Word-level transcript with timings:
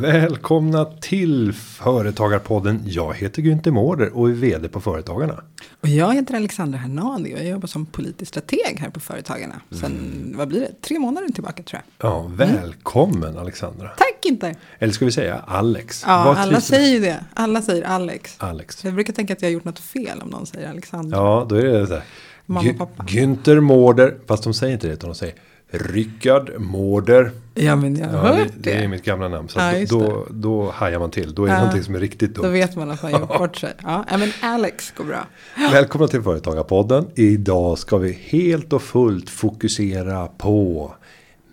Välkomna 0.00 0.84
till 0.84 1.52
Företagarpodden. 1.52 2.82
Jag 2.84 3.14
heter 3.14 3.42
Günther 3.42 3.70
Mårder 3.70 4.16
och 4.16 4.28
är 4.28 4.32
vd 4.32 4.68
på 4.68 4.80
Företagarna. 4.80 5.42
Och 5.80 5.88
jag 5.88 6.14
heter 6.14 6.34
Alexandra 6.34 6.78
Hernadi 6.78 7.34
och 7.34 7.38
jag 7.38 7.46
jobbar 7.46 7.66
som 7.66 7.86
politisk 7.86 8.28
strateg 8.28 8.78
här 8.80 8.90
på 8.90 9.00
Företagarna. 9.00 9.60
Sen, 9.70 9.84
mm. 9.84 10.36
vad 10.36 10.48
blir 10.48 10.60
det, 10.60 10.82
tre 10.82 10.98
månader 10.98 11.28
tillbaka 11.28 11.62
tror 11.62 11.82
jag. 11.98 12.10
Ja, 12.10 12.30
välkommen 12.34 13.28
mm. 13.28 13.38
Alexandra. 13.38 13.88
Tack 13.88 14.24
inte. 14.24 14.54
Eller 14.78 14.92
ska 14.92 15.04
vi 15.04 15.12
säga 15.12 15.44
Alex? 15.46 16.04
Ja, 16.06 16.24
Var 16.24 16.34
alla 16.34 16.60
säger 16.60 16.94
ju 16.94 17.00
det. 17.00 17.24
Alla 17.34 17.62
säger 17.62 17.82
Alex. 17.82 18.34
Alex. 18.38 18.84
Jag 18.84 18.94
brukar 18.94 19.12
tänka 19.12 19.32
att 19.32 19.42
jag 19.42 19.48
har 19.48 19.52
gjort 19.52 19.64
något 19.64 19.78
fel 19.78 20.20
om 20.22 20.28
någon 20.28 20.46
säger 20.46 20.70
Alexandra. 20.70 21.18
Ja, 21.18 21.46
då 21.48 21.56
är 21.56 21.64
det 21.64 21.86
så 21.86 21.94
här. 21.94 22.04
Mamma 22.46 22.70
och 22.70 22.78
pappa. 22.78 23.04
Günther 23.04 23.60
Mårder, 23.60 24.14
fast 24.26 24.44
de 24.44 24.54
säger 24.54 24.74
inte 24.74 24.86
det 24.86 24.92
utan 24.92 25.10
de 25.10 25.14
säger 25.14 25.34
Rickard 25.70 26.60
Mårder. 26.60 27.30
Ja 27.54 27.76
men 27.76 27.96
jag 27.96 28.08
har 28.08 28.28
ja, 28.28 28.34
hört 28.34 28.48
det. 28.56 28.70
Det 28.70 28.84
är 28.84 28.88
mitt 28.88 29.04
gamla 29.04 29.28
namn. 29.28 29.48
Så 29.48 29.58
ja, 29.58 29.86
då, 29.90 29.98
då, 29.98 30.26
då 30.30 30.70
hajar 30.70 30.98
man 30.98 31.10
till. 31.10 31.34
Då 31.34 31.44
är 31.44 31.46
det 31.46 31.52
ja, 31.52 31.58
någonting 31.58 31.82
som 31.82 31.94
är 31.94 32.00
riktigt 32.00 32.34
dumt. 32.34 32.44
Då 32.44 32.50
vet 32.50 32.76
man 32.76 32.90
att 32.90 33.02
man 33.02 33.12
gjort 33.12 33.38
bort 33.38 33.56
sig. 33.56 33.72
Ja, 33.82 34.04
men 34.10 34.30
Alex 34.42 34.90
går 34.96 35.04
bra. 35.04 35.26
Välkomna 35.72 36.08
till 36.08 36.22
Företagarpodden. 36.22 37.06
Idag 37.14 37.78
ska 37.78 37.98
vi 37.98 38.12
helt 38.12 38.72
och 38.72 38.82
fullt 38.82 39.30
fokusera 39.30 40.26
på 40.26 40.92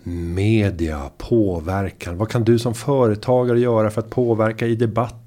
media, 0.06 1.10
påverkan. 1.18 2.16
Vad 2.16 2.28
kan 2.28 2.44
du 2.44 2.58
som 2.58 2.74
företagare 2.74 3.60
göra 3.60 3.90
för 3.90 4.00
att 4.00 4.10
påverka 4.10 4.66
i 4.66 4.76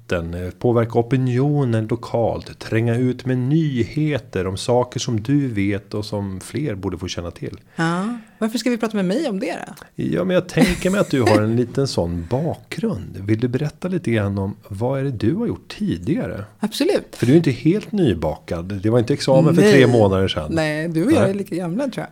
debatten? 0.08 0.34
Eh, 0.34 0.50
påverka 0.50 0.98
opinionen 0.98 1.86
lokalt. 1.86 2.58
Tränga 2.58 2.96
ut 2.96 3.26
med 3.26 3.38
nyheter 3.38 4.46
om 4.46 4.56
saker 4.56 5.00
som 5.00 5.20
du 5.20 5.48
vet 5.48 5.94
och 5.94 6.04
som 6.04 6.40
fler 6.40 6.74
borde 6.74 6.98
få 6.98 7.08
känna 7.08 7.30
till. 7.30 7.60
Ja, 7.76 8.18
varför 8.38 8.58
ska 8.58 8.70
vi 8.70 8.78
prata 8.78 8.96
med 8.96 9.04
mig 9.04 9.28
om 9.28 9.40
det 9.40 9.56
då? 9.66 9.74
Ja, 9.94 10.24
men 10.24 10.34
jag 10.34 10.48
tänker 10.48 10.90
mig 10.90 11.00
att 11.00 11.10
du 11.10 11.22
har 11.22 11.42
en 11.42 11.56
liten 11.56 11.88
sån 11.88 12.26
bakgrund. 12.30 13.16
Vill 13.16 13.40
du 13.40 13.48
berätta 13.48 13.88
lite 13.88 14.10
grann 14.10 14.38
om 14.38 14.56
vad 14.68 15.00
är 15.00 15.04
det 15.04 15.10
du 15.10 15.34
har 15.34 15.46
gjort 15.46 15.68
tidigare? 15.78 16.44
Absolut. 16.58 17.16
För 17.16 17.26
du 17.26 17.32
är 17.32 17.36
inte 17.36 17.50
helt 17.50 17.92
nybakad. 17.92 18.64
Det 18.82 18.90
var 18.90 18.98
inte 18.98 19.14
examen 19.14 19.54
nej. 19.54 19.64
för 19.64 19.72
tre 19.72 19.86
månader 19.86 20.28
sedan. 20.28 20.50
Nej, 20.54 20.88
du 20.88 21.06
och 21.06 21.12
jag 21.12 21.30
är 21.30 21.34
lika 21.34 21.56
gamla 21.56 21.88
tror 21.88 22.06
jag. 22.06 22.08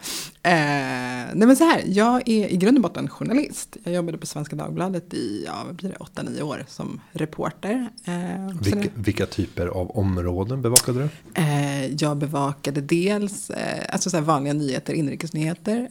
Eh, 0.53 1.33
nej 1.35 1.47
men 1.47 1.57
så 1.57 1.65
här, 1.65 1.83
jag 1.87 2.29
är 2.29 2.53
i 2.53 2.57
grund 2.57 2.79
och 2.79 2.83
botten 2.83 3.09
journalist. 3.09 3.77
Jag 3.85 3.95
jobbade 3.95 4.19
på 4.19 4.27
Svenska 4.27 4.57
Dagbladet 4.57 5.15
i, 5.15 5.45
ja 5.47 5.63
vad 5.67 5.75
blir 5.75 5.89
det, 5.89 6.23
8-9 6.23 6.43
år 6.43 6.65
som 6.69 7.01
reporter. 7.13 7.86
Eh, 8.05 8.61
vilka, 8.61 8.89
vilka, 8.95 9.27
typer 9.27 9.67
av 9.67 9.91
områden 9.91 10.63
bevakade 10.63 10.99
du? 10.99 11.41
Eh, 11.41 11.87
jag 11.87 12.17
bevakade 12.17 12.81
dels 12.81 13.51
eh, 13.51 13.85
alltså 13.89 14.11
så 14.11 14.21
vanliga 14.21 14.53
nyheter, 14.55 14.93
inrikesnyheter. 14.93 15.91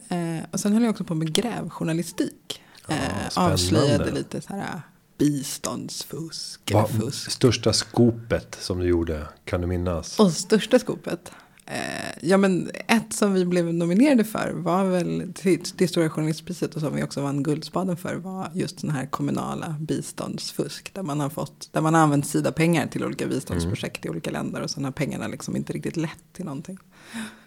Och 0.50 0.60
sen 0.60 0.72
höll 0.72 0.82
jag 0.82 0.90
också 0.90 1.04
på 1.04 1.14
med 1.14 1.34
grävjournalistik. 1.34 2.62
Ja, 2.88 2.94
eh, 2.94 3.44
avslöjade 3.44 4.10
lite 4.10 4.40
så 4.40 4.52
här 4.52 4.80
biståndsfusk. 5.18 6.70
Vad, 6.72 6.90
fusk. 6.90 7.30
Största 7.30 7.72
skopet 7.72 8.58
som 8.60 8.78
du 8.78 8.86
gjorde, 8.86 9.26
kan 9.44 9.60
du 9.60 9.66
minnas? 9.66 10.18
Och 10.20 10.32
största 10.32 10.78
skopet? 10.78 11.32
Eh, 11.66 12.12
ja 12.20 12.36
men 12.36 12.70
ett 12.88 13.12
som 13.12 13.34
vi 13.34 13.44
blev 13.44 13.74
nominerade 13.74 14.24
för 14.24 14.52
var 14.52 14.84
väl 14.84 15.32
till, 15.34 15.60
till 15.60 15.88
Stora 15.88 16.10
Journalistpriset 16.10 16.74
och 16.74 16.80
som 16.80 16.94
vi 16.94 17.02
också 17.02 17.22
vann 17.22 17.42
Guldspaden 17.42 17.96
för 17.96 18.14
var 18.14 18.50
just 18.54 18.80
den 18.80 18.90
här 18.90 19.06
kommunala 19.06 19.76
biståndsfusk. 19.80 20.94
Där 20.94 21.02
man 21.02 21.20
har 21.20 21.30
fått, 21.30 21.72
där 21.72 21.80
man 21.80 21.94
har 21.94 22.00
använt 22.00 22.26
Sida-pengar 22.26 22.86
till 22.86 23.04
olika 23.04 23.26
biståndsprojekt 23.26 24.04
mm. 24.04 24.08
i 24.08 24.10
olika 24.10 24.30
länder 24.30 24.62
och 24.62 24.70
sen 24.70 24.84
har 24.84 24.92
pengarna 24.92 25.28
liksom 25.28 25.56
inte 25.56 25.72
riktigt 25.72 25.96
lett 25.96 26.32
till 26.32 26.44
någonting. 26.44 26.78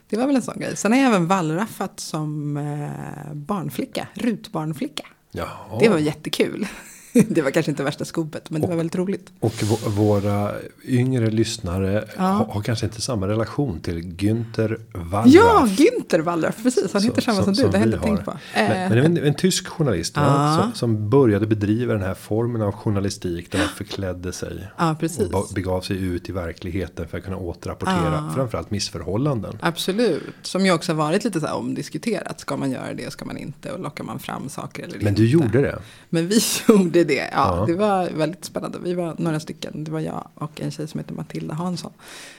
Det 0.09 0.17
var 0.17 0.27
väl 0.27 0.35
en 0.35 0.41
sån 0.41 0.59
grej. 0.59 0.75
Sen 0.75 0.91
har 0.91 0.99
jag 0.99 1.07
även 1.07 1.27
wallraffat 1.27 1.99
som 1.99 2.57
eh, 2.57 3.33
barnflicka, 3.33 4.07
rutbarnflicka. 4.13 5.05
Jaha. 5.31 5.79
Det 5.79 5.89
var 5.89 5.97
jättekul. 5.97 6.67
det 7.29 7.41
var 7.41 7.51
kanske 7.51 7.71
inte 7.71 7.83
värsta 7.83 8.05
skopet, 8.05 8.49
men 8.49 8.61
det 8.61 8.67
var 8.67 8.75
väldigt 8.75 8.95
roligt. 8.95 9.31
Och 9.39 9.53
våra 9.87 10.51
yngre 10.85 11.29
lyssnare 11.29 12.07
ja. 12.17 12.23
har, 12.23 12.45
har, 12.45 12.61
kanske 12.61 12.85
inte 12.85 13.01
samma 13.01 13.27
relation 13.27 13.79
till 13.79 14.01
Günther 14.01 14.79
Wallraff. 14.93 15.33
Ja, 15.33 15.67
Günther 15.67 16.19
Wallraff, 16.19 16.63
precis. 16.63 16.93
Han 16.93 17.03
heter 17.03 17.21
samma 17.21 17.43
som, 17.43 17.55
som 17.55 17.65
du, 17.65 17.71
det 17.71 17.77
har 17.77 17.85
jag 17.85 17.93
inte 17.93 18.05
tänkt 18.05 18.25
på. 18.25 18.37
Men, 18.55 18.69
men 18.69 18.91
det 18.91 18.99
är 18.99 19.05
en, 19.05 19.17
en 19.17 19.35
tysk 19.35 19.67
journalist 19.67 20.13
ja. 20.15 20.61
som, 20.61 20.73
som, 20.73 21.09
började 21.09 21.47
bedriva 21.47 21.93
den 21.93 22.03
här 22.03 22.13
formen 22.13 22.61
av 22.61 22.71
journalistik. 22.71 23.51
Där 23.51 23.59
man 23.59 23.67
förklädde 23.67 24.31
sig. 24.31 24.67
Ja, 24.77 24.95
precis. 24.99 25.33
Och 25.33 25.47
begav 25.55 25.81
sig 25.81 26.03
ut 26.03 26.29
i 26.29 26.31
verkligheten 26.31 27.07
för 27.07 27.17
att 27.17 27.23
kunna 27.23 27.37
återrapportera 27.37 28.23
ja. 28.27 28.31
framförallt 28.35 28.71
missförhållanden. 28.71 29.57
Absolut, 29.61 30.23
som 30.41 30.65
ju 30.65 30.71
också 30.71 30.93
varit 30.93 31.23
lite 31.23 31.39
så 31.39 31.45
här 31.45 31.55
omdiskuterat. 31.55 32.39
Ska 32.39 32.57
man 32.57 32.71
göra 32.71 32.93
det, 32.93 33.11
ska 33.11 33.25
man 33.25 33.37
inte? 33.37 33.71
Och 33.71 33.79
lockar 33.79 34.03
man 34.03 34.19
fram 34.19 34.49
saker 34.49 34.83
eller 34.83 34.97
men 34.97 34.99
inte? 34.99 35.05
Men 35.05 35.15
du 35.15 35.27
gjorde 35.27 35.61
det. 35.61 35.79
Men 36.09 36.27
vi 36.27 36.39
gjorde 36.67 36.98
gjorde 36.99 37.13
det. 37.13 37.29
Ja, 37.31 37.57
ja, 37.57 37.65
Det 37.65 37.73
var 37.73 38.09
väldigt 38.09 38.45
spännande. 38.45 38.79
Vi 38.83 38.93
var 38.93 39.15
några 39.17 39.39
stycken. 39.39 39.83
Det 39.83 39.91
var 39.91 39.99
jag 39.99 40.27
och 40.33 40.61
en 40.61 40.71
tjej 40.71 40.87
som 40.87 40.99
heter 40.99 41.13
Matilda 41.13 41.53
Hansson. 41.53 41.91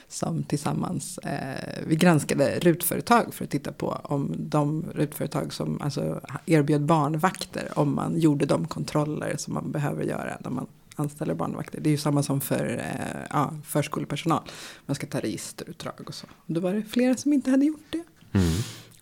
Som 0.07 0.43
tillsammans, 0.43 1.17
eh, 1.17 1.83
vi 1.87 1.95
granskade 1.95 2.59
rutföretag 2.59 3.33
för 3.33 3.43
att 3.43 3.49
titta 3.51 3.71
på 3.71 4.01
om 4.03 4.35
de 4.37 4.85
rutföretag 4.95 5.53
som 5.53 5.81
alltså, 5.81 6.21
erbjöd 6.45 6.81
barnvakter. 6.81 7.67
Om 7.75 7.95
man 7.95 8.19
gjorde 8.19 8.45
de 8.45 8.67
kontroller 8.67 9.35
som 9.37 9.53
man 9.53 9.71
behöver 9.71 10.03
göra 10.03 10.37
när 10.39 10.51
man 10.51 10.67
anställer 10.95 11.33
barnvakter. 11.33 11.79
Det 11.81 11.89
är 11.89 11.91
ju 11.91 11.97
samma 11.97 12.23
som 12.23 12.41
för 12.41 12.77
eh, 12.79 13.21
ja, 13.29 13.53
förskolepersonal. 13.65 14.41
Man 14.85 14.95
ska 14.95 15.07
ta 15.07 15.19
registerutdrag 15.19 15.93
och 16.07 16.13
så. 16.13 16.27
Och 16.45 16.53
då 16.53 16.61
var 16.61 16.73
det 16.73 16.83
flera 16.83 17.15
som 17.17 17.33
inte 17.33 17.51
hade 17.51 17.65
gjort 17.65 17.85
det. 17.89 18.03
Mm. 18.33 18.47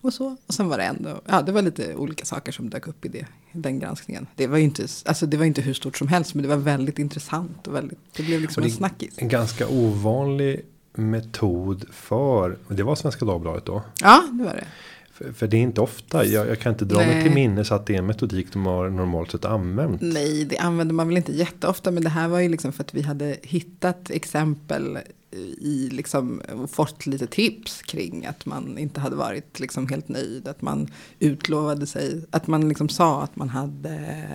Och 0.00 0.14
så. 0.14 0.36
Och 0.46 0.54
sen 0.54 0.68
var 0.68 0.78
det 0.78 0.84
ändå, 0.84 1.20
ja 1.26 1.42
det 1.42 1.52
var 1.52 1.62
lite 1.62 1.94
olika 1.94 2.24
saker 2.24 2.52
som 2.52 2.70
dök 2.70 2.86
upp 2.86 3.04
i 3.04 3.08
det, 3.08 3.26
den 3.52 3.78
granskningen. 3.78 4.26
Det 4.36 4.46
var 4.46 4.58
ju 4.58 4.64
inte, 4.64 4.86
alltså 5.04 5.26
det 5.26 5.36
var 5.36 5.44
inte 5.44 5.62
hur 5.62 5.74
stort 5.74 5.96
som 5.96 6.08
helst, 6.08 6.34
men 6.34 6.42
det 6.42 6.48
var 6.48 6.56
väldigt 6.56 6.98
intressant 6.98 7.66
och 7.66 7.74
väldigt, 7.74 7.98
det 8.16 8.22
blev 8.22 8.40
liksom 8.40 8.62
en 8.62 8.70
snackis. 8.70 9.14
En 9.16 9.28
ganska 9.28 9.68
ovanlig 9.68 10.64
metod 10.94 11.84
för, 11.92 12.58
det 12.68 12.82
var 12.82 12.94
Svenska 12.94 13.24
Dagbladet 13.24 13.66
då? 13.66 13.82
Ja, 14.00 14.28
det 14.32 14.44
var 14.44 14.52
det. 14.52 14.66
För, 15.12 15.32
för 15.32 15.46
det 15.46 15.56
är 15.56 15.60
inte 15.60 15.80
ofta, 15.80 16.24
jag, 16.24 16.48
jag 16.48 16.58
kan 16.58 16.72
inte 16.72 16.84
dra 16.84 16.96
Nej. 16.98 17.06
mig 17.06 17.22
till 17.22 17.32
minnes 17.32 17.72
att 17.72 17.86
det 17.86 17.94
är 17.94 17.98
en 17.98 18.06
metodik 18.06 18.52
de 18.52 18.66
har 18.66 18.90
normalt 18.90 19.30
sett 19.30 19.44
använt. 19.44 20.00
Nej, 20.00 20.44
det 20.44 20.58
använder 20.58 20.94
man 20.94 21.08
väl 21.08 21.16
inte 21.16 21.32
jätteofta, 21.32 21.90
men 21.90 22.02
det 22.02 22.08
här 22.08 22.28
var 22.28 22.40
ju 22.40 22.48
liksom 22.48 22.72
för 22.72 22.84
att 22.84 22.94
vi 22.94 23.02
hade 23.02 23.36
hittat 23.42 24.10
exempel 24.10 24.98
i 25.32 25.88
liksom 25.92 26.42
fått 26.70 27.06
lite 27.06 27.26
tips 27.26 27.82
kring 27.82 28.26
att 28.26 28.46
man 28.46 28.78
inte 28.78 29.00
hade 29.00 29.16
varit 29.16 29.60
liksom 29.60 29.88
helt 29.88 30.08
nöjd. 30.08 30.48
Att 30.48 30.62
man 30.62 30.88
utlovade 31.18 31.86
sig, 31.86 32.24
att 32.30 32.46
man 32.46 32.68
liksom 32.68 32.88
sa 32.88 33.22
att 33.22 33.36
man 33.36 33.48
hade 33.48 34.26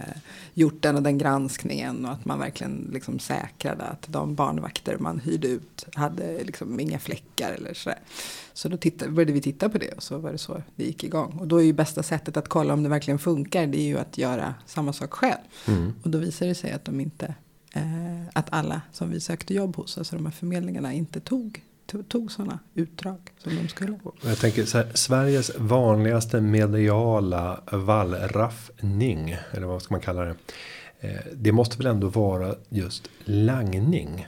gjort 0.53 0.81
den 0.81 0.95
och 0.95 1.03
den 1.03 1.17
granskningen 1.17 2.06
och 2.06 2.11
att 2.11 2.25
man 2.25 2.39
verkligen 2.39 2.89
liksom 2.94 3.19
säkrade 3.19 3.83
att 3.83 4.06
de 4.07 4.35
barnvakter 4.35 4.97
man 4.97 5.19
hyrde 5.19 5.47
ut 5.47 5.85
hade 5.94 6.44
liksom 6.44 6.79
inga 6.79 7.00
fläckar 7.00 7.51
eller 7.51 7.73
sådär. 7.73 8.00
Så 8.53 8.69
då 8.69 8.77
tittade, 8.77 9.12
började 9.12 9.33
vi 9.33 9.41
titta 9.41 9.69
på 9.69 9.77
det 9.77 9.91
och 9.91 10.03
så 10.03 10.17
var 10.17 10.31
det 10.31 10.38
så 10.38 10.62
det 10.75 10.83
gick 10.83 11.03
igång. 11.03 11.38
Och 11.39 11.47
då 11.47 11.57
är 11.57 11.63
ju 11.63 11.73
bästa 11.73 12.03
sättet 12.03 12.38
att 12.38 12.47
kolla 12.47 12.73
om 12.73 12.83
det 12.83 12.89
verkligen 12.89 13.19
funkar 13.19 13.67
det 13.67 13.77
är 13.77 13.88
ju 13.88 13.97
att 13.97 14.17
göra 14.17 14.56
samma 14.66 14.94
sak 14.94 15.13
själv. 15.13 15.41
Mm. 15.67 15.94
Och 16.03 16.09
då 16.09 16.17
visar 16.17 16.45
det 16.45 16.56
sig 16.56 16.72
att 16.72 16.85
de 16.85 17.00
inte 17.00 17.35
att 18.34 18.47
alla 18.50 18.81
som 18.91 19.09
vi 19.09 19.19
sökte 19.19 19.53
jobb 19.53 19.75
hos, 19.75 19.97
alltså 19.97 20.16
de 20.16 20.25
här 20.25 20.34
förmedlingarna, 20.34 20.94
inte 20.94 21.19
tog 21.19 21.63
tog 22.08 22.31
sådana 22.31 22.59
utdrag 22.74 23.18
som 23.38 23.56
de 23.56 23.68
skulle. 23.68 24.00
Jag 24.24 24.38
tänker 24.38 24.66
så 24.66 24.78
här, 24.78 24.91
Sveriges 24.94 25.52
vanligaste 25.58 26.41
mediala 26.41 27.62
wallraffning, 27.72 29.38
eller 29.52 29.68
vad 29.68 29.81
ska 29.81 29.94
man 29.94 30.02
kalla 30.02 30.22
det? 30.22 30.36
Eh, 31.00 31.19
det 31.34 31.52
måste 31.52 31.78
väl 31.78 31.88
ändå 31.88 32.08
vara 32.08 32.56
just 32.69 33.09
langning. 33.24 34.27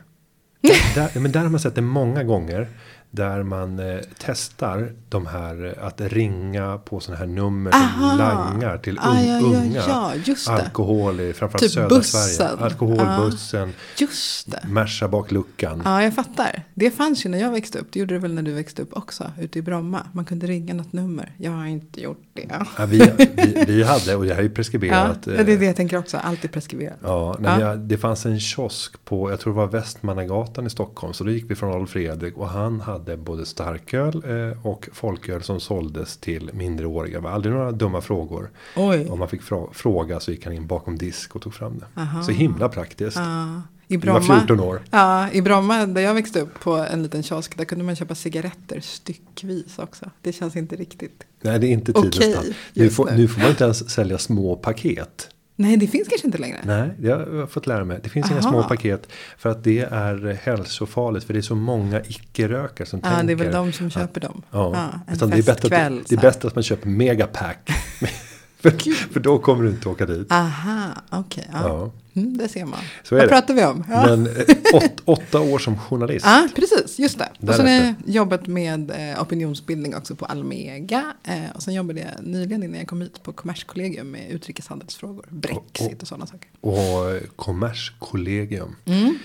där, 0.96 1.20
men 1.20 1.32
där 1.32 1.40
har 1.40 1.50
man 1.50 1.60
sett 1.60 1.76
det 1.76 1.82
många 1.82 2.24
gånger. 2.24 2.68
Där 3.12 3.44
man 3.44 3.80
eh, 3.80 4.00
testar 4.18 4.92
de 5.10 5.26
här 5.26 5.66
eh, 5.66 5.86
att 5.86 6.02
ringa 6.02 6.78
på 6.78 7.00
sådana 7.00 7.20
här 7.20 7.28
nummer 7.28 7.76
Aha. 7.76 8.10
som 8.10 8.18
langar 8.18 8.78
till 8.78 9.00
ah, 9.00 9.22
ja, 9.22 9.40
unga. 9.40 9.84
Ja, 9.88 10.14
ja, 10.26 10.36
alkohol 10.54 11.20
i 11.20 11.34
framförallt 11.34 11.62
typ 11.62 11.72
södra 11.72 11.90
bussen. 11.90 12.22
Sverige. 12.22 12.64
Alkoholbussen. 12.64 13.70
Ah, 13.70 14.02
just 14.02 14.52
det. 14.52 14.68
Merca 14.68 15.08
bak 15.08 15.32
luckan. 15.32 15.82
Ja, 15.86 16.04
jag 16.04 16.16
fattar. 16.16 16.64
Det 16.74 16.92
fanns 16.92 17.26
ju 17.26 17.30
när 17.30 17.40
jag 17.40 17.52
växte 17.52 17.80
upp. 17.80 17.88
Det 17.92 18.00
gjorde 18.00 18.14
det 18.14 18.20
väl 18.20 18.34
när 18.34 18.42
du 18.42 18.54
växte 18.54 18.82
upp 18.82 18.98
också. 18.98 19.32
Ute 19.40 19.60
i 19.60 19.62
Bromma. 19.62 20.08
Man 20.12 20.26
kunde 20.26 20.48
ringa 20.48 20.74
något 20.74 20.94
nummer. 20.94 21.34
Jag 21.38 21.52
har 21.52 21.66
inte 21.66 22.02
gjort 22.02 22.24
det. 22.34 22.48
Ja, 22.78 22.86
vi, 22.86 23.12
vi, 23.18 23.66
vi 23.68 23.84
hade, 23.84 24.16
och 24.16 24.26
det 24.26 24.34
här 24.34 24.40
är 24.40 24.44
ju 24.44 24.50
preskriberat. 24.50 25.20
Ja, 25.26 25.32
det 25.32 25.54
är 25.54 25.58
det 25.58 25.66
jag 25.66 25.76
tänker 25.76 25.98
också. 25.98 26.18
Alltid 26.18 26.52
preskriberat. 26.52 26.98
Ja, 27.04 27.36
nej, 27.40 27.62
ja. 27.62 27.76
det 27.76 27.98
fanns 27.98 28.26
en 28.26 28.40
kiosk 28.40 29.06
på, 29.06 29.32
jag 29.32 29.40
tror 29.40 29.54
det 29.54 29.58
var 29.58 29.68
Västmannagatan 29.68 30.68
i 30.68 30.70
Stockholm. 30.70 31.14
Så 31.14 31.24
då 31.24 31.32
gick 31.32 31.52
vi 31.52 31.56
från 31.56 31.70
Adolf 31.70 31.90
Fredrik 31.90 32.38
och 32.38 32.50
han 32.50 32.82
hade 32.82 33.07
både 33.16 33.46
starköl 33.46 34.24
eh, 34.26 34.66
och 34.66 34.90
folköl 34.94 35.44
som 35.44 35.60
såldes 35.60 36.18
till 36.18 36.50
mindreåriga. 36.54 37.18
Det 37.18 37.24
var 37.24 37.32
aldrig 37.32 37.54
några 37.54 37.72
dumma 37.72 38.02
frågor. 38.02 38.50
Oj. 38.76 39.08
Om 39.10 39.20
man 39.20 39.30
fick 39.30 39.42
fråga 39.72 40.20
så 40.20 40.32
gick 40.32 40.46
han 40.46 40.54
in 40.54 40.68
bakom 40.68 40.98
disk 40.98 41.36
och 41.36 41.42
tog 41.42 41.54
fram 41.54 41.80
det. 41.80 42.02
Aha. 42.02 42.24
Så 42.24 42.32
himla 42.32 42.70
praktiskt. 42.70 43.18
Ja. 43.18 43.62
I 43.90 43.98
Bromma, 43.98 44.20
var 44.20 44.40
14 44.40 44.60
år. 44.60 44.82
Ja, 44.92 45.32
i 45.32 45.42
Bromma 45.42 45.86
där 45.86 46.02
jag 46.02 46.14
växte 46.14 46.42
upp 46.42 46.60
på 46.60 46.76
en 46.76 47.04
liten 47.04 47.24
kiosk. 47.24 47.58
Där 47.58 47.66
kunde 47.66 47.86
man 47.86 47.96
köpa 47.96 48.16
cigaretter 48.16 48.80
styckvis 48.80 49.80
också. 49.80 50.12
Det 50.22 50.34
känns 50.34 50.56
inte 50.56 50.76
riktigt 50.76 51.24
Nej, 51.42 51.60
det 51.60 51.68
är 51.68 51.72
inte 51.72 51.94
tidens 51.94 52.18
okay, 52.18 52.54
nu, 52.74 52.90
får, 52.90 53.12
nu 53.12 53.28
får 53.28 53.42
man 53.42 53.50
inte 53.50 53.64
ens 53.64 53.90
sälja 53.90 54.18
små 54.18 54.56
paket. 54.56 55.30
Nej, 55.60 55.78
det 55.78 55.88
finns 55.88 56.08
kanske 56.08 56.28
inte 56.28 56.38
längre. 56.38 56.58
Nej, 56.64 56.90
det 57.00 57.10
har 57.10 57.28
jag 57.34 57.52
fått 57.52 57.68
lära 57.68 57.84
mig. 57.86 58.00
Det 58.04 58.10
finns 58.10 58.32
inga 58.32 58.40
Aha. 58.40 58.50
små 58.50 58.64
paket. 58.64 59.08
För 59.38 59.50
att 59.50 59.64
det 59.64 59.80
är 59.80 60.40
hälsofarligt. 60.44 61.26
För 61.26 61.34
det 61.34 61.40
är 61.40 61.42
så 61.42 61.56
många 61.56 62.02
icke-rökare 62.02 62.88
som 62.88 63.00
Ja, 63.04 63.10
tänker. 63.10 63.24
det 63.28 63.34
är 63.34 63.36
väl 63.36 63.54
de 63.54 63.74
som 63.74 63.90
köper 63.90 64.22
dem. 64.22 64.42
Ja, 64.52 64.90
en 65.08 65.14
utan 65.14 65.30
det 65.30 65.38
är 65.38 65.44
bättre, 65.44 65.54
festkväll, 65.54 66.00
att, 66.00 66.08
det 66.10 66.16
är 66.16 66.20
bättre 66.22 66.48
att 66.48 66.56
man 66.56 66.64
köper 66.64 66.90
megapack. 66.90 67.70
för, 68.60 68.70
för 69.14 69.20
då 69.20 69.40
kommer 69.40 69.64
du 69.64 69.70
inte 69.70 69.90
åka 69.90 70.06
dit. 70.06 70.32
Aha, 70.32 70.90
okej. 71.10 71.50
ja. 71.54 71.60
Ja. 71.64 71.92
Mm, 72.18 72.38
det 72.38 72.48
ser 72.48 72.66
man. 72.66 72.80
Så 73.04 73.16
Vad 73.16 73.30
pratar 73.30 73.54
vi 73.54 73.66
om? 73.66 73.84
Ja. 73.90 74.06
Men 74.06 74.28
eh, 74.28 74.74
åt, 74.74 75.02
åtta 75.06 75.40
år 75.40 75.60
som 75.60 75.78
journalist. 75.78 76.26
Ja, 76.26 76.48
precis. 76.56 77.00
Just 77.00 77.20
det. 77.20 77.30
Och 77.48 77.56
sen 77.56 77.66
har 77.66 77.74
jag 77.74 77.94
jobbat 78.06 78.48
med 78.48 78.92
eh, 78.92 79.22
opinionsbildning 79.22 79.96
också 79.96 80.16
på 80.16 80.26
Almega. 80.26 81.14
Eh, 81.24 81.56
och 81.56 81.64
sen 81.64 81.74
jobbade 81.74 82.00
jag 82.00 82.26
nyligen 82.26 82.64
innan 82.64 82.80
jag 82.80 82.88
kom 82.88 83.02
hit 83.02 83.24
på 83.24 83.34
Kommerskollegium 83.34 84.12
med 84.12 84.32
utrikeshandelsfrågor. 84.32 85.26
Brexit 85.30 86.02
och 86.02 86.08
sådana 86.08 86.28
saker. 86.28 86.50
Och 86.62 87.36
Kommerskollegium. 87.36 88.76
Mm. 88.86 89.18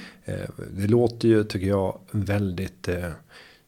Det 0.70 0.86
låter 0.86 1.28
ju, 1.28 1.44
tycker 1.44 1.66
jag, 1.66 1.98
väldigt 2.10 2.88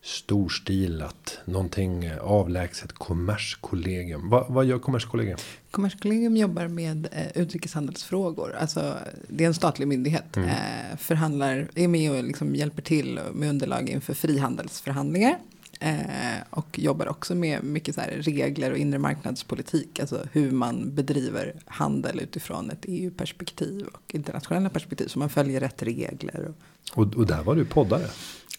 storstilat. 0.05 1.39
Någonting 1.45 2.11
avlägset 2.21 2.93
kommerskollegium. 2.93 4.31
Va, 4.31 4.47
vad 4.49 4.65
gör 4.65 4.79
kommerskollegium? 4.79 5.39
Kommerskollegium 5.71 6.37
jobbar 6.37 6.69
med 6.69 7.09
eh, 7.13 7.43
utrikeshandelsfrågor. 7.43 8.57
Alltså, 8.61 8.95
det 9.29 9.45
är 9.45 9.49
en 9.49 9.55
statlig 9.55 9.89
myndighet. 9.89 10.37
Mm. 10.37 10.49
Eh, 10.49 10.97
förhandlar, 10.99 11.69
är 11.75 11.89
med 11.89 12.11
och 12.11 12.25
liksom 12.25 12.55
hjälper 12.55 12.83
till 12.83 13.21
med 13.35 13.49
underlag 13.49 13.89
inför 13.89 14.15
frihandelsförhandlingar. 14.15 15.39
Eh, 15.81 16.43
och 16.51 16.79
jobbar 16.79 17.07
också 17.09 17.35
med 17.35 17.65
mycket 17.65 17.95
så 17.95 18.01
regler 18.11 18.71
och 18.71 18.79
inre 18.79 18.99
marknadspolitik. 18.99 20.01
Alltså 20.01 20.27
hur 20.33 20.51
man 20.51 20.95
bedriver 20.95 21.55
handel 21.67 22.21
utifrån 22.21 22.71
ett 22.71 22.85
EU-perspektiv 22.89 23.87
och 23.87 24.15
internationella 24.15 24.69
perspektiv. 24.71 25.07
Så 25.07 25.19
man 25.19 25.29
följer 25.31 25.61
rätt 25.61 25.83
regler. 25.83 26.49
Och, 26.95 26.99
Och, 27.07 27.15
och 27.15 27.27
där 27.27 27.43
var 27.43 27.55
du 27.57 27.65
poddare. 27.65 28.07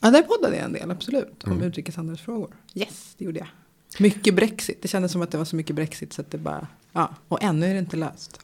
ja, 0.01 0.11
där 0.11 0.21
poddade 0.21 0.55
jag 0.55 0.65
en 0.65 0.73
del, 0.73 0.91
absolut. 0.91 1.43
Om 1.43 1.51
Mm. 1.51 1.63
utrikeshandelsfrågor. 1.67 2.55
Yes, 2.73 3.15
det 3.17 3.25
gjorde 3.25 3.39
jag. 3.39 3.47
Mycket 3.99 4.35
Brexit. 4.35 4.81
Det 4.81 4.87
kändes 4.87 5.11
som 5.11 5.21
att 5.21 5.31
det 5.31 5.37
var 5.37 5.45
så 5.45 5.55
mycket 5.55 5.75
Brexit 5.75 6.13
så 6.13 6.21
att 6.21 6.31
det 6.31 6.37
bara, 6.37 6.67
ja. 6.93 7.15
Och 7.27 7.43
ännu 7.43 7.65
är 7.65 7.73
det 7.73 7.79
inte 7.79 7.97
löst. 7.97 8.39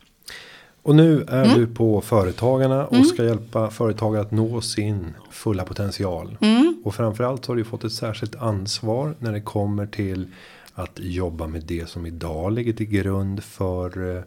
Och 0.84 0.96
nu 0.96 1.22
är 1.28 1.44
Mm. 1.46 1.58
du 1.60 1.68
på 1.68 2.02
Företagarna 2.02 2.86
och 2.88 3.06
ska 3.06 3.24
hjälpa 3.26 3.70
företagare 3.70 4.22
att 4.22 4.32
nå 4.32 4.62
sin 4.62 5.14
fulla 5.32 5.64
potential. 5.64 6.38
Mm. 6.42 6.82
Och 6.84 6.96
framförallt 6.96 7.46
har 7.46 7.56
du 7.56 7.64
fått 7.64 7.84
ett 7.84 7.92
särskilt 7.94 8.36
ansvar 8.36 9.16
när 9.20 9.32
det 9.32 9.42
kommer 9.42 9.86
till 9.86 10.28
att 10.74 11.00
jobba 11.00 11.48
med 11.48 11.64
det 11.64 11.90
som 11.90 12.06
idag 12.06 12.52
ligger 12.54 12.74
till 12.74 12.86
grund 12.86 13.44
för 13.44 14.16
eh, 14.18 14.22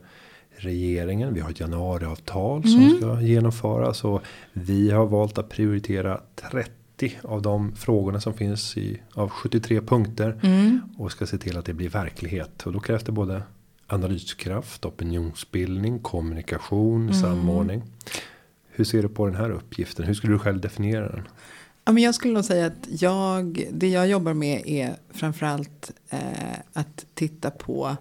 regeringen. 0.56 1.35
Vi 1.35 1.41
har 1.41 1.51
ett 1.51 1.61
januariavtal 1.61 2.62
Mm. 2.65 2.71
som 2.91 2.99
ska 2.99 3.21
genomföras 3.21 4.05
och 4.05 4.23
vi 4.53 4.91
har 4.91 5.07
valt 5.07 5.39
att 5.39 5.49
prioritera 5.49 6.21
30 6.50 7.19
av 7.23 7.43
de 7.43 7.73
frågorna 7.77 8.21
som 8.21 8.35
finns 8.35 8.77
i 8.77 9.00
av 9.15 9.29
73 9.29 9.81
punkter 9.81 10.41
Mm. 10.43 10.81
och 10.99 11.12
ska 11.12 11.27
se 11.27 11.39
till 11.39 11.57
att 11.59 11.65
det 11.65 11.73
blir 11.75 11.89
verklighet 11.89 12.62
och 12.67 12.73
då 12.73 12.81
krävs 12.81 13.03
det 13.05 13.12
både 13.12 13.43
analyskraft, 13.87 14.85
opinionsbildning, 14.85 15.99
kommunikation, 15.99 17.03
Mm. 17.03 17.15
samordning. 17.15 17.83
Hur 18.69 18.85
ser 18.85 19.03
du 19.03 19.09
på 19.09 19.27
den 19.27 19.35
här 19.37 19.51
uppgiften? 19.51 20.05
Hur 20.05 20.15
skulle 20.15 20.33
du 20.33 20.39
själv 20.39 20.61
definiera 20.61 21.09
den? 21.13 21.29
Ja, 21.85 21.93
men 21.93 22.03
jag 22.03 22.15
skulle 22.15 22.35
nog 22.35 22.45
säga 22.45 22.67
att 22.67 22.87
jag, 23.03 23.67
det 23.73 23.89
jag 23.89 24.09
jobbar 24.09 24.35
med 24.35 24.63
är 24.67 24.97
framförallt 25.11 25.91
eh, 26.11 26.19
att 26.73 27.05
titta 27.15 27.51
på 27.51 27.97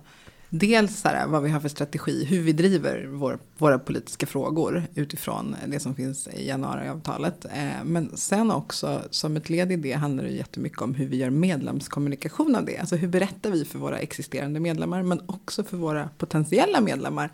dels 0.55 0.99
så 0.99 1.07
här, 1.07 1.27
vad 1.27 1.43
vi 1.43 1.49
har 1.49 1.59
för 1.59 1.69
strategi, 1.69 2.25
hur 2.25 2.41
vi 2.41 2.53
driver 2.53 3.05
vår, 3.05 3.39
våra 3.57 3.79
politiska 3.79 4.25
frågor 4.25 4.83
utifrån 4.95 5.55
det 5.67 5.79
som 5.79 5.95
finns 5.95 6.27
i 6.27 6.47
januariavtalet. 6.47 7.45
Eh, 7.45 7.83
men 7.83 8.17
sen 8.17 8.51
också 8.51 9.01
som 9.09 9.37
ett 9.37 9.49
led 9.49 9.71
i 9.71 9.75
det 9.75 9.93
handlar 9.93 10.23
det 10.23 10.29
jättemycket 10.29 10.81
om 10.81 10.93
hur 10.93 11.07
vi 11.07 11.17
gör 11.17 11.29
medlemskommunikation 11.29 12.55
av 12.55 12.65
det. 12.65 12.77
Alltså 12.77 12.95
hur 12.95 13.07
berättar 13.07 13.51
vi 13.51 13.65
för 13.65 13.79
våra 13.79 13.97
existerande 13.99 14.59
medlemmar 14.59 15.03
men 15.03 15.21
också 15.25 15.63
för 15.63 15.77
våra 15.77 16.09
potentiella 16.17 16.81
medlemmar 16.81 17.31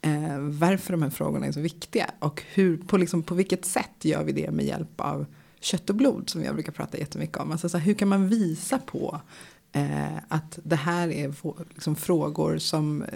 eh, 0.00 0.38
varför 0.38 0.92
de 0.92 1.02
här 1.02 1.10
frågorna 1.10 1.46
är 1.46 1.52
så 1.52 1.60
viktiga 1.60 2.10
och 2.18 2.42
hur, 2.52 2.76
på, 2.76 2.96
liksom, 2.96 3.22
på 3.22 3.34
vilket 3.34 3.64
sätt 3.64 4.04
gör 4.04 4.24
vi 4.24 4.32
det 4.32 4.50
med 4.50 4.64
hjälp 4.64 5.00
av 5.00 5.26
kött 5.60 5.90
och 5.90 5.96
blod 5.96 6.30
som 6.30 6.44
jag 6.44 6.54
brukar 6.54 6.72
prata 6.72 6.98
jättemycket 6.98 7.36
om. 7.36 7.52
Alltså, 7.52 7.68
så 7.68 7.78
här, 7.78 7.84
hur 7.84 7.94
kan 7.94 8.08
man 8.08 8.28
visa 8.28 8.78
på 8.78 9.20
eh, 9.78 10.16
att 10.28 10.58
det 10.62 10.76
här 10.76 11.08
är 11.08 11.34
liksom, 11.74 11.96
frågor 11.96 12.58
som, 12.58 13.02
eh, 13.02 13.08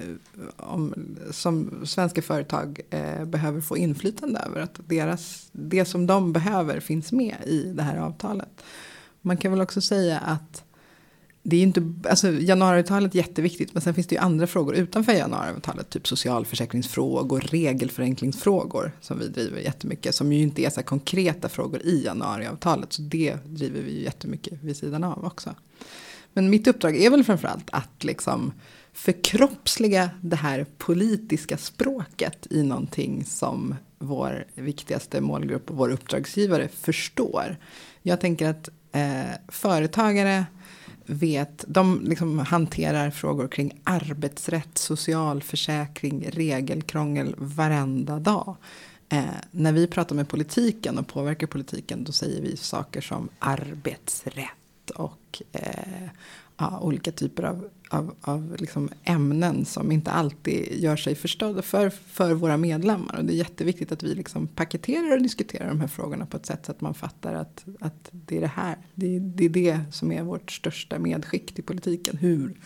om, 0.56 0.94
som 1.30 1.80
svenska 1.86 2.22
företag 2.22 2.80
eh, 2.90 3.24
behöver 3.24 3.60
få 3.60 3.76
inflytande 3.76 4.40
över. 4.40 4.60
Att 4.60 4.80
deras, 4.86 5.48
det 5.52 5.84
som 5.84 6.06
de 6.06 6.32
behöver 6.32 6.80
finns 6.80 7.12
med 7.12 7.36
i 7.46 7.72
det 7.76 7.82
här 7.82 7.96
avtalet. 7.96 8.62
Man 9.20 9.36
kan 9.36 9.52
väl 9.52 9.60
också 9.60 9.80
säga 9.80 10.18
att 10.18 10.64
det 11.42 11.56
är 11.56 11.62
inte, 11.62 11.92
alltså 12.08 12.30
januariavtalet 12.30 13.14
är 13.14 13.18
jätteviktigt 13.18 13.74
men 13.74 13.82
sen 13.82 13.94
finns 13.94 14.06
det 14.06 14.14
ju 14.14 14.20
andra 14.20 14.46
frågor 14.46 14.74
utanför 14.74 15.12
januariavtalet. 15.12 15.90
Typ 15.90 16.08
socialförsäkringsfrågor, 16.08 17.40
regelförenklingsfrågor 17.40 18.92
som 19.00 19.18
vi 19.18 19.28
driver 19.28 19.60
jättemycket. 19.60 20.14
Som 20.14 20.32
ju 20.32 20.42
inte 20.42 20.62
är 20.62 20.70
så 20.70 20.76
här 20.76 20.82
konkreta 20.82 21.48
frågor 21.48 21.82
i 21.82 22.04
januariavtalet. 22.04 22.92
Så 22.92 23.02
det 23.02 23.36
driver 23.44 23.80
vi 23.80 23.92
ju 23.92 24.04
jättemycket 24.04 24.62
vid 24.62 24.76
sidan 24.76 25.04
av 25.04 25.24
också. 25.24 25.54
Men 26.32 26.50
mitt 26.50 26.66
uppdrag 26.66 26.96
är 26.96 27.10
väl 27.10 27.24
framförallt 27.24 27.70
att 27.72 28.04
liksom 28.04 28.52
förkroppsliga 28.92 30.10
det 30.20 30.36
här 30.36 30.66
politiska 30.78 31.56
språket 31.56 32.46
i 32.50 32.62
någonting 32.62 33.24
som 33.24 33.74
vår 33.98 34.44
viktigaste 34.54 35.20
målgrupp 35.20 35.70
och 35.70 35.76
vår 35.76 35.90
uppdragsgivare 35.90 36.68
förstår. 36.68 37.56
Jag 38.02 38.20
tänker 38.20 38.48
att 38.48 38.68
eh, 38.92 39.30
företagare 39.48 40.44
vet, 41.06 41.64
de 41.68 42.00
liksom 42.04 42.38
hanterar 42.38 43.10
frågor 43.10 43.48
kring 43.48 43.80
arbetsrätt, 43.84 44.78
socialförsäkring, 44.78 46.30
regelkrångel 46.30 47.34
varenda 47.38 48.18
dag. 48.18 48.56
Eh, 49.08 49.24
när 49.50 49.72
vi 49.72 49.86
pratar 49.86 50.16
med 50.16 50.28
politiken 50.28 50.98
och 50.98 51.08
påverkar 51.08 51.46
politiken 51.46 52.04
då 52.04 52.12
säger 52.12 52.42
vi 52.42 52.56
saker 52.56 53.00
som 53.00 53.28
arbetsrätt 53.38 54.61
och 54.94 55.42
eh, 55.52 56.08
ja, 56.56 56.80
olika 56.80 57.12
typer 57.12 57.42
av, 57.42 57.68
av, 57.88 58.14
av 58.20 58.56
liksom 58.58 58.88
ämnen 59.04 59.64
som 59.64 59.92
inte 59.92 60.10
alltid 60.10 60.82
gör 60.82 60.96
sig 60.96 61.14
förstådda 61.14 61.62
för, 61.62 61.90
för 61.90 62.34
våra 62.34 62.56
medlemmar. 62.56 63.16
Och 63.18 63.24
det 63.24 63.32
är 63.32 63.36
jätteviktigt 63.36 63.92
att 63.92 64.02
vi 64.02 64.14
liksom 64.14 64.46
paketerar 64.46 65.16
och 65.16 65.22
diskuterar 65.22 65.68
de 65.68 65.80
här 65.80 65.88
frågorna 65.88 66.26
på 66.26 66.36
ett 66.36 66.46
sätt 66.46 66.66
så 66.66 66.72
att 66.72 66.80
man 66.80 66.94
fattar 66.94 67.34
att, 67.34 67.64
att 67.80 68.08
det 68.10 68.36
är 68.36 68.40
det 68.40 68.46
här. 68.46 68.76
Det, 68.94 69.18
det 69.18 69.44
är 69.44 69.48
det 69.48 69.80
som 69.90 70.12
är 70.12 70.22
vårt 70.22 70.52
största 70.52 70.98
medskick 70.98 71.54
till 71.54 71.64
politiken. 71.64 72.16
Hur 72.16 72.60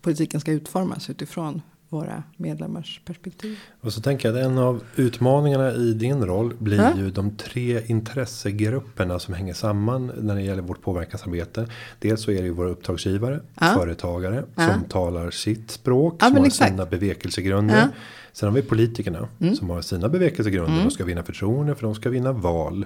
politiken 0.00 0.40
ska 0.40 0.52
utformas 0.52 1.10
utifrån 1.10 1.62
våra 1.88 2.22
medlemmars 2.36 3.00
perspektiv. 3.04 3.58
Och 3.80 3.92
så 3.92 4.00
tänker 4.00 4.28
jag 4.28 4.38
att 4.38 4.44
en 4.44 4.58
av 4.58 4.82
utmaningarna 4.96 5.72
i 5.72 5.92
din 5.92 6.24
roll 6.26 6.54
blir 6.58 6.78
Ja. 6.78 6.92
ju 6.96 7.10
de 7.10 7.36
tre 7.36 7.82
intressegrupperna 7.86 9.18
som 9.18 9.34
hänger 9.34 9.54
samman 9.54 10.12
när 10.20 10.34
det 10.34 10.42
gäller 10.42 10.62
vårt 10.62 10.82
påverkansarbete. 10.82 11.68
Dels 11.98 12.22
så 12.22 12.30
är 12.30 12.36
det 12.36 12.44
ju 12.44 12.50
våra 12.50 12.68
uppdragsgivare, 12.68 13.40
Ja. 13.60 13.66
företagare 13.78 14.44
Ja. 14.54 14.68
som 14.72 14.84
talar 14.84 15.30
sitt 15.30 15.70
språk, 15.70 16.22
som 16.22 16.36
har 16.36 16.46
exakt. 16.46 16.70
sina 16.70 16.86
bevekelsegrunder. 16.86 17.88
Sen 18.36 18.48
har 18.48 18.56
vi 18.56 18.62
politikerna 18.62 19.28
som 19.58 19.70
har 19.70 19.82
sina 19.82 20.08
bevekelsegrunder. 20.08 20.82
De 20.82 20.90
ska 20.90 21.04
vinna 21.04 21.22
förtroende 21.22 21.74
för 21.74 21.82
de 21.82 21.94
ska 21.94 22.10
vinna 22.10 22.32
val. 22.32 22.84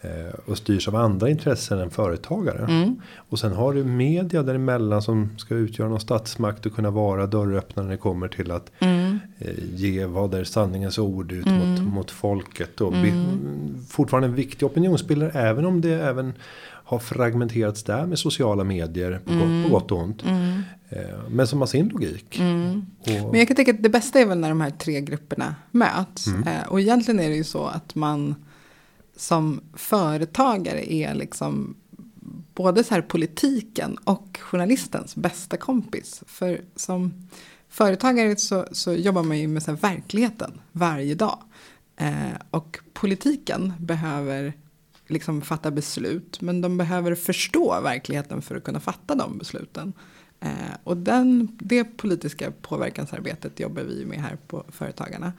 Eh, 0.00 0.34
och 0.46 0.58
styrs 0.58 0.88
av 0.88 0.96
andra 0.96 1.30
intressen 1.30 1.78
än 1.78 1.90
företagare. 1.90 2.94
Och 3.16 3.38
sen 3.38 3.52
har 3.52 3.74
du 3.74 3.84
media 3.84 4.42
däremellan 4.42 5.02
som 5.02 5.38
ska 5.38 5.54
utgöra 5.54 5.88
någon 5.88 6.00
statsmakt 6.00 6.66
och 6.66 6.72
kunna 6.72 6.90
vara 6.90 7.26
dörröppnare 7.26 7.86
när 7.86 7.92
det 7.92 7.98
kommer 7.98 8.28
till 8.28 8.50
att 8.50 8.72
eh, 9.38 9.52
ge 9.74 10.04
vad 10.04 10.34
är 10.34 10.44
sanningens 10.44 10.98
ord 10.98 11.32
ut 11.32 11.46
mot, 11.46 11.80
mot 11.80 12.10
folket. 12.10 12.80
Och 12.80 12.92
be, 12.92 13.12
fortfarande 13.88 14.28
en 14.28 14.34
viktig 14.34 14.66
opinionsbildare 14.66 15.30
även 15.34 15.64
om 15.64 15.80
det 15.80 15.94
även 15.94 16.32
har 16.88 16.98
fragmenterats 16.98 17.84
där 17.84 18.06
med 18.06 18.18
sociala 18.18 18.64
medier 18.64 19.20
på, 19.24 19.32
gott, 19.32 19.64
på 19.64 19.68
gott 19.70 19.92
och 19.92 19.98
ont. 19.98 20.22
Eh, 20.88 21.28
men 21.30 21.46
som 21.46 21.58
har 21.58 21.66
sin 21.66 21.88
logik. 21.88 22.40
Och, 22.98 23.30
Men 23.30 23.38
jag 23.38 23.48
kan 23.48 23.56
tänka 23.56 23.70
att 23.70 23.82
det 23.82 23.88
bästa 23.88 24.20
är 24.20 24.26
väl 24.26 24.38
när 24.38 24.48
de 24.48 24.60
här 24.60 24.70
tre 24.70 25.00
grupperna 25.00 25.54
möts. 25.70 26.26
Eh, 26.26 26.68
och 26.68 26.80
egentligen 26.80 27.20
är 27.20 27.28
det 27.28 27.36
ju 27.36 27.44
så 27.44 27.66
att 27.66 27.94
man 27.94 28.34
som 29.16 29.60
företagare 29.74 30.92
är 30.92 31.14
liksom 31.14 31.76
både 32.54 32.84
så 32.84 32.94
här 32.94 33.02
politiken 33.02 33.96
och 34.04 34.38
journalistens 34.42 35.16
bästa 35.16 35.56
kompis. 35.56 36.22
För 36.26 36.60
som 36.76 37.28
företagare 37.68 38.36
så, 38.36 38.66
så 38.72 38.92
jobbar 38.92 39.22
man 39.22 39.38
ju 39.38 39.48
med 39.48 39.62
så 39.62 39.72
verkligheten 39.72 40.60
varje 40.72 41.14
dag. 41.14 41.38
Eh, 41.96 42.36
och 42.50 42.78
politiken 42.92 43.72
behöver 43.78 44.52
liksom 45.08 45.42
fatta 45.42 45.70
beslut. 45.70 46.40
Men 46.40 46.60
de 46.60 46.76
behöver 46.78 47.14
förstå 47.14 47.80
verkligheten 47.80 48.42
för 48.42 48.56
att 48.56 48.64
kunna 48.64 48.80
fatta 48.80 49.14
de 49.14 49.38
besluten. 49.38 49.92
Eh, 50.40 50.74
och 50.84 50.96
den, 50.96 51.48
det 51.60 51.84
politiska 51.84 52.52
påverkansarbetet 52.62 53.60
jobbar 53.60 53.82
vi 53.82 54.04
med 54.04 54.18
här 54.18 54.38
på 54.46 54.64
Företagarna. 54.68 55.32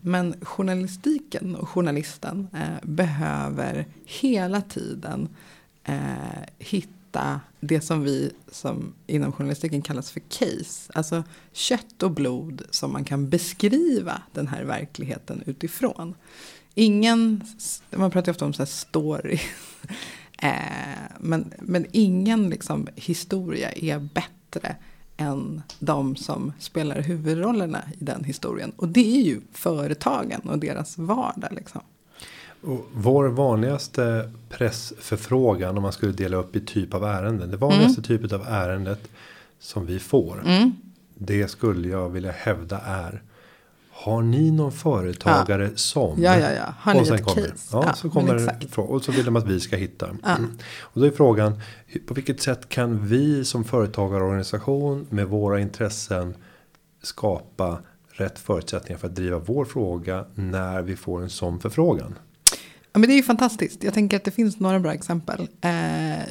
Men 0.00 0.34
journalistiken 0.42 1.56
och 1.56 1.68
journalisten 1.68 2.48
eh, 2.54 2.88
behöver 2.88 3.86
hela 4.04 4.60
tiden 4.60 5.28
eh, 5.84 6.42
hitta 6.58 7.40
det 7.60 7.80
som 7.80 8.02
vi 8.02 8.32
som 8.50 8.94
inom 9.06 9.32
journalistiken 9.32 9.82
kallas 9.82 10.10
för 10.10 10.20
case. 10.20 10.92
Alltså 10.94 11.24
kött 11.52 12.02
och 12.02 12.10
blod 12.10 12.62
som 12.70 12.92
man 12.92 13.04
kan 13.04 13.28
beskriva 13.28 14.22
den 14.32 14.48
här 14.48 14.64
verkligheten 14.64 15.42
utifrån. 15.46 16.14
Ingen, 16.74 17.44
man 17.90 18.10
pratar 18.10 18.32
ofta 18.32 18.44
om 18.44 18.52
så 18.52 18.66
story. 18.66 19.38
eh, 20.42 20.50
men, 21.20 21.52
men 21.58 21.86
ingen 21.92 22.50
liksom 22.50 22.88
historia 22.94 23.72
är 23.72 23.98
bättre 23.98 24.76
än 25.16 25.62
de 25.78 26.16
som 26.16 26.52
spelar 26.58 27.00
huvudrollerna 27.00 27.82
i 28.00 28.04
den 28.04 28.24
historien. 28.24 28.72
Och 28.76 28.88
det 28.88 29.16
är 29.16 29.22
ju 29.22 29.40
företagen 29.52 30.40
och 30.40 30.58
deras 30.58 30.98
vardag. 30.98 31.52
Liksom. 31.52 31.80
Och 32.62 32.86
vår 32.92 33.28
vanligaste 33.28 34.32
pressförfrågan 34.48 35.76
om 35.76 35.82
man 35.82 35.92
skulle 35.92 36.12
dela 36.12 36.36
upp 36.36 36.56
i 36.56 36.60
typ 36.60 36.94
av 36.94 37.04
ärenden. 37.04 37.50
Det 37.50 37.56
vanligaste 37.56 38.00
mm. 38.00 38.02
typet 38.02 38.32
av 38.32 38.46
ärendet 38.48 39.08
som 39.58 39.86
vi 39.86 39.98
får. 39.98 40.42
Mm. 40.46 40.72
Det 41.14 41.48
skulle 41.48 41.88
jag 41.88 42.08
vilja 42.08 42.32
hävda 42.32 42.78
är. 42.78 43.22
Har 44.02 44.22
ni 44.22 44.50
någon 44.50 44.72
företagare 44.72 45.64
ja. 45.64 45.70
som? 45.76 46.22
Ja, 46.22 46.38
ja, 46.38 46.52
ja. 46.52 46.74
Har 46.78 46.94
ni 46.94 47.00
och 47.00 47.06
sen 47.06 47.16
ett 47.16 47.24
kommer, 47.24 47.48
case? 47.48 47.68
Ja, 47.72 47.84
ja, 47.86 47.94
så 47.94 48.10
kommer 48.10 48.48
och 48.76 49.04
så 49.04 49.12
vill 49.12 49.24
de 49.24 49.36
att 49.36 49.46
vi 49.46 49.60
ska 49.60 49.76
hitta. 49.76 50.16
Ja. 50.22 50.36
Och 50.82 51.00
då 51.00 51.06
är 51.06 51.10
frågan. 51.10 51.60
På 52.06 52.14
vilket 52.14 52.42
sätt 52.42 52.68
kan 52.68 53.06
vi 53.06 53.44
som 53.44 53.64
företagarorganisation 53.64 55.06
med 55.10 55.26
våra 55.26 55.60
intressen 55.60 56.34
skapa 57.02 57.78
rätt 58.12 58.38
förutsättningar 58.38 58.98
för 58.98 59.08
att 59.08 59.14
driva 59.14 59.38
vår 59.38 59.64
fråga 59.64 60.24
när 60.34 60.82
vi 60.82 60.96
får 60.96 61.22
en 61.22 61.30
sån 61.30 61.60
förfrågan. 61.60 62.18
Ja, 62.92 62.98
men 62.98 63.02
det 63.02 63.12
är 63.12 63.16
ju 63.16 63.22
fantastiskt. 63.22 63.84
Jag 63.84 63.94
tänker 63.94 64.16
att 64.16 64.24
det 64.24 64.30
finns 64.30 64.60
några 64.60 64.80
bra 64.80 64.94
exempel. 64.94 65.48
Eh, 65.60 65.70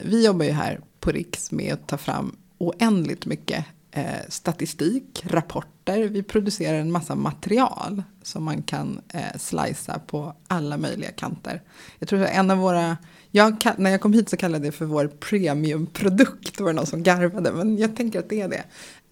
vi 0.05 0.25
jobbar 0.25 0.45
ju 0.45 0.51
här 0.51 0.79
på 0.99 1.11
Riks 1.11 1.51
med 1.51 1.73
att 1.73 1.87
ta 1.87 1.97
fram 1.97 2.35
oändligt 2.57 3.25
mycket 3.25 3.65
eh, 3.91 4.03
statistik, 4.29 5.24
rapporter. 5.25 6.01
Vi 6.07 6.24
producerar 6.24 6.77
en 6.77 6.91
massa 6.91 7.15
material 7.15 8.03
som 8.24 8.43
man 8.43 8.63
kan 8.63 9.01
eh, 9.13 9.38
slicea 9.38 10.00
på 10.00 10.36
alla 10.48 10.77
möjliga 10.77 11.12
kanter. 11.12 11.62
Jag 12.00 12.10
tror 12.10 12.21
att 12.21 12.29
en 12.29 12.51
av 12.51 12.57
våra, 12.57 12.98
jag, 13.31 13.57
när 13.77 13.91
jag 13.91 14.01
kom 14.01 14.13
hit 14.13 14.29
så 14.29 14.38
kallade 14.38 14.65
jag 14.65 14.74
det 14.74 14.77
för 14.77 14.86
vår 14.86 15.07
premiumprodukt. 15.07 16.57
Det 16.57 16.63
var 16.63 16.74
någon 16.74 16.86
som 16.86 17.03
garvade, 17.03 17.51
men 17.51 17.77
jag 17.77 17.95
tänker 17.95 18.19
att 18.19 18.29
det 18.29 18.41
är 18.41 18.48
det. 18.48 18.63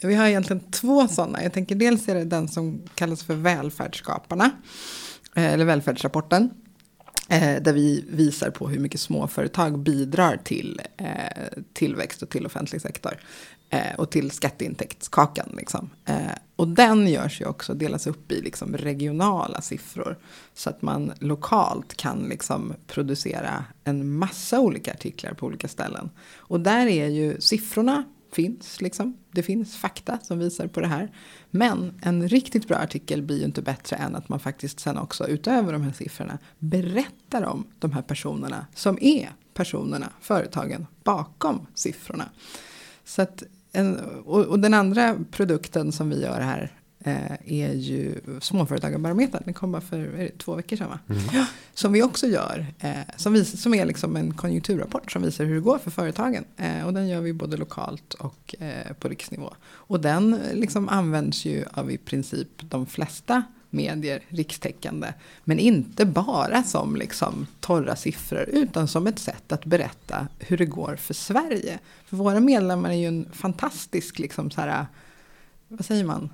Vi 0.02 0.16
har 0.16 0.28
egentligen 0.28 0.72
två 0.72 1.08
sådana. 1.08 1.44
Jag 1.44 1.54
tänker 1.54 1.76
dels 1.76 2.10
är 2.10 2.16
det 2.16 2.26
den 2.26 2.48
som 2.48 2.82
kallas 2.96 3.24
för 3.24 3.36
välfärdsskaparna. 3.36 4.52
Eh, 5.36 5.54
eller 5.54 5.66
välfärdsrapporten. 5.66 6.50
Eh, 7.30 7.62
där 7.62 7.74
vi 7.74 8.06
visar 8.10 8.50
på 8.50 8.70
hur 8.70 8.80
mycket 8.80 9.00
småföretag 9.00 9.80
bidrar 9.80 10.38
till 10.38 10.82
eh, 10.98 11.08
tillväxt 11.74 12.22
och 12.22 12.30
till 12.30 12.46
offentlig 12.46 12.82
sektor. 12.82 13.18
Eh, 13.70 13.96
och 13.98 14.10
till 14.10 14.32
skatteintäktskakan. 14.32 15.50
Liksom. 15.58 15.90
Eh, 16.06 16.32
och 16.56 16.68
den 16.68 17.08
görs 17.08 17.42
ju 17.42 17.46
också, 17.46 17.74
delas 17.74 18.08
upp 18.08 18.32
i 18.32 18.42
liksom, 18.42 18.78
regionala 18.78 19.62
siffror. 19.62 20.18
Så 20.54 20.70
att 20.70 20.82
man 20.82 21.12
lokalt 21.20 21.98
kan 21.98 22.20
liksom, 22.30 22.74
producera 22.88 23.66
en 23.84 24.18
massa 24.18 24.60
olika 24.60 24.94
artiklar 24.94 25.34
på 25.34 25.46
olika 25.46 25.68
ställen. 25.68 26.10
Och 26.36 26.60
där 26.60 26.88
är 26.88 27.08
ju 27.08 27.42
siffrorna 27.42 28.04
finns. 28.32 28.82
Liksom. 28.82 29.18
Det 29.32 29.44
finns 29.44 29.78
fakta 29.78 30.20
som 30.22 30.40
visar 30.40 30.68
på 30.68 30.80
det 30.80 30.88
här. 30.88 31.12
Men 31.52 32.00
en 32.02 32.28
riktigt 32.28 32.68
bra 32.68 32.78
artikel 32.78 33.22
blir 33.22 33.38
ju 33.38 33.46
inte 33.46 33.62
bättre 33.62 33.96
än 33.96 34.16
att 34.16 34.30
man 34.30 34.40
faktiskt 34.40 34.80
sen 34.80 34.98
också 34.98 35.28
utöver 35.28 35.74
de 35.74 35.82
här 35.82 35.94
siffrorna 35.94 36.38
berättar 36.60 37.44
om 37.44 37.68
de 37.80 37.92
här 37.92 38.02
personerna 38.02 38.68
som 38.76 38.98
är 39.02 39.30
personerna, 39.54 40.10
företagen 40.22 40.88
bakom 41.04 41.68
siffrorna. 41.74 42.30
Så 43.06 43.22
att 43.22 43.44
en, 43.72 44.00
och, 44.26 44.46
och, 44.46 44.60
den 44.60 44.74
andra 44.74 45.18
produkten 45.32 45.92
som 45.92 46.10
vi 46.10 46.22
gör 46.22 46.42
här 46.42 46.72
eh, 47.00 47.32
är 47.46 47.74
ju 47.74 48.16
Småföretagarbarometern. 48.42 49.42
Den 49.46 49.54
kom 49.54 49.72
bara 49.72 49.82
för 49.82 49.98
det, 49.98 50.38
två 50.38 50.56
veckor 50.56 50.78
sedan 50.78 50.90
va? 50.90 51.00
Mm. 51.10 51.22
Ja, 51.34 51.46
som 51.74 51.94
vi 51.94 52.04
också 52.04 52.28
gör. 52.28 52.66
Eh, 52.80 52.92
som, 53.18 53.34
vis, 53.34 53.62
som 53.62 53.74
är 53.74 53.86
liksom 53.86 54.16
en 54.16 54.34
konjunkturrapport 54.34 55.12
som 55.12 55.22
visar 55.22 55.46
hur 55.46 55.56
det 55.56 55.62
går 55.62 55.78
för 55.78 55.92
företagen. 55.92 56.46
Eh, 56.58 56.86
och 56.86 56.94
den 56.94 57.08
gör 57.08 57.22
vi 57.22 57.34
både 57.34 57.58
lokalt 57.58 58.14
och 58.14 58.56
eh, 58.60 58.94
på 59.00 59.08
riksnivå. 59.08 59.54
Och 59.62 60.00
den 60.00 60.40
liksom 60.54 60.90
används 60.90 61.46
ju 61.46 61.66
av 61.74 61.92
i 61.92 61.98
princip 61.98 62.50
de 62.60 62.86
flesta 62.86 63.44
medier 63.70 64.22
rikstäckande. 64.28 65.14
Men 65.44 65.60
inte 65.60 66.06
bara 66.06 66.64
som 66.64 66.96
liksom 66.96 67.48
torra 67.60 67.96
siffror 67.96 68.50
utan 68.54 68.88
som 68.88 69.08
ett 69.08 69.20
sätt 69.20 69.52
att 69.52 69.66
berätta 69.66 70.28
hur 70.40 70.58
det 70.58 70.66
går 70.66 70.96
för 70.96 71.14
Sverige. 71.14 71.80
För 72.06 72.18
våra 72.18 72.40
medlemmar 72.40 72.90
är 72.90 72.94
ju 72.94 73.08
en 73.08 73.28
fantastisk, 73.34 74.20
liksom 74.20 74.52
så 74.52 74.62
här, 74.62 74.86
vad 75.68 75.86
säger 75.86 76.04
man? 76.04 76.30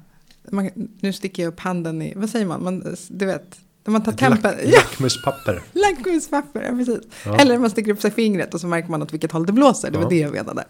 man 0.52 0.70
nu 1.00 1.14
sticker 1.14 1.44
jag 1.44 1.54
upp 1.54 1.60
handen 1.60 2.02
i, 2.02 2.14
vad 2.16 2.30
säger 2.30 2.46
man? 2.46 2.64
man 2.64 2.96
du 3.10 3.26
vet, 3.26 3.60
när 3.86 3.92
man 3.92 4.04
tar 4.04 4.12
tempen. 4.12 4.56
Lackmuspapper. 4.66 5.62
Lackmuspapper, 5.74 6.62
ja 6.62 6.72
precis. 6.72 7.00
Ja. 7.26 7.36
Eller 7.36 7.58
man 7.58 7.70
sticker 7.70 7.92
upp 7.92 8.02
sig 8.02 8.12
fingret 8.12 8.54
och 8.54 8.62
så 8.62 8.68
märker 8.68 8.90
man 8.90 9.02
åt 9.02 9.14
vilket 9.14 9.32
håll 9.32 9.46
det 9.46 9.54
blåser. 9.54 9.92
Det 9.92 9.98
var 9.98 10.06
ja. 10.06 10.10
det 10.10 10.20
jag 10.20 10.32
menade. 10.32 10.66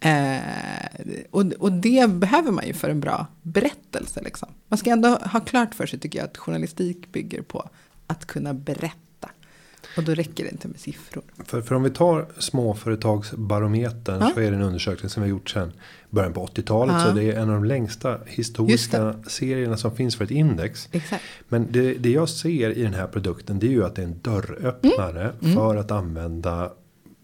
Eh, 0.00 1.26
och, 1.30 1.52
och 1.58 1.72
det 1.72 2.10
behöver 2.10 2.50
man 2.50 2.66
ju 2.66 2.72
för 2.72 2.88
en 2.88 3.00
bra 3.00 3.26
berättelse. 3.42 4.20
Liksom. 4.22 4.48
Man 4.68 4.78
ska 4.78 4.90
ändå 4.90 5.08
ha 5.08 5.40
klart 5.40 5.74
för 5.74 5.86
sig 5.86 5.98
tycker 5.98 6.18
jag 6.18 6.26
att 6.26 6.36
journalistik 6.36 7.12
bygger 7.12 7.42
på 7.42 7.68
att 8.06 8.26
kunna 8.26 8.54
berätta. 8.54 9.30
Och 9.96 10.02
då 10.02 10.14
räcker 10.14 10.44
det 10.44 10.50
inte 10.50 10.68
med 10.68 10.80
siffror. 10.80 11.22
För, 11.44 11.62
för 11.62 11.74
om 11.74 11.82
vi 11.82 11.90
tar 11.90 12.26
småföretagsbarometern 12.38 14.20
ja. 14.20 14.30
så 14.34 14.40
är 14.40 14.50
det 14.50 14.56
en 14.56 14.62
undersökning 14.62 15.10
som 15.10 15.22
vi 15.22 15.28
har 15.28 15.36
gjort 15.36 15.50
sedan 15.50 15.72
början 16.10 16.32
på 16.32 16.46
80-talet. 16.46 16.96
Ja. 16.98 17.04
Så 17.04 17.12
det 17.12 17.24
är 17.24 17.32
en 17.32 17.48
av 17.48 17.54
de 17.54 17.64
längsta 17.64 18.18
historiska 18.26 19.14
serierna 19.26 19.76
som 19.76 19.96
finns 19.96 20.16
för 20.16 20.24
ett 20.24 20.30
index. 20.30 20.88
Exakt. 20.92 21.24
Men 21.48 21.66
det, 21.70 21.94
det 21.94 22.10
jag 22.10 22.28
ser 22.28 22.70
i 22.70 22.82
den 22.82 22.94
här 22.94 23.06
produkten 23.06 23.58
det 23.58 23.66
är 23.66 23.70
ju 23.70 23.84
att 23.84 23.94
det 23.94 24.02
är 24.02 24.06
en 24.06 24.20
dörröppnare 24.22 25.22
mm. 25.22 25.36
Mm. 25.42 25.54
för 25.54 25.76
att 25.76 25.90
använda 25.90 26.72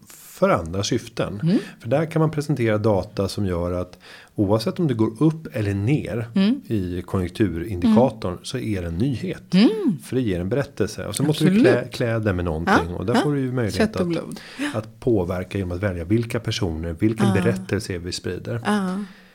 för 0.07 0.49
andra 0.49 0.83
syften. 0.83 1.39
Mm. 1.43 1.57
För 1.79 1.89
där 1.89 2.05
kan 2.05 2.19
man 2.19 2.31
presentera 2.31 2.77
data 2.77 3.27
som 3.27 3.45
gör 3.45 3.71
att 3.71 3.99
oavsett 4.35 4.79
om 4.79 4.87
det 4.87 4.93
går 4.93 5.23
upp 5.23 5.47
eller 5.55 5.73
ner 5.73 6.27
mm. 6.35 6.61
i 6.67 7.01
konjunkturindikatorn 7.01 8.37
så 8.43 8.57
är 8.57 8.81
det 8.81 8.87
en 8.87 8.97
nyhet. 8.97 9.53
Mm. 9.53 9.97
För 10.03 10.15
det 10.15 10.21
ger 10.21 10.39
en 10.39 10.49
berättelse 10.49 11.05
och 11.05 11.15
så 11.15 11.23
måste 11.23 11.45
du 11.45 11.59
klä, 11.59 11.87
klä 11.91 12.19
det 12.19 12.33
med 12.33 12.45
någonting 12.45 12.89
ja, 12.89 12.95
och 12.95 13.05
där 13.05 13.15
ja. 13.15 13.21
får 13.21 13.33
du 13.33 13.39
ju 13.39 13.51
möjlighet 13.51 13.95
att, 13.95 14.07
att 14.73 14.99
påverka 14.99 15.57
genom 15.57 15.71
att 15.71 15.83
välja 15.83 16.03
vilka 16.03 16.39
personer, 16.39 16.95
vilken 16.99 17.27
ja. 17.27 17.33
berättelse 17.33 17.97
vi 17.97 18.11
sprider. 18.11 18.61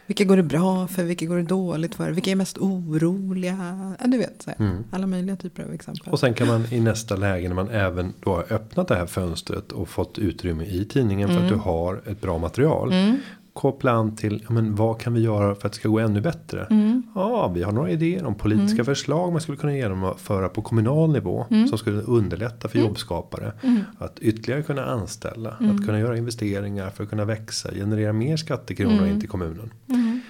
Vilka 0.06 0.24
går 0.24 0.36
det 0.36 0.42
bra 0.42 0.86
för? 0.86 1.02
Vilka 1.02 1.26
går 1.26 1.36
det 1.36 1.42
dåligt 1.42 1.94
för? 1.94 2.10
Vilka 2.10 2.30
är 2.30 2.34
mest 2.34 2.58
oroliga? 2.58 3.96
Ja, 4.00 4.06
du 4.06 4.18
vet, 4.18 4.42
så 4.42 4.50
mm. 4.58 4.84
alla 4.90 5.06
möjliga 5.06 5.36
typer 5.36 5.62
av 5.62 5.72
exempel. 5.72 6.12
Och 6.12 6.20
sen 6.20 6.34
kan 6.34 6.46
man 6.46 6.72
i 6.72 6.80
nästa 6.80 7.16
läge 7.16 7.48
när 7.48 7.54
man 7.54 7.68
även 7.68 8.12
då 8.20 8.34
har 8.34 8.52
öppnat 8.52 8.88
det 8.88 8.94
här 8.94 9.06
fönstret 9.06 9.72
och 9.72 9.88
fått 9.88 10.18
utrymme 10.18 10.64
i 10.64 10.84
tidningen 10.84 11.30
mm. 11.30 11.36
för 11.36 11.46
att 11.46 11.52
mm. 11.52 11.58
du 11.58 11.70
har 11.70 12.00
ett 12.06 12.20
bra 12.20 12.38
material. 12.38 12.92
Mm 12.92 13.16
koppla 13.58 13.92
an 13.92 14.16
till 14.16 14.44
ja, 14.48 14.54
men 14.54 14.74
vad 14.74 15.00
kan 15.00 15.14
vi 15.14 15.20
göra 15.20 15.54
för 15.54 15.66
att 15.66 15.72
det 15.72 15.78
ska 15.78 15.88
gå 15.88 15.98
ännu 15.98 16.20
bättre. 16.20 16.66
Mm. 16.70 17.02
Ja, 17.14 17.52
vi 17.54 17.62
har 17.62 17.72
några 17.72 17.90
idéer 17.90 18.24
om 18.24 18.34
politiska 18.34 18.74
mm. 18.74 18.84
förslag 18.84 19.32
man 19.32 19.40
skulle 19.40 19.58
kunna 19.58 19.76
genomföra 19.76 20.48
på 20.48 20.62
kommunal 20.62 21.12
nivå 21.12 21.46
mm. 21.50 21.68
som 21.68 21.78
skulle 21.78 22.00
underlätta 22.00 22.68
för 22.68 22.78
mm. 22.78 22.88
jobbskapare 22.88 23.52
mm. 23.62 23.80
att 23.98 24.18
ytterligare 24.18 24.62
kunna 24.62 24.84
anställa, 24.84 25.50
att 25.50 25.60
mm. 25.60 25.86
kunna 25.86 26.00
göra 26.00 26.16
investeringar 26.16 26.90
för 26.90 27.04
att 27.04 27.10
kunna 27.10 27.24
växa, 27.24 27.70
generera 27.74 28.12
mer 28.12 28.36
skattekronor 28.36 29.06
in 29.06 29.20
till 29.20 29.28
kommunen. 29.28 29.70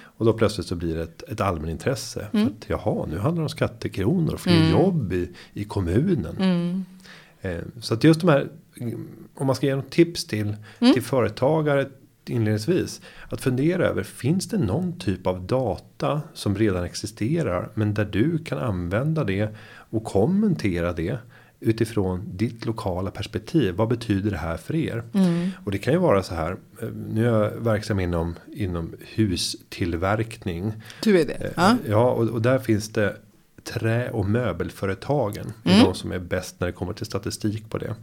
Och 0.03 0.25
då 0.25 0.33
plötsligt 0.33 0.67
så 0.67 0.75
blir 0.75 0.95
det 0.95 1.03
ett, 1.03 1.23
ett 1.27 1.41
allmänintresse. 1.41 2.27
För 2.31 2.39
att, 2.39 2.65
jaha, 2.67 3.05
nu 3.11 3.17
handlar 3.17 3.41
det 3.41 3.45
om 3.45 3.49
skattekronor 3.49 4.33
och 4.33 4.39
fler 4.39 4.71
jobb 4.71 5.13
i, 5.13 5.29
i 5.53 5.63
kommunen. 5.63 6.85
Eh, 7.41 7.57
så 7.81 7.93
att 7.93 8.03
just 8.03 8.21
de 8.21 8.29
här 8.29 8.49
om 9.35 9.47
man 9.47 9.55
ska 9.55 9.65
ge 9.65 9.75
något 9.75 9.91
tips 9.91 10.25
till, 10.25 10.55
till 10.93 11.03
företagare 11.03 11.87
inledningsvis. 12.29 13.01
Att 13.29 13.41
fundera 13.41 13.85
över, 13.87 14.03
finns 14.03 14.47
det 14.47 14.57
någon 14.57 14.99
typ 14.99 15.27
av 15.27 15.47
data 15.47 16.21
som 16.33 16.55
redan 16.55 16.83
existerar. 16.83 17.69
Men 17.73 17.93
där 17.93 18.05
du 18.05 18.37
kan 18.43 18.57
använda 18.57 19.23
det 19.23 19.49
och 19.89 20.03
kommentera 20.03 20.93
det. 20.93 21.17
Utifrån 21.61 22.23
ditt 22.33 22.65
lokala 22.65 23.11
perspektiv. 23.11 23.75
Vad 23.75 23.87
betyder 23.87 24.31
det 24.31 24.37
här 24.37 24.57
för 24.57 24.75
er? 24.75 25.03
Mm. 25.13 25.49
Och 25.65 25.71
det 25.71 25.77
kan 25.77 25.93
ju 25.93 25.99
vara 25.99 26.23
så 26.23 26.35
här. 26.35 26.51
Eh, 26.81 26.89
nu 27.13 27.27
är 27.27 27.43
jag 27.43 27.51
verksam 27.51 27.99
inom, 27.99 28.35
inom 28.53 28.93
hustillverkning. 29.15 30.73
Du 31.03 31.19
är 31.19 31.25
det? 31.25 31.53
Ja, 31.55 31.77
ja 31.87 32.11
och, 32.11 32.29
och 32.29 32.41
där 32.41 32.59
finns 32.59 32.89
det 32.89 33.15
trä 33.63 34.09
och 34.09 34.25
möbelföretagen 34.29 35.53
Mm. 35.63 35.83
de 35.83 35.95
som 35.95 36.11
är 36.11 36.19
bäst 36.19 36.55
när 36.59 36.67
det 36.67 36.73
kommer 36.73 36.93
till 36.93 37.05
statistik 37.05 37.69
på 37.69 37.77
det. 37.77 37.95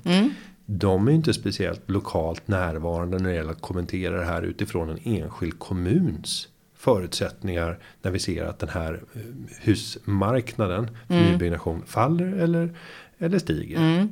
De 0.67 1.09
är 1.09 1.13
inte 1.13 1.35
speciellt 1.35 1.91
lokalt 1.91 2.49
närvarande 2.49 3.19
när 3.19 3.31
det 3.31 3.37
gäller 3.37 3.51
att 3.51 3.61
kommentera 3.61 4.17
det 4.19 4.25
här 4.25 4.43
utifrån 4.43 4.91
en 4.91 4.99
enskild 5.05 5.59
kommuns 5.59 6.49
förutsättningar 6.77 7.79
när 8.03 8.11
vi 8.11 8.19
ser 8.19 8.45
att 8.45 8.59
den 8.59 8.69
här 8.69 9.03
eh, 9.15 9.21
husmarknaden 9.61 10.89
för 11.07 11.15
Mm. 11.15 11.33
nybyggnation 11.33 11.83
faller 11.87 12.33
eller, 12.33 12.75
eller 13.19 13.39
stiger. 13.39 14.09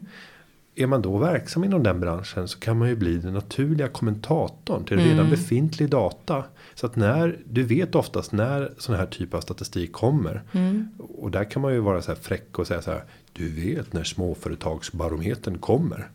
Är 0.77 0.87
man 0.87 1.03
då 1.03 1.19
verksam 1.19 1.65
inom 1.65 1.83
den 1.83 2.01
branschen 2.01 2.49
så 2.49 2.59
kan 2.59 2.79
man 2.79 2.89
ju 2.89 2.97
bli 2.97 3.17
den 3.17 3.35
naturliga 3.35 3.89
kommentatorn 3.89 4.85
till 4.85 4.99
redan 4.99 5.31
befintlig 5.31 5.91
data. 5.91 6.45
Så 6.75 6.87
att 6.87 6.97
när 6.97 7.39
du 7.45 7.63
vet 7.63 7.95
oftast 7.95 8.33
när 8.33 8.73
sån 8.79 8.95
här 8.95 9.07
typ 9.07 9.35
av 9.35 9.41
statistik 9.41 9.93
kommer. 9.93 10.43
Och 10.99 11.31
där 11.31 11.45
kan 11.45 11.63
man 11.63 11.73
ju 11.73 11.79
vara 11.81 12.03
så 12.03 12.11
här 12.11 12.19
fräck 12.23 12.59
och 12.59 12.67
säga 12.67 12.83
så 12.83 12.91
här. 12.91 13.05
Du 13.33 13.49
vet 13.49 13.93
när 13.93 14.05
småföretagsbarometern 14.05 15.59
kommer. 15.59 16.09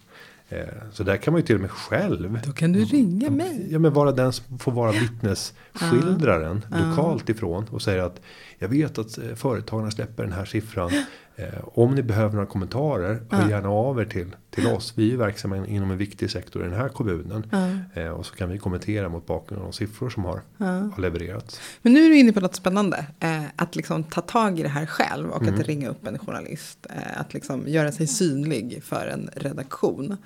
Eh, 0.49 0.63
Så 0.91 1.03
där 1.03 1.17
kan 1.17 1.31
man 1.33 1.41
ju 1.41 1.45
till 1.47 1.55
och 1.55 1.61
med 1.61 1.71
själv. 1.71 2.39
Då 2.45 2.51
kan 2.51 2.71
du 2.73 2.85
ringa 2.85 3.29
mig. 3.29 3.67
Ja 3.69 3.79
men 3.79 3.93
vara 3.93 4.11
den 4.11 4.33
som 4.33 4.59
får 4.59 4.71
vara 4.71 4.91
vittnesskildraren 4.91 6.65
lokalt 6.71 7.29
ifrån. 7.29 7.65
Och 7.71 7.81
säger 7.81 8.03
att 8.03 8.21
jag 8.59 8.67
vet 8.69 8.97
att 8.97 9.17
eh, 9.17 9.35
företagarna 9.35 9.91
släpper 9.91 10.23
den 10.23 10.31
här 10.33 10.45
siffran. 10.45 10.91
Eh, 11.39 11.59
om 11.73 11.95
ni 11.95 12.03
behöver 12.03 12.33
några 12.33 12.45
kommentarer. 12.45 13.21
Hör 13.29 13.49
gärna 13.49 13.69
av 13.69 13.99
er 14.01 14.05
till, 14.05 14.35
till 14.49 14.67
oss. 14.67 14.93
Vi 14.95 15.13
är 15.13 15.17
verksamma 15.17 15.67
inom 15.67 15.91
en 15.91 15.97
viktig 15.97 16.31
sektor 16.31 16.61
i 16.61 16.65
den 16.69 16.77
här 16.77 16.89
kommunen. 16.89 17.51
Eh, 17.93 18.07
och 18.07 18.25
så 18.25 18.35
kan 18.35 18.49
vi 18.49 18.57
kommentera 18.57 19.09
mot 19.09 19.25
bakgrund 19.25 19.61
av 19.61 19.67
de 19.67 19.73
siffror 19.73 20.09
som 20.09 20.23
har, 20.25 20.41
har 20.57 21.01
levererats. 21.01 21.61
Men 21.81 21.93
nu 21.93 22.05
är 22.05 22.09
du 22.09 22.17
inne 22.17 22.33
på 22.33 22.39
något 22.39 22.55
spännande. 22.55 23.05
Eh, 23.19 23.43
att 23.55 23.75
liksom 23.75 24.03
ta 24.03 24.21
tag 24.21 24.59
i 24.59 24.63
det 24.63 24.69
här 24.69 24.85
själv 24.85 25.29
och 25.29 25.41
Mm. 25.41 25.53
att 25.55 25.67
ringa 25.67 25.89
upp 25.89 26.07
en 26.07 26.19
journalist. 26.19 26.87
Att 27.15 27.33
liksom 27.33 27.63
göra 27.67 27.91
sig 27.91 28.07
synlig 28.07 28.83
för 28.83 29.07
en 29.07 29.29
redaktion. 29.35 30.17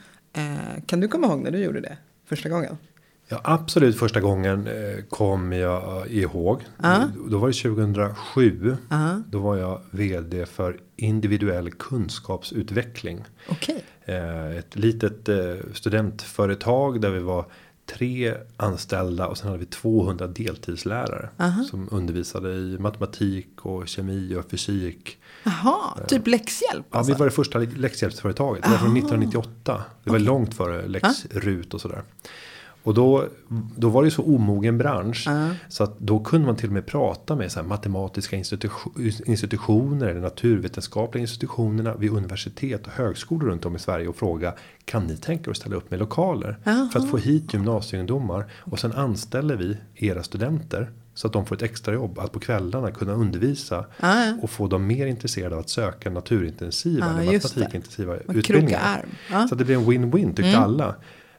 Kan 0.86 1.00
du 1.00 1.08
komma 1.08 1.28
ihåg 1.28 1.42
när 1.44 1.52
du 1.52 1.58
gjorde 1.58 1.82
det 1.82 1.98
första 2.26 2.50
gången? 2.50 2.78
Ja, 3.34 3.42
absolut 3.44 4.00
första 4.00 4.20
gången 4.22 4.68
eh, 4.68 5.04
kom 5.10 5.52
jag 5.52 6.08
ihåg. 6.12 6.62
Ja. 6.82 7.10
Då 7.30 7.38
var 7.38 7.48
det 7.48 7.54
2007. 7.54 8.78
Ja. 8.90 9.22
Då 9.30 9.40
var 9.40 9.58
jag 9.58 9.82
vd 9.92 10.46
för 10.46 10.78
individuell 10.96 11.72
kunskapsutveckling. 11.72 13.24
Okej. 13.50 13.84
Eh, 14.06 14.58
Ett 14.58 14.76
litet 14.76 15.30
eh, 15.30 15.36
studentföretag 15.74 17.02
där 17.02 17.10
vi 17.10 17.20
var 17.20 17.46
tre 17.98 18.34
anställda 18.58 19.28
och 19.28 19.38
sen 19.38 19.48
hade 19.48 19.60
vi 19.60 19.66
200 19.66 20.28
deltidslärare. 20.28 21.30
Som 21.70 21.88
undervisade 21.92 22.54
i 22.54 22.78
matematik 22.80 23.48
och 23.62 23.88
kemi 23.88 24.36
och 24.36 24.50
fysik. 24.52 25.18
Jaha, 25.44 25.98
typ 26.08 26.28
läxhjälp 26.28 26.86
Ja, 26.92 26.98
alltså. 26.98 27.14
vi 27.14 27.20
var 27.20 27.26
det 27.26 27.32
första 27.32 27.60
läxhjälpsföretaget. 27.60 28.64
Det 28.64 28.70
var 28.70 28.78
från 28.78 28.98
1998. 28.98 29.84
Det 30.04 30.10
var 30.12 30.20
långt 30.20 30.54
före 30.54 30.88
läxrut 30.88 31.74
och 31.74 31.82
sådär. 31.82 32.02
Och 32.84 32.94
då, 32.94 33.26
då 33.76 33.90
var 33.90 34.02
det 34.02 34.08
ju 34.08 34.12
så 34.12 34.24
omogen 34.24 34.78
bransch. 34.78 35.28
Så 35.70 35.84
att 35.84 36.00
då 36.00 36.20
kunde 36.20 36.48
man 36.48 36.56
till 36.56 36.70
och 36.70 36.74
med 36.74 36.86
prata 36.86 37.36
med 37.36 37.52
så 37.52 37.64
matematiska 37.64 38.36
institu- 38.36 39.22
institutioner. 39.26 40.08
Eller 40.08 40.22
naturvetenskapliga 40.22 41.22
institutionerna 41.22 41.96
vid 41.96 42.12
universitet 42.12 42.88
och 42.88 42.94
högskolor 42.94 43.50
runt 43.50 43.66
om 43.66 43.76
i 43.76 43.80
Sverige. 43.80 44.08
Och 44.08 44.16
fråga. 44.16 44.54
Kan 44.86 45.08
ni 45.08 45.18
tänka 45.18 45.50
er 45.50 45.52
att 45.52 45.58
ställa 45.58 45.76
upp 45.76 45.92
med 45.92 46.00
lokaler? 46.00 46.58
För 46.94 47.00
att 47.00 47.10
få 47.10 47.18
hit 47.18 47.54
gymnasieungdomar. 47.54 48.46
Och 48.60 48.80
sen 48.80 48.92
anställer 48.94 49.56
vi 49.56 49.78
era 49.96 50.24
studenter. 50.24 50.92
Så 51.16 51.28
att 51.28 51.34
de 51.34 51.46
får 51.46 51.56
ett 51.56 51.62
extra 51.62 51.94
jobb 51.94 52.20
att 52.20 52.32
på 52.32 52.40
kvällarna 52.40 52.92
kunna 52.92 53.14
undervisa. 53.14 53.86
Och 54.42 54.50
få 54.50 54.68
dem 54.68 54.88
mer 54.88 55.06
intresserade 55.08 55.56
av 55.56 55.62
att 55.62 55.70
söka 55.70 56.10
naturintensiva. 56.10 57.06
Ja, 57.06 57.22
eller 57.22 57.34
matematikintensiva 57.34 58.16
utbildningar. 58.16 58.80
arm. 58.84 59.10
Ja. 59.30 59.36
Mm. 59.36 59.48
Så 59.48 59.56
att 59.56 59.60
det 59.60 59.66
blev 59.66 59.80
en 59.80 59.86
win-win 59.86 60.34
tyckte 60.36 60.58
alla. 60.58 60.96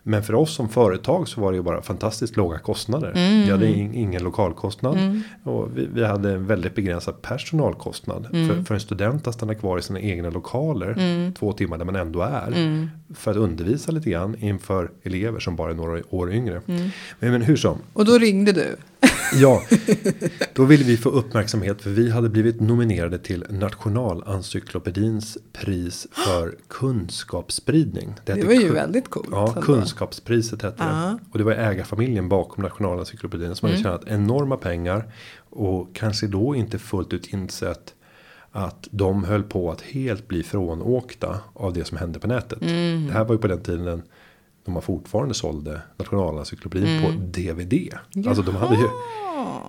Men 0.07 0.23
för 0.23 0.35
oss 0.35 0.55
som 0.55 0.69
företag 0.69 1.29
så 1.29 1.41
var 1.41 1.53
det 1.53 1.57
ju 1.57 1.63
bara 1.63 1.83
fantastiskt 1.83 2.37
låga 2.37 2.59
kostnader. 2.59 3.13
Mm. 3.17 3.45
Vi 3.45 3.51
hade 3.51 3.69
in, 3.69 3.95
ingen 3.95 4.23
lokalkostnad. 4.23 5.23
Och 5.45 5.79
vi, 5.79 5.89
vi 5.95 6.05
hade 6.05 6.33
en 6.33 6.47
väldigt 6.47 6.75
begränsad 6.75 7.23
personalkostnad. 7.23 8.29
Mm. 8.33 8.49
För, 8.49 8.63
för 8.63 8.75
en 8.75 8.81
student 8.81 9.27
att 9.27 9.35
stanna 9.35 9.55
kvar 9.55 9.79
i 9.79 9.83
sina 9.83 10.01
egna 10.01 10.31
lokaler. 10.31 11.33
Två 11.39 11.53
timmar 11.53 11.79
där 11.79 11.85
man 11.85 11.97
ändå 11.97 12.21
är. 12.21 12.47
Mm. 12.47 12.91
För 13.15 13.31
att 13.31 13.37
undervisa 13.37 13.93
lite 13.93 14.11
grann 14.11 14.37
inför 14.39 14.91
elever 15.03 15.41
som 15.41 15.57
bara 15.57 15.71
är 15.71 15.75
några 15.75 16.03
år 16.11 16.33
yngre. 16.33 16.61
Mm. 16.67 16.89
Men, 17.19 17.33
men 17.33 17.43
hur 17.43 17.57
som. 17.57 17.79
Och 17.93 18.05
då 18.05 18.19
ringde 18.19 18.53
du. 18.53 18.77
Ja, 19.33 19.63
då 20.55 20.65
ville 20.65 20.85
vi 20.85 20.97
få 20.97 21.09
uppmärksamhet 21.09 21.83
för 21.83 21.91
vi 21.91 22.11
hade 22.11 22.29
blivit 22.29 22.61
nominerade 22.61 23.19
till 23.19 23.45
Nationalencyklopedins 23.51 25.39
pris 25.53 26.07
för 26.13 26.55
kunskapsspridning. 26.69 28.15
Det 28.25 28.33
hette 28.33 28.47
var 28.47 28.53
ju 28.55 28.61
kun- 28.69 28.75
väldigt 28.75 29.11
coolt. 29.11 29.29
Ja, 29.31 29.49
ändå. 29.49 29.61
kunskapspriset 29.63 30.63
hette 30.63 30.77
Ja. 30.79 31.03
Mm. 31.05 31.15
det. 31.17 31.23
Och 31.33 31.39
det 31.39 31.45
var 31.45 31.53
ägarfamiljen 31.53 32.29
bakom 32.29 32.65
Nationalencyklopedin 32.65 33.55
som 33.55 33.69
hade 33.69 33.83
tjänat 33.83 34.03
enorma 34.07 34.57
pengar. 34.57 35.13
Och 35.51 35.89
kanske 35.95 36.27
då 36.27 36.55
inte 36.55 36.79
fullt 36.79 37.13
ut 37.13 37.27
insett 37.27 37.95
att 38.53 38.89
de 38.91 39.25
höll 39.25 39.43
på 39.43 39.71
att 39.73 39.81
helt 39.81 40.29
bli 40.29 40.43
frånåkta 40.43 41.39
av 41.53 41.73
det 41.73 41.85
som 41.85 41.97
hände 41.99 42.19
på 42.19 42.27
nätet. 42.27 42.63
Mm. 42.63 43.07
Det 43.07 43.13
här 43.13 43.25
var 43.25 43.35
ju 43.35 43.39
på 43.39 43.47
den 43.49 43.61
tiden 43.63 44.03
då 44.65 44.73
man 44.73 44.83
fortfarande 44.83 45.35
sålde 45.35 45.81
Nationalencyklopedin 45.97 46.87
Mm. 46.99 47.03
på 47.05 47.11
DVD. 47.41 47.95
Alltså 48.29 48.43
de 48.43 48.57
hade 48.57 48.75
ju 48.75 48.89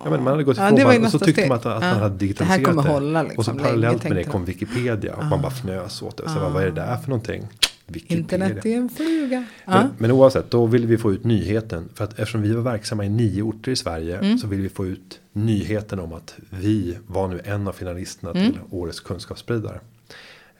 Ja, 0.04 0.10
men 0.10 0.22
man 0.22 0.26
hade 0.32 0.44
gått 0.44 0.56
Ja, 0.56 0.64
ifrån 0.64 0.74
det 0.76 0.80
ju 0.80 0.86
varandra 0.86 1.06
och 1.06 1.12
så 1.12 1.18
tyckte 1.18 1.48
man 1.48 1.56
att, 1.56 1.66
att 1.66 1.82
Ja. 1.82 1.90
man 1.90 1.98
hade 2.00 2.14
Det 2.14 2.18
digitaliserat 2.18 2.58
här 2.58 2.64
kommer 2.64 2.82
hålla 2.82 3.22
liksom 3.22 3.38
och 3.38 3.44
så 3.44 3.50
länge, 3.52 3.62
parallellt 3.64 4.04
med 4.04 4.16
det 4.16 4.24
kom. 4.24 4.44
Wikipedia. 4.44 5.14
Och 5.14 5.24
man 5.24 5.42
bara 5.42 5.50
fnös 5.52 6.02
åt 6.02 6.16
det. 6.16 6.22
Och 6.22 6.30
så 6.30 6.38
bara, 6.40 6.48
vad 6.48 6.62
är 6.62 6.66
det 6.66 6.72
där 6.72 6.96
för 6.96 7.08
någonting? 7.08 7.46
Wikipedia. 7.86 8.18
Internet 8.18 8.66
är 8.66 8.76
en 8.76 8.88
fluga. 8.88 9.44
Ja. 9.64 9.72
Men, 9.72 9.88
men 9.98 10.10
oavsett, 10.10 10.50
då 10.50 10.66
ville 10.66 10.86
vi 10.86 10.98
få 10.98 11.12
ut 11.12 11.24
nyheten. 11.24 11.88
För 11.94 12.04
att 12.04 12.10
eftersom 12.18 12.42
vi 12.42 12.52
var 12.54 12.62
verksamma 12.62 13.04
i 13.04 13.08
nio 13.08 13.42
orter 13.42 13.72
i 13.72 13.76
Sverige. 13.76 14.18
Mm. 14.18 14.38
Så 14.38 14.46
ville 14.46 14.62
vi 14.62 14.68
få 14.68 14.86
ut 14.86 15.20
nyheten 15.32 16.00
om 16.00 16.12
att 16.12 16.34
vi 16.50 16.98
var 17.06 17.28
nu 17.28 17.40
en 17.44 17.68
av 17.68 17.72
finalisterna 17.72 18.30
Mm. 18.40 18.52
till 18.52 18.60
årets 18.70 19.00
kunskapsspridare. 19.00 19.80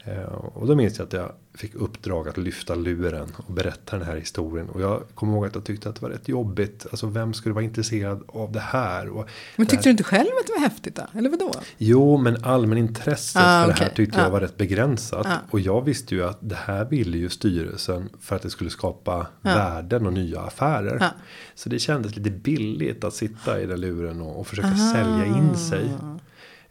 Eh, 0.07 0.23
och 0.35 0.66
då 0.66 0.75
minns 0.75 0.99
jag 0.99 1.07
att 1.07 1.12
jag 1.12 1.33
fick 1.55 1.75
uppdrag 1.75 2.29
att 2.29 2.37
lyfta 2.37 2.75
luren 2.75 3.29
och 3.37 3.53
berätta 3.55 3.99
den 3.99 4.07
här 4.07 4.16
historien. 4.16 4.69
Och 4.69 4.81
jag 4.81 5.03
kommer 5.14 5.33
ihåg 5.33 5.47
att 5.47 5.55
jag 5.55 5.64
tyckte 5.64 5.88
att 5.88 5.95
det 5.95 6.03
var 6.03 6.11
rätt 6.11 6.29
jobbigt. 6.29 6.87
Alltså 6.90 7.07
vem 7.07 7.35
skulle 7.35 7.55
vara 7.55 7.64
intresserad 7.64 8.23
av 8.29 8.53
det 8.53 8.61
här? 8.61 9.09
Och 9.09 9.29
Men 9.57 9.66
tyckte 9.66 9.77
här- 9.77 9.83
du 9.85 9.90
inte 9.90 10.05
själv 10.05 10.27
att 10.40 10.47
det 10.47 10.53
var 10.53 10.61
häftigt 10.61 10.97
då? 10.97 11.03
Eller 11.19 11.31
vadå? 11.31 11.53
Jo, 11.79 12.16
men 12.16 12.45
allmänintresset 12.45 13.42
Ah, 13.45 13.62
för 13.64 13.69
det 13.73 13.79
här 13.79 13.88
tyckte 13.88 14.19
jag 14.19 14.27
Ah. 14.27 14.31
var 14.31 14.40
rätt 14.40 14.57
begränsat. 14.57 15.27
Ah. 15.27 15.37
Och 15.51 15.61
jag 15.61 15.83
visste 15.85 16.14
ju 16.14 16.25
att 16.25 16.38
det 16.40 16.59
här 16.59 16.85
ville 16.85 17.19
ju 17.19 17.29
styrelsen 17.31 18.09
för 18.21 18.37
att 18.37 18.42
det 18.42 18.51
skulle 18.51 18.71
skapa 18.71 19.27
värden 19.42 20.07
och 20.07 20.12
nya 20.12 20.40
affärer. 20.40 20.99
Ah. 21.03 21.11
Så 21.55 21.69
det 21.69 21.79
kändes 21.79 22.16
lite 22.16 22.31
billigt 22.31 23.05
att 23.05 23.14
sitta 23.14 23.61
i 23.61 23.66
den 23.66 23.81
luren 23.81 24.21
och, 24.21 24.40
och 24.40 24.47
försöka 24.47 24.77
sälja 24.77 25.25
in 25.27 25.57
sig. 25.57 25.90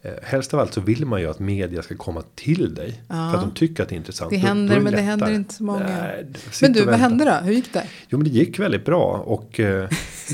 Eh, 0.05 0.11
helst 0.23 0.53
av 0.53 0.59
allt 0.59 0.73
så 0.73 0.81
vill 0.81 1.05
man 1.05 1.21
ju 1.21 1.29
att 1.29 1.39
media 1.39 1.81
ska 1.81 1.95
komma 1.97 2.23
till 2.35 2.75
dig. 2.75 3.01
För 3.07 3.15
att 3.35 3.41
de 3.41 3.51
tycker 3.51 3.83
att 3.83 3.89
det 3.89 3.95
är 3.95 3.97
intressant. 3.97 4.29
Det 4.29 4.35
Då- 4.37 4.41
då 4.41 4.47
händer, 4.47 4.75
är 4.75 4.79
men 4.79 4.93
det 4.93 5.01
händer 5.01 5.31
inte 5.31 5.53
så 5.53 5.63
många. 5.63 5.79
Nej, 5.79 6.25
Men 6.61 6.73
du, 6.73 6.85
vad 6.85 6.95
hände 6.95 7.25
då? 7.25 7.31
Hur 7.45 7.53
gick 7.53 7.73
det? 7.73 7.83
Jo 8.09 8.17
men 8.17 8.23
det 8.27 8.29
gick 8.33 8.59
väldigt 8.59 8.85
bra. 8.85 9.23
Och 9.25 9.59
eh, 9.59 9.89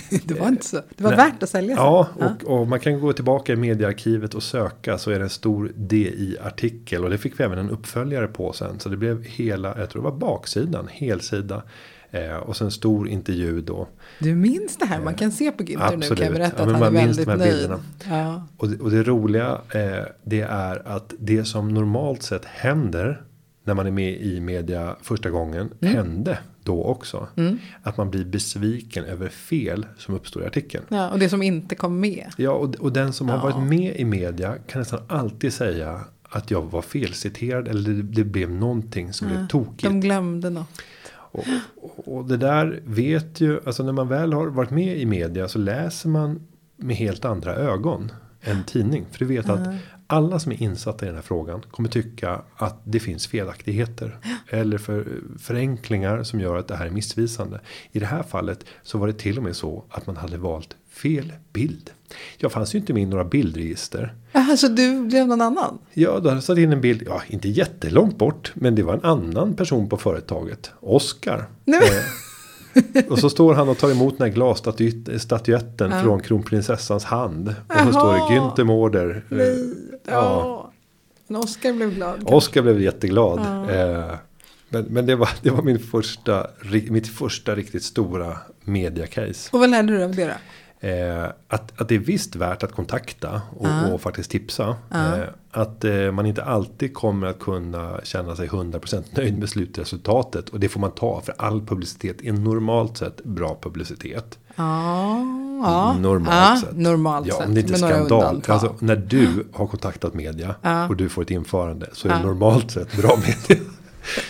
Det 0.23 0.39
var 0.39 0.47
inte 0.47 0.65
så. 0.65 0.81
Det 0.95 1.03
var 1.03 1.11
Nej. 1.11 1.17
värt 1.17 1.43
att 1.43 1.49
sälja 1.49 1.75
sig. 1.75 1.83
Ja, 1.85 2.07
och, 2.15 2.59
och 2.59 2.67
man 2.67 2.79
kan 2.79 2.99
gå 2.99 3.13
tillbaka 3.13 3.53
i 3.53 3.55
mediearkivet 3.55 4.33
och 4.33 4.43
söka 4.43 4.97
så 4.97 5.11
är 5.11 5.19
det 5.19 5.25
en 5.25 5.29
stor 5.29 5.71
DI-artikel 5.75 7.03
och 7.03 7.09
det 7.09 7.17
fick 7.17 7.39
vi 7.39 7.43
även 7.43 7.57
en 7.57 7.69
uppföljare 7.69 8.27
på 8.27 8.53
sen. 8.53 8.79
Så 8.79 8.89
det 8.89 8.97
blev 8.97 9.23
hela, 9.23 9.79
jag 9.79 9.89
tror 9.89 10.01
det 10.03 10.09
var 10.09 10.17
baksidan, 10.17 10.87
helsida. 10.91 11.63
Eh, 12.11 12.35
och 12.35 12.57
sen 12.57 12.71
stor 12.71 13.07
intervju 13.07 13.61
då. 13.61 13.87
Du 14.19 14.35
minns 14.35 14.77
det 14.77 14.85
här? 14.85 15.01
Man 15.01 15.13
kan 15.15 15.31
se 15.31 15.51
på 15.51 15.63
Günther 15.63 15.97
nu 15.97 16.07
kan 16.15 16.25
jag 16.25 16.33
berätta 16.33 16.55
Ja, 16.57 16.63
att 16.63 16.71
han 16.73 16.83
är 16.83 16.91
väldigt 16.91 17.27
nöjd. 17.27 17.39
bilderna. 17.39 17.79
Ja. 18.09 18.47
Och 18.57 18.69
det, 18.69 18.79
och 18.79 18.91
det 18.91 19.03
roliga 19.03 19.61
eh, 19.73 20.05
det 20.23 20.41
är 20.41 20.87
att 20.87 21.13
det 21.19 21.45
som 21.45 21.67
normalt 21.73 22.23
sett 22.23 22.45
händer 22.45 23.21
när 23.63 23.73
man 23.73 23.87
är 23.87 23.91
med 23.91 24.21
i 24.21 24.39
media 24.39 24.95
första 25.01 25.29
gången 25.29 25.69
Mm. 25.81 25.95
hände 25.95 26.37
då 26.63 26.83
också. 26.83 27.27
Att 27.83 27.97
man 27.97 28.09
blir 28.11 28.25
besviken 28.25 29.05
över 29.05 29.29
fel 29.29 29.85
som 29.97 30.15
uppstår 30.15 30.43
i 30.43 30.45
artikeln. 30.45 30.83
ja, 30.89 31.09
och 31.09 31.19
det 31.19 31.29
som 31.29 31.41
inte 31.43 31.75
kom 31.75 31.99
med. 31.99 32.25
Ja, 32.37 32.51
och, 32.51 32.75
och 32.75 32.91
den 32.93 33.13
som 33.13 33.29
har 33.29 33.37
varit 33.37 33.67
med 33.69 33.95
i 33.95 34.05
media 34.05 34.55
kan 34.67 34.79
nästan 34.79 34.99
alltid 35.07 35.53
säga 35.53 35.99
att 36.23 36.51
jag 36.51 36.61
var 36.61 36.81
felciterad 36.81 37.67
eller 37.67 37.89
det, 37.89 38.01
det 38.03 38.23
blev 38.23 38.51
någonting 38.51 39.13
som 39.13 39.27
blev 39.27 39.47
tokigt. 39.47 39.83
De 39.83 39.99
glömde 40.01 40.49
något. 40.49 40.81
Och, 41.31 41.45
och, 42.07 42.25
det 42.25 42.37
där 42.37 42.81
vet 42.85 43.41
ju, 43.41 43.59
alltså 43.65 43.83
när 43.83 43.91
man 43.91 44.07
väl 44.07 44.33
har 44.33 44.47
varit 44.47 44.69
med 44.69 44.97
i 44.97 45.05
media 45.05 45.47
så 45.47 45.59
läser 45.59 46.09
man 46.09 46.47
med 46.77 46.95
helt 46.95 47.25
andra 47.25 47.55
ögon 47.55 48.11
än 48.41 48.63
tidning. 48.63 49.05
För 49.11 49.19
du 49.19 49.25
vet 49.25 49.49
att 49.49 49.67
alla 50.07 50.39
som 50.39 50.51
är 50.51 50.61
insatta 50.61 51.05
i 51.05 51.07
den 51.07 51.15
här 51.15 51.21
frågan 51.21 51.61
kommer 51.71 51.89
tycka 51.89 52.41
att 52.55 52.81
det 52.83 52.99
finns 52.99 53.27
felaktigheter. 53.27 54.17
Eller 54.47 54.77
för, 54.77 55.07
förenklingar 55.39 56.23
som 56.23 56.39
gör 56.39 56.57
att 56.57 56.67
det 56.67 56.75
här 56.75 56.85
är 56.85 56.89
missvisande. 56.89 57.59
I 57.91 57.99
det 57.99 58.05
här 58.05 58.23
fallet 58.23 58.65
så 58.83 58.97
var 58.97 59.07
det 59.07 59.13
till 59.13 59.37
och 59.37 59.43
med 59.43 59.55
så 59.55 59.83
att 59.89 60.07
man 60.07 60.17
hade 60.17 60.37
valt 60.37 60.75
fel 60.89 61.33
bild. 61.53 61.91
Jag 62.37 62.51
fanns 62.51 62.75
ju 62.75 62.79
inte 62.79 62.93
med 62.93 63.03
i 63.03 63.05
några 63.05 63.23
bildregister. 63.23 64.13
Jaha, 64.31 64.57
så 64.57 64.67
du 64.67 65.01
blev 65.01 65.27
någon 65.27 65.41
annan? 65.41 65.79
Ja, 65.93 66.09
då 66.09 66.15
hade 66.15 66.29
jag 66.29 66.43
satt 66.43 66.57
in 66.57 66.71
en 66.73 66.81
bild, 66.81 67.03
ja 67.05 67.21
inte 67.27 67.49
jättelångt 67.49 68.17
bort. 68.17 68.51
Men 68.55 68.75
det 68.75 68.83
var 68.83 68.93
en 68.93 69.03
annan 69.03 69.53
person 69.53 69.89
på 69.89 69.97
företaget. 69.97 70.71
Oskar. 70.79 71.45
Eh, 71.65 73.05
och 73.09 73.19
så 73.19 73.29
står 73.29 73.53
han 73.53 73.69
och 73.69 73.77
tar 73.77 73.91
emot 73.91 74.17
den 74.17 74.27
här 74.27 74.33
glasstatyetten 74.35 75.91
Ja. 75.91 76.01
från 76.03 76.19
kronprinsessans 76.21 77.03
hand. 77.03 77.55
Och 77.67 77.75
så 77.85 77.91
står 77.91 78.13
det. 78.13 78.19
Günther 78.19 78.63
Mårder. 78.63 79.23
eh, 79.29 79.37
Nej. 79.37 79.73
Ja. 80.05 80.71
Men 81.27 81.41
Oskar 81.41 81.73
blev 81.73 81.95
glad. 81.95 82.23
Oskar 82.25 82.61
blev 82.61 82.81
jätteglad. 82.81 83.39
Ja. 83.39 83.71
Eh, 83.71 84.15
men 84.69 84.83
men 84.83 85.05
det, 85.05 85.15
var, 85.15 85.29
det 85.41 85.49
var 85.49 85.61
min 85.63 85.79
första, 85.79 86.47
mitt 86.89 87.07
första 87.07 87.55
riktigt 87.55 87.83
stora 87.83 88.37
mediacase. 88.63 89.49
Och 89.53 89.59
vad 89.59 89.69
lärde 89.69 89.87
du 89.87 89.95
dig 89.97 90.05
av 90.05 90.15
det 90.15 90.25
då? 90.25 90.31
Eh, 90.83 91.23
att, 91.47 91.81
att 91.81 91.87
det 91.89 91.95
är 91.95 91.99
visst 91.99 92.35
värt 92.35 92.63
att 92.63 92.71
kontakta 92.71 93.41
och, 93.57 93.67
Ja. 93.67 93.87
och 93.93 94.01
faktiskt 94.01 94.31
tipsa. 94.31 94.75
Ja. 94.89 95.15
Eh, 95.17 95.23
att 95.51 95.83
eh, 95.83 96.11
man 96.11 96.25
inte 96.25 96.43
alltid 96.43 96.93
kommer 96.93 97.27
att 97.27 97.39
kunna 97.39 97.99
känna 98.03 98.35
sig 98.35 98.47
100% 98.47 99.03
nöjd 99.17 99.37
med 99.39 99.49
slutresultatet. 99.49 100.49
Och 100.49 100.59
det 100.59 100.69
får 100.69 100.79
man 100.79 100.91
ta 100.91 101.21
för 101.21 101.35
all 101.37 101.61
publicitet 101.65 102.21
är 102.21 102.33
normalt 102.33 102.97
sett 102.97 103.23
bra 103.23 103.57
publicitet. 103.61 104.39
Ja, 104.55 105.17
ja. 105.63 105.93
Normalt 105.99 106.59
sett. 106.59 106.77
Normalt 106.77 107.27
Ja, 107.27 107.45
om 107.45 107.53
det 107.53 107.61
inte 107.61 107.73
är 107.73 107.77
skandal. 107.77 108.41
Alltså, 108.47 108.75
när 108.79 108.95
du 108.95 109.47
har 109.53 109.67
kontaktat 109.67 110.13
media 110.13 110.55
och 110.89 110.95
du 110.95 111.09
får 111.09 111.21
ett 111.21 111.31
införande 111.31 111.89
så 111.93 112.07
är 112.07 112.13
det 112.13 112.23
normalt 112.23 112.71
sett 112.71 112.97
bra 112.97 113.17
media. 113.49 113.63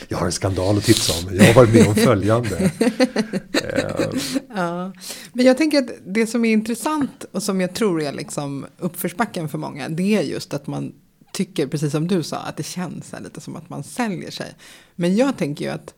Jag 0.07 0.17
har 0.17 0.25
en 0.25 0.31
skandal 0.31 0.77
att 0.77 0.83
tipsa 0.83 1.13
om. 1.13 1.35
Jag 1.35 1.45
har 1.45 1.53
varit 1.53 1.73
med 1.73 1.87
om 1.87 1.95
följande. 1.95 2.71
Ja. 4.55 4.93
Men 5.33 5.45
jag 5.45 5.57
tänker 5.57 5.79
att 5.79 5.89
det 6.05 6.27
som 6.27 6.45
är 6.45 6.51
intressant 6.51 7.25
och 7.31 7.43
som 7.43 7.61
jag 7.61 7.73
tror 7.73 8.01
är 8.01 8.13
liksom 8.13 8.65
uppförsbacken 8.77 9.49
för 9.49 9.57
många. 9.57 9.89
Det 9.89 10.15
är 10.15 10.21
just 10.21 10.53
att 10.53 10.67
man 10.67 10.93
tycker, 11.33 11.67
precis 11.67 11.91
som 11.91 12.07
du 12.07 12.23
sa, 12.23 12.37
att 12.37 12.57
det 12.57 12.63
känns 12.63 13.13
lite 13.23 13.41
som 13.41 13.55
att 13.55 13.69
man 13.69 13.83
säljer 13.83 14.31
sig. 14.31 14.55
Men 14.95 15.15
jag 15.15 15.37
tänker 15.37 15.65
ju 15.65 15.71
att 15.71 15.93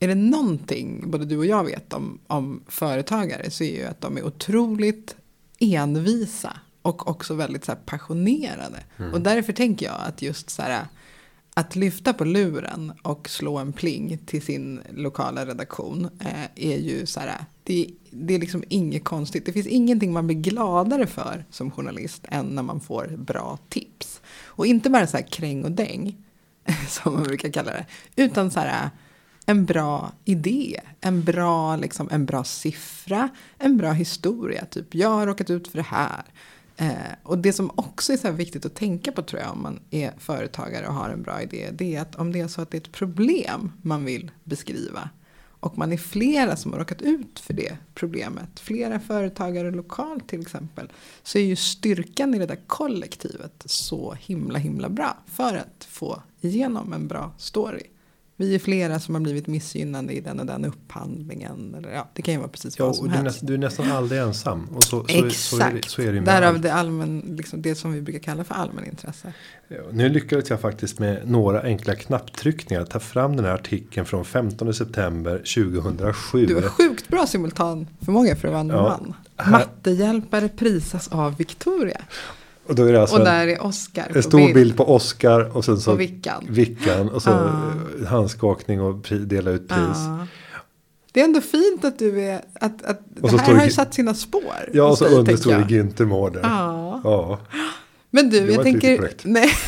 är 0.00 0.08
det 0.08 0.14
någonting 0.14 1.10
både 1.10 1.24
du 1.24 1.36
och 1.36 1.46
jag 1.46 1.64
vet 1.64 1.92
om, 1.92 2.18
om 2.26 2.62
företagare 2.68 3.50
så 3.50 3.64
är 3.64 3.76
ju 3.76 3.84
att 3.84 4.00
de 4.00 4.16
är 4.16 4.26
otroligt 4.26 5.16
envisa 5.58 6.56
och 6.82 7.08
också 7.08 7.34
väldigt 7.34 7.64
så 7.64 7.72
passionerade. 7.86 8.84
Och 9.12 9.20
därför 9.20 9.52
tänker 9.52 9.86
jag 9.86 9.96
att 10.06 10.22
just 10.22 10.50
så 10.50 10.62
här 10.62 10.86
att 11.54 11.76
lyfta 11.76 12.12
på 12.12 12.24
luren 12.24 12.92
och 13.02 13.28
slå 13.28 13.58
en 13.58 13.72
pling 13.72 14.18
till 14.18 14.42
sin 14.42 14.80
lokala 14.90 15.46
redaktion 15.46 16.08
eh, 16.20 16.44
är 16.54 16.78
ju 16.78 17.06
så 17.06 17.20
här, 17.20 17.44
det, 17.64 17.86
det 18.10 18.34
är 18.34 18.38
liksom 18.38 18.64
inget 18.68 19.04
konstigt. 19.04 19.46
Det 19.46 19.52
finns 19.52 19.66
ingenting 19.66 20.12
man 20.12 20.26
blir 20.26 20.36
gladare 20.36 21.06
för 21.06 21.44
som 21.50 21.70
journalist 21.70 22.24
än 22.28 22.46
när 22.46 22.62
man 22.62 22.80
får 22.80 23.06
bra 23.16 23.58
tips. 23.68 24.20
Och 24.44 24.66
inte 24.66 24.90
bara 24.90 25.06
så 25.06 25.16
här 25.16 25.26
kräng 25.26 25.64
och 25.64 25.72
däng, 25.72 26.16
som 26.88 27.14
man 27.14 27.22
brukar 27.22 27.50
kalla 27.50 27.70
det, 27.70 27.86
utan 28.16 28.50
så 28.50 28.60
här 28.60 28.90
en 29.46 29.64
bra 29.64 30.12
idé, 30.24 30.80
en 31.00 31.24
bra, 31.24 31.76
liksom, 31.76 32.08
en 32.10 32.26
bra 32.26 32.44
siffra, 32.44 33.28
en 33.58 33.76
bra 33.76 33.92
historia. 33.92 34.64
Typ, 34.64 34.94
jag 34.94 35.08
har 35.08 35.26
råkat 35.26 35.50
ut 35.50 35.68
för 35.68 35.78
det 35.78 35.86
här. 35.88 36.22
Eh, 36.82 37.12
och 37.22 37.38
det 37.38 37.52
som 37.52 37.70
också 37.74 38.12
är 38.12 38.16
så 38.16 38.26
här 38.26 38.34
viktigt 38.34 38.66
att 38.66 38.74
tänka 38.74 39.12
på 39.12 39.22
tror 39.22 39.42
jag 39.42 39.52
om 39.52 39.62
man 39.62 39.80
är 39.90 40.12
företagare 40.18 40.86
och 40.86 40.94
har 40.94 41.10
en 41.10 41.22
bra 41.22 41.42
idé. 41.42 41.70
Det 41.72 41.96
är 41.96 42.02
att 42.02 42.16
om 42.16 42.32
det 42.32 42.40
är 42.40 42.48
så 42.48 42.62
att 42.62 42.70
det 42.70 42.76
är 42.76 42.80
ett 42.80 42.92
problem 42.92 43.72
man 43.82 44.04
vill 44.04 44.30
beskriva. 44.44 45.10
Och 45.44 45.78
man 45.78 45.92
är 45.92 45.96
flera 45.96 46.56
som 46.56 46.72
har 46.72 46.78
råkat 46.78 47.02
ut 47.02 47.40
för 47.40 47.54
det 47.54 47.76
problemet. 47.94 48.60
Flera 48.60 49.00
företagare 49.00 49.70
lokalt 49.70 50.28
till 50.28 50.40
exempel. 50.40 50.92
Så 51.22 51.38
är 51.38 51.42
ju 51.42 51.56
styrkan 51.56 52.34
i 52.34 52.38
det 52.38 52.46
där 52.46 52.60
kollektivet 52.66 53.62
så 53.66 54.12
himla 54.20 54.58
himla 54.58 54.88
bra. 54.88 55.18
För 55.26 55.56
att 55.56 55.84
få 55.84 56.22
igenom 56.40 56.92
en 56.92 57.08
bra 57.08 57.32
story. 57.38 57.91
Vi 58.42 58.54
är 58.54 58.58
flera 58.58 59.00
som 59.00 59.14
har 59.14 59.22
blivit 59.22 59.46
missgynnade 59.46 60.12
i 60.12 60.20
den 60.20 60.40
och 60.40 60.46
den 60.46 60.64
upphandlingen. 60.64 61.74
Eller 61.78 61.90
ja, 61.90 62.08
det 62.14 62.22
kan 62.22 62.34
ju 62.34 62.40
vara 62.40 62.48
precis 62.48 62.78
ja, 62.78 62.86
vad 62.86 62.96
som 62.96 63.08
du, 63.08 63.10
helst. 63.14 63.24
nästan, 63.24 63.46
du 63.46 63.54
är 63.54 63.58
nästan 63.58 63.90
aldrig 63.92 64.20
ensam. 64.20 64.68
Och 64.74 64.84
så, 64.84 65.04
så, 65.08 65.26
Exakt. 65.26 65.40
så, 65.40 65.56
är 65.56 65.80
så 65.86 66.02
är 66.02 66.12
det 66.12 66.20
Därav 66.20 66.60
det, 66.60 66.72
allmän, 66.72 67.34
liksom 67.36 67.62
det 67.62 67.74
som 67.74 67.92
vi 67.92 68.00
brukar 68.02 68.20
kalla 68.20 68.44
för 68.44 68.54
allmänintresse. 68.54 69.32
Nu 69.92 70.08
lyckades 70.08 70.50
jag 70.50 70.60
faktiskt 70.60 70.98
med 70.98 71.30
några 71.30 71.62
enkla 71.62 71.94
knapptryckningar 71.94 72.84
ta 72.84 73.00
fram 73.00 73.36
den 73.36 73.44
här 73.44 73.54
artikeln 73.54 74.06
från 74.06 74.24
15 74.24 74.74
september 74.74 75.38
2007. 75.38 76.46
Du 76.46 76.54
har 76.54 76.62
sjukt 76.62 77.08
bra 77.08 77.26
simultanförmåga 77.26 78.36
för 78.36 78.48
att 78.48 78.52
vara 78.52 78.60
en 78.60 78.68
Ja. 78.68 78.82
man. 78.82 79.14
Mattehjälpare 79.50 80.48
prisas 80.48 81.08
av 81.08 81.36
Victoria. 81.36 82.00
Och 82.66 82.74
då 82.74 82.84
är 82.84 82.92
det 82.92 83.00
alltså 83.00 83.16
och 83.16 83.20
en, 83.20 83.24
där 83.26 83.46
är 83.48 83.62
Oscar 83.66 84.12
en 84.14 84.22
stor 84.22 84.38
bild. 84.38 84.54
bild. 84.54 84.76
på 84.76 84.94
Oscar 84.94 85.56
och 85.56 85.64
sen 85.64 85.80
så 85.80 85.92
Och 85.92 86.00
Vickan. 86.00 86.46
Vickan 86.48 87.08
och 87.08 87.22
så 87.22 87.30
Ah. 87.30 87.72
handskakning 88.08 88.80
och 88.80 89.02
pri, 89.04 89.18
dela 89.18 89.50
ut 89.50 89.68
pris. 89.68 89.78
Ja. 89.78 90.26
Det 91.12 91.20
är 91.20 91.24
ändå 91.24 91.40
fint 91.40 91.84
att 91.84 91.98
du 91.98 92.20
är, 92.20 92.42
att, 92.54 92.82
att 92.82 93.00
Och 93.20 93.30
det 93.30 93.38
här 93.40 93.54
har 93.54 93.64
ju 93.64 93.70
satt 93.70 93.94
sina 93.94 94.14
spår. 94.14 94.68
Ja, 94.72 94.84
och 94.84 94.98
så 94.98 95.04
dig, 95.04 95.14
under 95.14 95.36
står 95.36 95.52
det. 95.52 95.64
Günther 95.64 96.04
Mårder. 96.04 96.40
Ja. 96.42 97.00
Ja. 97.04 97.40
Men 98.10 98.30
du, 98.30 98.40
Det 98.46 98.52
jag 98.52 98.62
tänker... 98.62 99.10
Nej. 99.22 99.48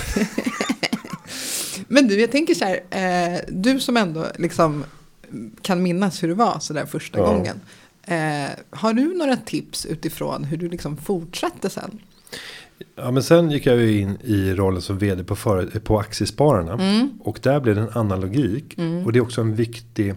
Men 1.88 2.08
du, 2.08 2.20
jag 2.20 2.30
tänker 2.30 2.54
så 2.54 2.64
här. 2.64 2.80
Eh, 2.90 3.40
du 3.48 3.80
som 3.80 3.96
ändå 3.96 4.26
liksom 4.38 4.84
kan 5.62 5.82
minnas 5.82 6.22
hur 6.22 6.28
det 6.28 6.34
var 6.34 6.58
så 6.60 6.72
där 6.72 6.86
första 6.86 7.18
Ja. 7.18 7.26
gången. 7.26 7.60
Eh, 8.02 8.50
har 8.70 8.92
du 8.92 9.16
några 9.16 9.36
tips 9.36 9.86
utifrån 9.86 10.44
hur 10.44 10.56
du 10.56 10.68
liksom 10.68 10.96
fortsatte 10.96 11.70
sen? 11.70 11.98
Ja, 12.96 13.10
men 13.10 13.22
sen 13.22 13.50
gick 13.50 13.66
jag 13.66 13.76
ju 13.76 14.00
in 14.00 14.18
i 14.24 14.54
rollen 14.54 14.82
som 14.82 14.98
vd 14.98 15.24
på, 15.24 15.36
för, 15.36 15.66
på 15.66 15.98
Aktiespararna. 15.98 16.72
Mm. 16.72 17.10
Och 17.20 17.38
där 17.42 17.60
blev 17.60 17.74
det 17.74 17.80
en 17.80 17.88
annan 17.92 18.20
logik. 18.20 18.76
Och 19.04 19.12
det 19.12 19.18
är 19.18 19.22
också 19.22 19.40
en 19.40 19.54
viktig 19.54 20.14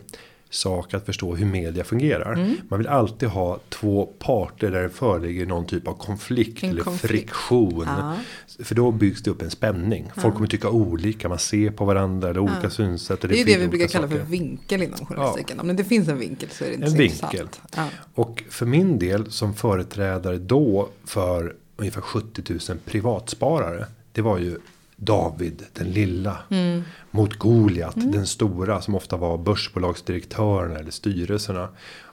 sak 0.49 0.93
att 0.93 1.05
förstå 1.05 1.35
hur 1.35 1.45
media 1.45 1.83
fungerar. 1.83 2.33
Mm. 2.33 2.55
Man 2.69 2.79
vill 2.79 2.87
alltid 2.87 3.29
ha 3.29 3.59
två 3.69 4.05
parter 4.19 4.71
där 4.71 4.81
det 4.83 4.89
föreligger 4.89 5.45
någon 5.45 5.65
typ 5.65 5.87
av 5.87 5.93
konflikt 5.93 6.63
En 6.63 6.69
eller 6.69 6.81
konflikt. 6.83 7.11
friktion. 7.11 7.83
Ja. 7.87 8.15
För 8.63 8.75
då 8.75 8.91
byggs 8.91 9.23
det 9.23 9.31
upp 9.31 9.41
en 9.41 9.49
spänning. 9.51 10.11
Folk 10.17 10.35
kommer 10.35 10.47
tycka 10.47 10.69
olika, 10.69 11.29
man 11.29 11.39
ser 11.39 11.71
på 11.71 11.85
varandra 11.85 12.29
eller 12.29 12.39
olika 12.39 12.59
Ja. 12.63 12.69
synsätt. 12.69 13.23
eller 13.23 13.33
Det 13.33 13.41
är 13.41 13.45
det 13.45 13.51
vi 13.51 13.57
olika 13.57 13.69
brukar 13.69 13.87
kalla 13.87 14.07
saker. 14.07 14.19
för 14.23 14.31
vinkel 14.31 14.83
inom 14.83 15.05
journalistiken. 15.05 15.59
Om 15.59 15.75
det 15.75 15.83
finns 15.83 16.07
en 16.07 16.17
vinkel 16.19 16.49
så 16.49 16.63
är 16.63 16.67
det 16.67 16.73
inte 16.73 16.85
En 16.85 16.91
så 16.91 16.97
vinkel. 16.97 17.21
intressant. 17.41 17.61
Ja. 17.75 17.87
Och 18.13 18.43
för 18.49 18.65
min 18.65 18.99
del 18.99 19.31
som 19.31 19.53
företrädare 19.53 20.37
då 20.37 20.89
för 21.05 21.55
ungefär 21.77 22.01
70 22.01 22.53
000 22.69 22.77
privatsparare. 22.85 23.85
Det 24.11 24.21
var 24.21 24.37
ju 24.37 24.57
David 24.95 25.63
den 25.73 25.91
lilla. 25.91 26.37
Mm. 26.49 26.83
Mot 27.11 27.33
Goliat 27.33 27.95
den 27.95 28.27
stora 28.27 28.81
som 28.81 28.95
ofta 28.95 29.17
var 29.17 29.37
börsbolagsdirektörerna 29.37 30.75
eller 30.75 30.91
styrelserna. 30.91 31.69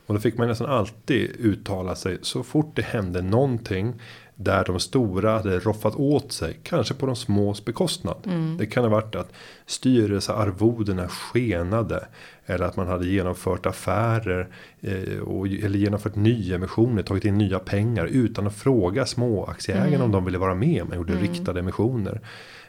Och 0.06 0.14
då 0.14 0.20
fick 0.20 0.38
man 0.38 0.48
nästan 0.48 0.70
alltid 0.70 1.30
uttala 1.38 1.94
sig 1.94 2.18
så 2.22 2.42
fort 2.42 2.76
det 2.76 2.82
hände 2.82 3.22
någonting. 3.22 3.94
Där 4.36 4.64
de 4.64 4.80
stora 4.80 5.32
hade 5.32 5.58
roffat 5.58 5.94
åt 5.94 6.32
sig. 6.32 6.58
Kanske 6.62 6.94
på 6.94 7.06
de 7.06 7.16
smås 7.16 7.64
bekostnad. 7.64 8.16
Det 8.58 8.66
kan 8.66 8.84
ha 8.84 8.90
varit 8.90 9.14
att 9.14 9.32
styrelsearvodena 9.66 11.08
skenade. 11.08 12.06
Eller 12.46 12.64
att 12.64 12.76
man 12.76 12.86
hade 12.88 13.06
genomfört 13.06 13.66
affärer. 13.66 14.48
Eh, 14.80 15.18
och, 15.18 15.46
eller 15.46 15.78
genomfört 15.78 16.16
nyemissioner. 16.16 17.02
Tagit 17.02 17.24
in 17.24 17.38
nya 17.38 17.58
pengar. 17.58 18.06
Utan 18.06 18.46
att 18.46 18.54
fråga 18.54 19.06
småaktieägarna 19.06 20.04
om 20.04 20.12
de 20.12 20.24
ville 20.24 20.38
vara 20.38 20.54
med. 20.54 20.86
Man 20.88 20.96
gjorde 20.96 21.14
riktade 21.14 21.60
emissioner. 21.60 22.20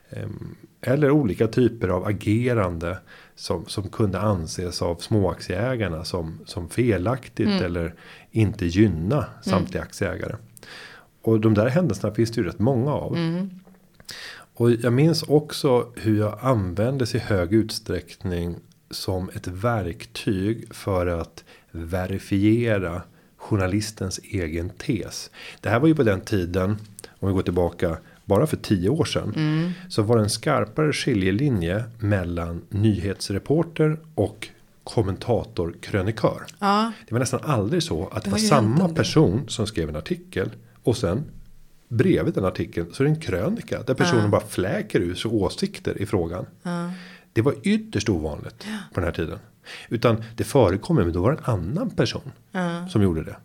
Ehm, 0.10 0.56
Eller 0.82 1.12
olika 1.12 1.47
typer 1.47 1.88
av 1.88 2.06
agerande. 2.06 2.97
Som, 3.36 3.65
som 3.65 3.89
kunde 3.89 4.19
anses 4.19 4.82
av 4.82 4.95
småaktieägarna 4.95 6.04
som, 6.04 6.39
som 6.45 6.69
felaktigt. 6.69 7.62
Eller 7.62 7.93
inte 8.32 8.65
gynna 8.65 9.25
samtliga 9.41 9.84
aktieägare. 9.84 10.36
Och 11.26 11.40
de 11.40 11.54
där 11.54 11.68
händelserna 11.68 12.14
finns 12.14 12.32
det 12.32 12.42
ju 12.42 12.48
rätt 12.48 12.60
många 12.60 12.92
av. 12.94 13.18
Och 14.56 14.72
jag 14.72 14.94
minns 14.94 15.24
också 15.24 15.88
hur 15.96 16.20
jag 16.20 16.40
användes 16.42 17.16
i 17.16 17.20
hög 17.20 17.54
utsträckning 17.54 18.56
som 18.92 19.30
ett 19.30 19.48
verktyg 19.48 20.74
för 20.74 21.08
att 21.08 21.44
verifiera 21.72 23.02
journalistens 23.38 24.20
egen 24.24 24.70
tes. 24.70 25.30
Det 25.62 25.70
här 25.70 25.80
var 25.80 25.88
ju 25.88 25.96
på 25.96 26.04
den 26.04 26.22
tiden, 26.22 26.78
om 27.20 27.28
vi 27.28 27.34
går 27.34 27.42
tillbaka 27.42 27.98
bara 28.26 28.48
för 28.48 28.58
tio 28.58 28.90
år 28.90 29.06
sedan. 29.06 29.34
Så 29.90 30.02
var 30.02 30.18
det 30.18 30.24
en 30.24 30.30
skarpare 30.30 30.94
skiljelinje 30.94 31.84
mellan 32.00 32.62
nyhetsreporter 32.70 34.00
och 34.16 34.48
kommentator 34.84 35.76
krönikör. 35.82 36.44
Ja. 36.60 36.92
Det 37.08 37.14
var 37.14 37.20
nästan 37.20 37.40
aldrig 37.44 37.84
så 37.84 38.08
att 38.08 38.24
det 38.24 38.30
var 38.30 38.38
ju 38.38 38.50
hänt 38.50 38.78
samma 38.78 38.90
person 38.90 39.46
som 39.48 39.68
skrev 39.68 39.90
en 39.90 39.96
artikel 39.96 40.50
och 40.86 40.98
sen 40.98 41.24
bredvid 41.89 42.34
den 42.34 42.45
artikeln 42.45 42.88
så 42.93 43.04
är 43.04 43.08
det 43.08 43.13
en 43.13 43.19
krönika 43.21 43.84
där 43.84 43.93
personen 43.93 44.24
Ja. 44.24 44.28
bara 44.30 44.41
fläker 44.48 45.00
ur 45.00 45.15
sig 45.15 45.32
åsikter 45.32 46.02
i 46.02 46.06
frågan. 46.06 46.45
Ja. 46.63 46.91
Det 47.34 47.41
var 47.41 47.56
ytterst 47.63 48.10
ovanligt 48.10 48.65
på 48.93 49.00
den 49.00 49.04
här 49.04 49.12
tiden. 49.12 49.39
Utan 49.89 50.24
det 50.36 50.43
förekommer 50.43 51.04
men 51.04 51.13
då 51.13 51.21
var 51.21 51.32
det 51.32 51.38
en 51.38 51.54
annan 51.54 51.89
person 51.89 52.32
Ja. 52.52 52.88
som 52.88 53.02
gjorde 53.02 53.24
det. 53.24 53.36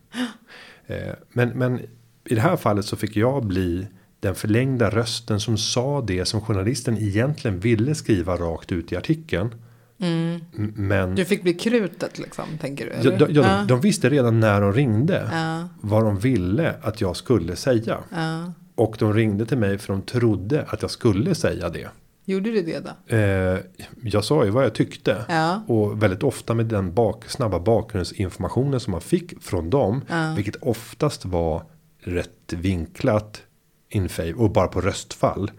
Eh, 0.87 1.15
Men, 1.33 1.49
men 1.49 1.81
i 2.25 2.35
det 2.35 2.41
här 2.41 2.57
fallet 2.57 2.85
så 2.85 2.97
fick 2.97 3.17
jag 3.17 3.45
bli 3.47 3.87
den 4.21 4.35
förlängda 4.35 4.91
rösten 4.91 5.41
som 5.41 5.59
sa 5.59 6.01
det 6.01 6.25
som 6.25 6.41
journalisten 6.41 6.99
egentligen 6.99 7.61
ville 7.61 7.95
skriva 7.95 8.37
rakt 8.37 8.73
ut 8.73 8.93
i 8.93 8.97
artikeln. 8.97 9.55
M- 10.03 10.41
Men 10.77 11.03
Mm. 11.03 11.15
Du 11.15 11.25
fick 11.25 11.43
bli 11.43 11.55
krutet 11.55 12.19
liksom, 12.19 12.45
tänker 12.61 12.87
du? 12.87 13.09
ja, 13.11 13.17
de, 13.27 13.33
ja, 13.35 13.43
de, 13.43 13.67
de 13.67 13.81
visste 13.81 14.09
redan 14.11 14.41
när 14.41 14.61
de 14.61 14.73
ringde 14.73 15.29
Ja. 15.33 15.69
vad 15.81 16.05
de 16.05 16.19
ville 16.19 16.75
att 16.83 17.01
jag 17.01 17.17
skulle 17.17 17.57
säga. 17.57 17.99
Ja. 18.17 18.53
Och 18.75 18.97
de 18.99 19.15
ringde 19.15 19.47
till 19.47 19.59
mig 19.59 19.79
för 19.79 19.93
de 19.93 20.03
trodde 20.03 20.65
att 20.69 20.83
jag 20.83 20.91
skulle 20.91 21.35
säga 21.35 21.69
det. 21.69 21.89
Gjorde 22.25 22.51
du 22.51 22.63
det 22.63 22.81
då? 23.09 23.17
Eh, 23.17 23.59
jag 24.03 24.25
sa 24.25 24.45
ju 24.45 24.51
vad 24.51 24.65
jag 24.65 24.75
tyckte. 24.75 25.25
Ja. 25.29 25.63
Och 25.67 26.03
väldigt 26.03 26.23
ofta 26.23 26.55
med 26.55 26.67
den 26.67 26.95
bak, 26.95 27.25
snabba 27.29 27.61
bakgrundsinformationen 27.61 28.81
som 28.81 28.91
man 28.91 29.01
fick 29.01 29.43
från 29.43 29.71
dem. 29.71 30.03
Ja. 30.09 30.33
Vilket 30.37 30.57
oftast 30.57 31.25
var 31.25 31.63
rätt 32.03 32.53
vinklat 32.53 33.43
in 33.89 34.09
och 34.37 34.51
bara 34.51 34.69
på 34.69 34.81
röstfall. 34.81 35.51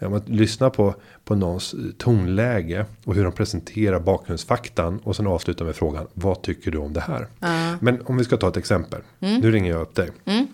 Om 0.00 0.10
man 0.10 0.22
lyssnar 0.26 0.70
på, 0.70 0.94
på 1.24 1.34
någons 1.34 1.74
tonläge 1.98 2.86
och 3.04 3.14
hur 3.14 3.24
de 3.24 3.32
presenterar 3.32 4.00
bakgrundsfaktan 4.00 4.98
och 4.98 5.16
sen 5.16 5.26
avslutar 5.26 5.64
med 5.64 5.76
frågan 5.76 6.06
vad 6.14 6.42
tycker 6.42 6.70
du 6.70 6.78
om 6.78 6.92
det 6.92 7.00
här? 7.00 7.26
Ja. 7.40 7.76
Men 7.80 8.02
om 8.06 8.16
vi 8.16 8.24
ska 8.24 8.36
ta 8.36 8.48
ett 8.48 8.56
exempel. 8.56 9.00
Nu 9.18 9.52
ringer 9.52 9.70
jag 9.70 9.82
upp 9.82 9.94
dig. 9.94 10.10
Mm. 10.24 10.46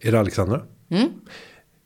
Är 0.00 0.12
det 0.12 0.20
Alexandra? 0.20 0.62
Mm. 0.88 1.08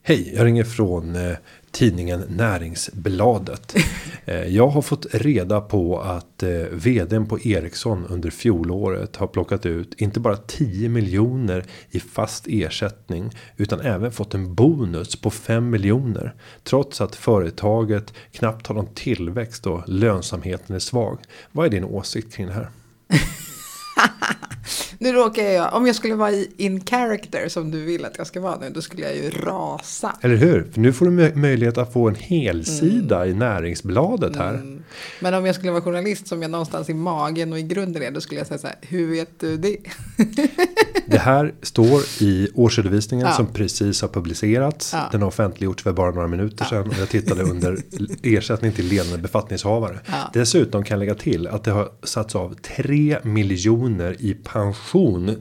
Hej, 0.03 0.33
jag 0.35 0.45
ringer 0.45 0.65
från 0.65 1.17
eh, 1.17 1.37
tidningen 1.71 2.25
Näringsbladet. 2.29 3.77
eh, 4.25 4.45
jag 4.45 4.69
har 4.69 4.83
fått 4.83 5.07
reda 5.15 5.61
på 5.61 6.01
att 6.01 6.43
eh, 6.43 6.51
vdn 6.73 7.27
på 7.27 7.41
Ericsson 7.41 8.07
under 8.09 8.31
fjolåret 8.31 9.17
har 9.17 9.27
plockat 9.27 9.67
ut 9.67 9.95
inte 10.01 10.21
bara 10.21 10.37
10 10.37 10.89
miljoner 10.89 11.65
i 11.91 12.01
fast 12.01 12.47
ersättning 12.49 13.31
utan 13.57 13.81
även 13.81 14.13
fått 14.13 14.35
en 14.35 14.55
bonus 14.55 15.17
på 15.17 15.31
5 15.31 15.71
miljoner. 15.71 16.35
Trots 16.65 17.01
att 17.01 17.17
företaget 17.17 18.15
knappt 18.33 18.67
har 18.67 18.75
någon 18.75 18.95
tillväxt 18.95 19.67
och 19.67 19.83
lönsamheten 19.87 20.77
är 20.77 20.81
svag. 20.81 21.19
Vad 21.53 21.67
är 21.67 21.71
din 21.71 21.85
åsikt 21.85 22.35
kring 22.35 22.47
det 22.47 22.53
här? 22.53 22.71
Nu 25.03 25.13
råkar 25.13 25.43
jag, 25.43 25.75
om 25.75 25.87
jag 25.87 25.97
skulle 25.97 26.15
vara 26.15 26.31
i 26.31 26.51
in 26.57 26.85
character 26.85 27.49
som 27.49 27.71
du 27.71 27.85
vill 27.85 28.05
att 28.05 28.19
jag 28.19 28.27
ska 28.27 28.41
vara 28.41 28.57
nu, 28.61 28.71
då 28.71 28.83
skulle 28.83 29.03
jag 29.03 29.17
ju 29.17 29.31
rasa. 29.31 30.17
Eller 30.21 30.37
hur? 30.37 30.71
För 30.73 30.81
nu 30.81 30.93
får 30.93 31.07
du 31.07 31.11
mö- 31.13 31.35
möjlighet 31.35 31.79
att 31.79 31.93
få 31.93 32.09
en 32.09 32.15
helsida 32.15 33.27
i 33.27 33.35
Näringsbladet 33.35 34.37
här. 34.37 34.55
Mm. 34.55 34.83
Men 35.21 35.35
om 35.35 35.47
jag 35.47 35.55
skulle 35.55 35.73
vara 35.73 35.83
journalist 35.83 36.27
som 36.29 36.43
jag 36.43 36.51
någonstans 36.51 36.89
i 36.91 36.95
magen 36.95 37.53
och 37.53 37.59
i 37.59 37.63
grunden 37.63 38.03
är, 38.03 38.11
då 38.11 38.21
skulle 38.21 38.41
jag 38.41 38.47
säga 38.47 38.59
så 38.59 38.67
här, 38.67 38.77
hur 38.83 39.11
vet 39.11 39.41
du 39.41 39.57
det? 39.57 39.77
Det 41.07 41.19
här 41.19 41.55
står 41.63 42.01
i 42.21 42.49
årsredovisningen 42.55 43.27
Ja. 43.27 43.33
som 43.33 43.47
precis 43.53 44.03
har 44.03 44.09
publicerats. 44.09 44.93
Ja. 44.93 45.09
Den 45.13 45.21
har 45.21 45.29
offentliggjorts 45.29 45.83
för 45.83 45.93
bara 45.93 46.11
några 46.11 46.29
minuter 46.29 46.65
sedan. 46.65 46.89
Och 46.89 46.95
jag 47.01 47.09
tittade 47.09 47.43
under 47.43 47.77
ersättning 48.23 48.73
till 48.73 48.87
ledande 48.87 49.19
befattningshavare. 49.19 50.01
Ja. 50.07 50.31
Dessutom 50.33 50.85
kan 50.85 50.95
jag 50.95 50.99
lägga 51.07 51.15
till 51.15 51.47
att 51.47 51.65
det 51.65 51.71
har 51.71 51.89
satts 52.03 52.37
av 52.37 52.55
3 52.55 53.19
miljoner 53.23 54.17
i 54.19 54.35
pension 54.35 54.90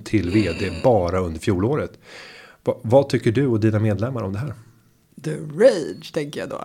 till 0.03 0.29
vd 0.29 0.71
bara 0.83 1.19
under 1.19 1.39
fjolåret. 1.39 1.91
Va, 2.63 2.77
vad 2.81 3.09
tycker 3.09 3.31
du 3.31 3.47
och 3.47 3.59
dina 3.59 3.79
medlemmar 3.79 4.23
om 4.23 4.33
det 4.33 4.39
här? 4.39 4.53
The 5.23 5.35
rage, 5.35 6.13
tänker 6.13 6.39
jag 6.39 6.49
då. 6.49 6.63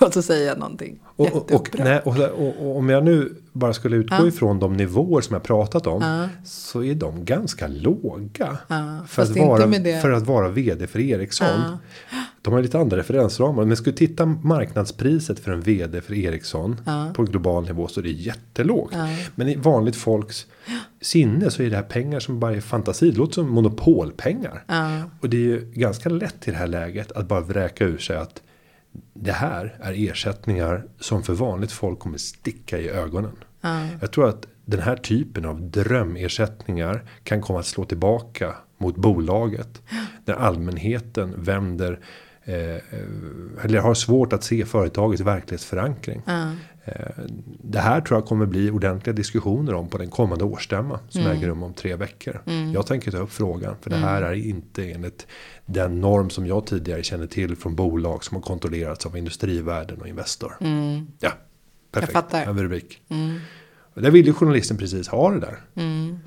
och 0.06 0.12
så 0.12 0.22
säger 0.22 0.46
jag 0.46 0.58
någonting 0.58 0.98
Och, 1.16 1.32
och, 1.36 1.52
och, 1.52 1.68
nej, 1.78 2.00
och, 2.00 2.76
om 2.76 2.88
jag 2.88 3.04
nu 3.04 3.34
bara 3.52 3.74
skulle 3.74 3.96
utgå 3.96 4.16
Ja. 4.16 4.26
ifrån 4.26 4.58
de 4.58 4.76
nivåer 4.76 5.20
som 5.20 5.34
jag 5.34 5.42
pratat 5.42 5.86
om. 5.86 6.02
Ja. 6.02 6.28
Så 6.44 6.84
är 6.84 6.94
de 6.94 7.24
ganska 7.24 7.66
låga. 7.66 8.58
Ja, 8.68 8.98
för, 9.08 9.22
att 9.22 9.36
vara, 9.36 10.00
för 10.00 10.10
att 10.10 10.26
vara 10.26 10.48
vd 10.48 10.86
för 10.86 11.00
Ericsson. 11.00 11.78
De 12.42 12.54
har 12.54 12.62
lite 12.62 12.78
andra 12.78 12.96
referensramar. 12.96 13.64
Men 13.64 13.76
skulle 13.76 13.96
titta 13.96 14.26
marknadspriset 14.26 15.38
för 15.38 15.52
en 15.52 15.60
vd 15.60 16.00
för 16.00 16.14
Ericsson. 16.14 16.80
På 17.14 17.22
global 17.22 17.64
nivå 17.64 17.88
så 17.88 18.00
är 18.00 18.04
det 18.04 18.10
jättelågt. 18.10 18.94
Men 19.34 19.48
i 19.48 19.56
vanligt 19.56 19.96
folks 19.96 20.46
sinne 21.06 21.50
så 21.50 21.62
är 21.62 21.70
det 21.70 21.76
här 21.76 21.82
pengar 21.82 22.20
som 22.20 22.40
bara 22.40 22.54
är 22.54 22.60
fantasi. 22.60 23.10
Det 23.10 23.16
låter 23.16 23.34
som 23.34 23.50
monopolpengar. 23.50 24.64
Ja. 24.66 25.02
Och 25.20 25.30
det 25.30 25.36
är 25.36 25.40
ju 25.40 25.72
ganska 25.74 26.08
lätt 26.08 26.48
i 26.48 26.50
det 26.50 26.56
här 26.56 26.66
läget 26.66 27.12
att 27.12 27.28
bara 27.28 27.40
vräka 27.40 27.84
ur 27.84 27.98
sig 27.98 28.16
att 28.16 28.42
det 29.14 29.32
här 29.32 29.76
är 29.80 30.10
ersättningar 30.10 30.84
som 31.00 31.22
för 31.22 31.34
vanligt 31.34 31.72
folk 31.72 31.98
kommer 31.98 32.18
sticka 32.18 32.78
i 32.78 32.88
ögonen. 32.88 33.36
Ja. 33.60 33.86
Jag 34.00 34.12
tror 34.12 34.28
att 34.28 34.46
den 34.64 34.80
här 34.80 34.96
typen 34.96 35.44
av 35.44 35.60
drömersättningar 35.60 37.04
kan 37.22 37.40
komma 37.40 37.58
att 37.58 37.66
slå 37.66 37.84
tillbaka 37.84 38.54
mot 38.78 38.96
bolaget. 38.96 39.82
När 40.24 40.34
allmänheten 40.34 41.34
vänder 41.36 42.00
eh, 42.44 43.64
eller 43.64 43.78
har 43.78 43.94
svårt 43.94 44.32
att 44.32 44.44
se 44.44 44.64
företagets 44.64 45.22
verklighetsförankring. 45.22 46.22
Ja. 46.26 46.52
Eh, 46.86 47.24
Det 47.62 47.78
här 47.78 48.00
tror 48.00 48.18
jag 48.20 48.26
kommer 48.26 48.46
bli 48.46 48.70
ordentliga 48.70 49.14
diskussioner 49.14 49.74
om 49.74 49.88
på 49.88 49.98
den 49.98 50.10
kommande 50.10 50.44
årsstämma 50.44 51.00
som 51.08 51.20
Mm. 51.20 51.36
äger 51.36 51.46
rum 51.48 51.62
om 51.62 51.74
tre 51.74 51.96
veckor. 51.96 52.42
Jag 52.74 52.86
tänker 52.86 53.10
ta 53.10 53.18
upp 53.18 53.32
frågan 53.32 53.74
för 53.80 53.90
det 53.90 53.96
här 53.96 54.22
är 54.22 54.32
inte 54.32 54.90
enligt 54.90 55.26
den 55.66 56.00
norm 56.00 56.30
som 56.30 56.46
jag 56.46 56.66
tidigare 56.66 57.02
känner 57.02 57.26
till 57.26 57.56
från 57.56 57.74
bolag 57.74 58.24
som 58.24 58.34
har 58.34 58.42
kontrollerats 58.42 59.06
av 59.06 59.16
industrivärlden 59.16 60.00
och 60.00 60.08
Investor. 60.08 60.56
Mm. 60.60 61.06
Ja, 61.20 61.32
perfekt. 61.92 62.12
fattar. 62.12 62.46
Överrubrik. 62.46 63.02
Mm. 63.08 63.38
Och 63.94 64.02
där 64.02 64.10
vill 64.10 64.26
ju 64.26 64.32
journalisten 64.32 64.76
precis 64.76 65.08
ha 65.08 65.30
det 65.30 65.40
där. 65.40 65.60
Mm. 65.74 66.18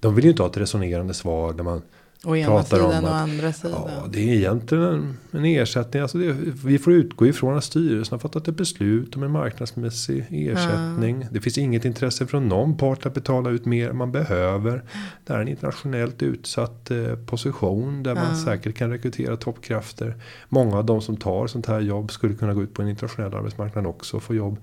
De 0.00 0.14
vill 0.14 0.24
ju 0.24 0.30
inte 0.30 0.42
ha 0.42 0.50
ett 0.50 0.56
resonerande 0.56 1.14
svar 1.14 1.52
där 1.52 1.64
man 1.64 1.82
Å 2.24 2.36
ena 2.36 2.64
sidan 2.64 3.04
och 3.04 3.14
andra 3.16 3.52
sidan. 3.52 3.82
Ja, 3.86 4.06
det 4.12 4.18
är 4.30 4.34
egentligen 4.34 4.84
en, 4.84 5.16
en 5.30 5.44
ersättning. 5.44 6.02
Alltså 6.02 6.18
det, 6.18 6.32
vi 6.64 6.78
får 6.78 6.92
utgå 6.92 7.26
ifrån 7.26 7.56
att 7.58 7.64
styrelsen 7.64 8.14
har 8.14 8.18
fattat 8.18 8.48
ett 8.48 8.56
beslut 8.56 9.16
om 9.16 9.22
en 9.22 9.30
marknadsmässig 9.30 10.26
ersättning. 10.30 11.26
Det 11.30 11.40
finns 11.40 11.58
inget 11.58 11.84
intresse 11.84 12.26
från 12.26 12.48
någon 12.48 12.76
part 12.76 13.06
att 13.06 13.14
betala 13.14 13.50
ut 13.50 13.64
mer 13.64 13.88
än 13.90 13.96
man 13.96 14.12
behöver. 14.12 14.82
Det 15.26 15.32
är 15.32 15.40
en 15.40 15.48
internationellt 15.48 16.22
utsatt 16.22 16.90
eh, 16.90 17.14
position 17.26 18.02
där 18.02 18.14
man 18.14 18.24
Ja. 18.38 18.44
säkert 18.44 18.76
kan 18.76 18.90
rekrytera 18.90 19.36
toppkrafter. 19.36 20.14
Många 20.48 20.76
av 20.78 20.84
de 20.84 21.00
som 21.00 21.16
tar 21.16 21.46
sånt 21.46 21.66
här 21.66 21.80
jobb 21.80 22.12
skulle 22.12 22.34
kunna 22.34 22.54
gå 22.54 22.62
ut 22.62 22.74
på 22.74 22.82
en 22.82 22.88
internationell 22.88 23.34
arbetsmarknad 23.34 23.86
också 23.86 24.16
och 24.16 24.22
få 24.22 24.34
jobb. 24.34 24.58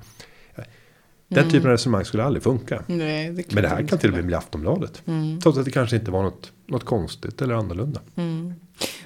Den 1.28 1.40
Mm. 1.40 1.52
typen 1.52 1.68
av 1.68 1.72
resonemang 1.72 2.06
skulle 2.06 2.24
aldrig 2.24 2.44
funka. 2.44 2.84
Nej, 2.88 3.32
det 3.32 3.54
Men 3.54 3.64
det 3.64 3.70
här 3.70 3.88
kan 3.88 4.00
till 4.00 4.10
och 4.10 4.16
med 4.16 4.26
bli 4.26 4.36
Aftonbladet. 4.36 5.02
Mm. 5.06 5.42
Trots 5.42 5.58
att 5.58 5.66
det 5.66 5.72
kanske 5.72 5.96
inte 5.96 6.12
var 6.12 6.24
något, 6.24 6.52
något 6.68 6.84
konstigt 6.84 7.42
eller 7.42 7.56
annorlunda. 7.56 8.02
Mm. 8.16 8.54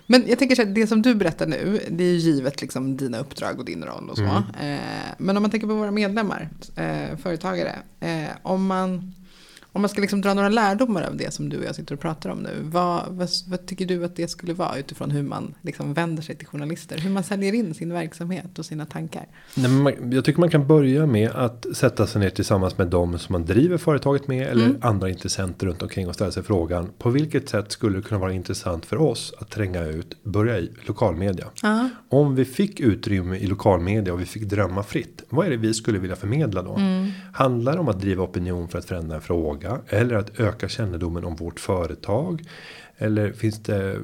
Men 0.08 0.24
jag 0.28 0.40
tänker 0.40 0.56
så 0.56 0.62
här, 0.64 0.70
det 0.70 0.88
som 0.88 1.02
du 1.02 1.16
berättar 1.16 1.48
nu, 1.48 1.80
det 1.90 2.04
är 2.04 2.08
ju 2.12 2.18
givet 2.18 2.62
liksom 2.62 2.98
dina 2.98 3.20
uppdrag 3.20 3.60
och 3.60 3.66
din 3.66 3.84
roll 3.84 4.10
och 4.10 4.18
så. 4.18 4.24
Mm. 4.24 4.44
Eh, 4.76 4.80
men 5.18 5.38
om 5.38 5.44
man 5.44 5.52
tänker 5.52 5.68
på 5.68 5.74
våra 5.74 5.92
medlemmar, 5.92 6.50
eh, 6.76 7.18
företagare, 7.18 7.76
eh, 8.00 8.30
om 8.42 8.66
man 8.66 9.14
om 9.72 9.82
man 9.82 9.90
ska 9.90 10.02
liksom 10.02 10.22
dra 10.22 10.34
några 10.34 10.50
lärdomar 10.50 11.02
av 11.04 11.18
det 11.18 11.34
som 11.34 11.50
du 11.50 11.58
och 11.58 11.64
jag 11.64 11.76
sitter 11.76 11.94
och 11.94 12.00
pratar 12.02 12.30
om 12.30 12.38
nu. 12.40 12.50
Vad, 12.62 13.04
vad, 13.10 13.30
vad 13.48 13.66
tycker 13.66 13.86
du 13.86 14.06
att 14.06 14.16
det 14.16 14.28
skulle 14.28 14.54
vara 14.54 14.78
utifrån 14.78 15.12
hur 15.12 15.24
man 15.24 15.54
liksom 15.62 15.94
vänder 15.94 16.24
sig 16.24 16.36
till 16.36 16.48
journalister? 16.48 16.98
Hur 16.98 17.10
man 17.10 17.24
säljer 17.24 17.54
in 17.54 17.74
sin 17.74 17.94
verksamhet 17.94 18.60
och 18.60 18.66
sina 18.66 18.86
tankar. 18.86 19.28
Nej, 19.56 19.72
man, 19.72 20.12
jag 20.12 20.26
tycker 20.26 20.40
man 20.40 20.50
kan 20.50 20.68
börja 20.68 21.06
med 21.06 21.32
att 21.32 21.66
sätta 21.74 22.08
sig 22.08 22.22
ner 22.22 22.30
tillsammans 22.30 22.78
med 22.78 22.88
dem 22.88 23.20
som 23.20 23.34
man 23.34 23.46
driver 23.46 23.78
företaget 23.78 24.28
med 24.28 24.48
eller 24.48 24.66
Mm. 24.66 24.78
andra 24.82 25.10
intressenter 25.10 25.68
runt 25.68 25.82
omkring 25.82 26.08
och 26.08 26.16
ställa 26.16 26.32
sig 26.32 26.44
frågan 26.44 26.90
på 26.98 27.10
vilket 27.10 27.50
sätt 27.50 27.72
skulle 27.72 27.98
det 27.98 28.02
kunna 28.04 28.20
vara 28.20 28.34
intressant 28.34 28.86
för 28.86 29.02
oss 29.02 29.34
att 29.40 29.50
tränga 29.50 29.86
ut, 29.86 30.24
börja 30.24 30.60
i 30.60 30.72
lokalmedia. 30.86 31.46
Ja. 31.62 31.90
Om 32.10 32.36
vi 32.36 32.46
fick 32.46 32.80
utrymme 32.80 33.38
i 33.38 33.48
lokalmedia 33.48 34.14
och 34.14 34.22
vi 34.22 34.26
fick 34.26 34.44
drömma 34.44 34.84
fritt. 34.84 35.24
Vad 35.30 35.46
är 35.46 35.50
det 35.50 35.58
vi 35.58 35.74
skulle 35.74 36.00
vilja 36.00 36.16
förmedla 36.16 36.62
då? 36.62 36.76
Mm. 36.76 37.12
Handlar 37.34 37.74
det 37.74 37.80
om 37.80 37.88
att 37.88 38.02
driva 38.02 38.24
opinion 38.24 38.68
för 38.68 38.78
att 38.80 38.86
förändra 38.86 39.16
en 39.16 39.22
fråga 39.22 39.59
eller 39.90 40.16
att 40.16 40.40
öka 40.40 40.68
kännedomen 40.70 41.24
om 41.24 41.36
vårt 41.36 41.60
företag? 41.60 42.44
Eller 42.98 43.32
finns 43.32 43.64
det 43.64 44.00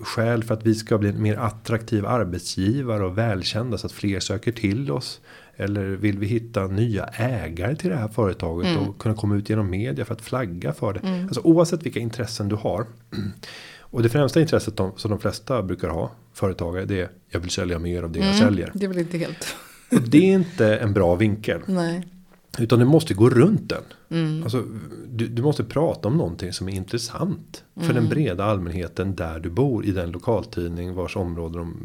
skäl 0.00 0.44
för 0.44 0.54
att 0.54 0.66
vi 0.66 0.74
ska 0.74 0.98
bli 0.98 1.08
en 1.08 1.22
mer 1.22 1.36
attraktiv 1.36 2.06
arbetsgivare 2.06 3.04
och 3.04 3.18
välkända 3.18 3.78
så 3.78 3.86
att 3.86 3.92
fler 3.92 4.20
söker 4.20 4.52
till 4.52 4.90
oss? 4.90 5.20
Eller 5.56 5.84
vill 5.84 6.18
vi 6.18 6.26
hitta 6.26 6.66
nya 6.66 7.04
ägare 7.06 7.76
till 7.76 7.90
det 7.90 7.96
här 7.96 8.08
företaget 8.08 8.66
Mm. 8.76 8.88
och 8.88 8.98
kunna 8.98 9.14
komma 9.14 9.36
ut 9.36 9.50
genom 9.50 9.70
media 9.70 10.04
för 10.04 10.14
att 10.14 10.20
flagga 10.22 10.72
för 10.72 10.92
det? 10.92 11.00
Alltså 11.22 11.40
oavsett 11.40 11.82
vilka 11.86 12.00
intressen 12.00 12.48
du 12.48 12.54
har. 12.56 12.86
Och 13.80 14.02
det 14.02 14.08
främsta 14.08 14.40
intresset 14.40 14.76
de, 14.76 14.92
som 14.96 15.10
de 15.10 15.20
flesta 15.20 15.62
brukar 15.62 15.88
ha 15.88 16.10
företagare 16.34 16.84
det 16.84 17.00
är 17.00 17.08
jag 17.30 17.40
vill 17.40 17.50
sälja 17.50 17.78
mer 17.78 18.02
av 18.02 18.12
det 18.12 18.18
jag 18.18 18.28
Mm. 18.28 18.38
säljer. 18.38 18.70
Det 18.74 18.84
är 18.84 18.88
väl 18.88 18.98
inte 18.98 19.18
helt. 19.18 19.46
Och 19.92 20.00
det 20.08 20.18
är 20.18 20.32
inte 20.34 20.76
en 20.76 20.92
bra 20.92 21.14
vinkel. 21.14 21.60
Nej. 21.66 22.06
Utan 22.58 22.78
du 22.78 22.84
måste 22.84 23.14
gå 23.14 23.30
runt 23.30 23.68
den. 23.68 23.82
Mm. 24.08 24.42
Alltså, 24.42 24.64
du, 25.08 25.28
du 25.28 25.42
måste 25.42 25.64
prata 25.64 26.08
om 26.08 26.16
någonting 26.16 26.52
som 26.52 26.68
är 26.68 26.72
intressant. 26.72 27.64
För 27.74 27.82
Mm. 27.82 27.94
den 27.94 28.08
breda 28.08 28.44
allmänheten 28.44 29.14
där 29.16 29.40
du 29.40 29.50
bor. 29.50 29.84
I 29.86 29.90
den 29.92 30.10
lokaltidning 30.10 30.94
vars 30.94 31.16
område 31.16 31.58
de, 31.58 31.76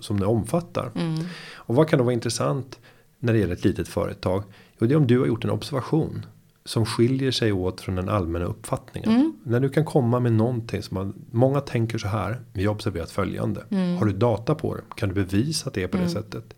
som 0.00 0.20
det 0.20 0.26
omfattar. 0.26 0.90
Mm. 0.94 1.24
Och 1.54 1.74
vad 1.74 1.88
kan 1.88 1.98
då 1.98 2.04
vara 2.04 2.14
intressant 2.14 2.78
när 3.18 3.32
det 3.32 3.38
gäller 3.38 3.52
ett 3.52 3.64
litet 3.64 3.88
företag? 3.88 4.42
Jo, 4.78 4.86
det 4.86 4.94
är 4.94 4.96
om 4.96 5.06
du 5.06 5.18
har 5.18 5.26
gjort 5.26 5.44
en 5.44 5.50
observation. 5.50 6.26
Som 6.64 6.86
skiljer 6.86 7.30
sig 7.30 7.52
åt 7.52 7.80
från 7.80 7.94
den 7.96 8.08
allmänna 8.08 8.44
uppfattningen. 8.44 9.10
Mm. 9.10 9.32
När 9.42 9.60
du 9.60 9.68
kan 9.68 9.84
komma 9.84 10.20
med 10.20 10.32
någonting 10.32 10.82
som 10.82 10.94
man, 10.94 11.14
många 11.30 11.60
tänker 11.60 11.98
så 11.98 12.08
här. 12.08 12.40
Vi 12.52 12.64
har 12.64 12.74
observerat 12.74 13.10
följande. 13.10 13.60
Har 13.98 14.06
du 14.06 14.12
data 14.12 14.54
på 14.54 14.74
det? 14.74 14.82
Kan 14.96 15.08
du 15.08 15.14
bevisa 15.14 15.68
att 15.68 15.74
det 15.74 15.82
är 15.82 15.88
på 15.88 15.96
det 15.96 16.08
sättet? 16.08 16.54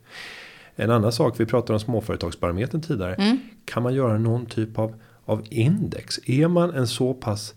En 0.81 0.91
annan 0.91 1.13
sak, 1.13 1.41
vi 1.41 1.47
pratade 1.47 1.73
om 1.73 1.81
småföretagsbarometern 1.81 2.81
tidigare. 2.83 3.15
Mm. 3.15 3.39
Kan 3.65 3.83
man 3.83 3.95
göra 3.95 4.19
någon 4.19 4.47
typ 4.47 4.79
av, 4.79 4.95
av 5.25 5.43
index? 5.51 6.21
Är 6.27 6.49
man 6.49 6.75
en 6.75 6.87
så 6.87 7.15
pass 7.15 7.55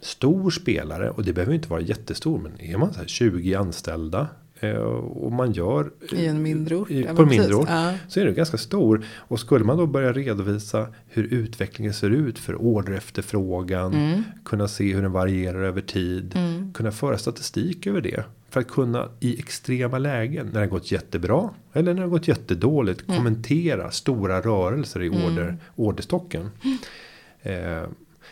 stor 0.00 0.50
spelare 0.50 1.10
och 1.10 1.24
det 1.24 1.32
behöver 1.32 1.54
inte 1.54 1.68
vara 1.68 1.80
jättestor 1.80 2.38
men 2.38 2.60
är 2.60 2.78
man 2.78 2.92
så 2.92 2.98
här 3.00 3.06
20 3.06 3.54
anställda 3.54 4.28
och 5.14 5.32
man 5.32 5.52
gör 5.52 5.90
I 6.12 6.26
en 6.26 6.42
mindre 6.42 6.76
ort. 6.76 6.90
i, 6.90 7.02
på 7.02 7.22
en 7.22 7.28
mindre 7.28 7.54
ort 7.54 7.68
Ja. 7.68 7.94
så 8.08 8.20
är 8.20 8.24
det 8.24 8.32
ganska 8.32 8.58
stor 8.58 9.04
och 9.16 9.40
skulle 9.40 9.64
man 9.64 9.76
då 9.78 9.86
börja 9.86 10.12
redovisa 10.12 10.86
hur 11.08 11.24
utvecklingen 11.24 11.94
ser 11.94 12.10
ut 12.10 12.38
för 12.38 12.62
orderefterfrågan 12.62 13.94
Mm. 13.94 14.22
kunna 14.44 14.68
se 14.68 14.94
hur 14.94 15.02
den 15.02 15.12
varierar 15.12 15.62
över 15.62 15.80
tid 15.80 16.32
Mm. 16.36 16.72
kunna 16.72 16.90
föra 16.92 17.18
statistik 17.18 17.86
över 17.86 18.00
det 18.00 18.24
för 18.50 18.60
att 18.60 18.68
kunna 18.68 19.08
i 19.20 19.38
extrema 19.38 19.98
lägen 19.98 20.46
när 20.46 20.52
det 20.52 20.58
har 20.60 20.66
gått 20.66 20.92
jättebra 20.92 21.50
eller 21.72 21.94
när 21.94 22.00
det 22.02 22.06
har 22.08 22.10
gått 22.10 22.28
jättedåligt 22.28 23.02
Mm. 23.08 23.16
kommentera 23.16 23.90
stora 23.90 24.40
rörelser 24.40 25.02
i 25.02 25.08
order, 25.10 25.56
orderstocken. 25.76 26.50
Eh, 27.42 27.82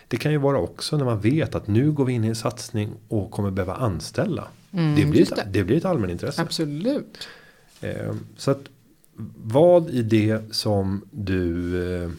det 0.09 0.17
kan 0.17 0.33
ju 0.33 0.38
vara 0.38 0.59
också 0.59 0.97
när 0.97 1.05
man 1.05 1.21
vet 1.21 1.55
att 1.55 1.67
nu 1.67 1.93
går 1.93 2.05
vi 2.05 2.12
in 2.12 2.25
i 2.25 2.29
en 2.29 2.35
satsning 2.37 2.91
och 3.09 3.31
kommer 3.31 3.51
behöva 3.51 3.75
anställa. 3.75 4.45
Mm, 4.72 4.94
det, 4.94 5.04
blir 5.04 5.22
ett, 5.22 5.37
det. 5.37 5.48
det 5.52 5.64
blir 5.64 5.76
ett 5.76 5.85
allmänintresse. 5.85 6.42
Absolut. 6.42 7.28
Eh, 7.81 8.14
så 8.37 8.50
att 8.50 8.62
vad 9.37 9.90
i 9.90 10.02
det 10.02 10.54
som 10.54 11.04
du 11.11 11.74
eh, 12.04 12.11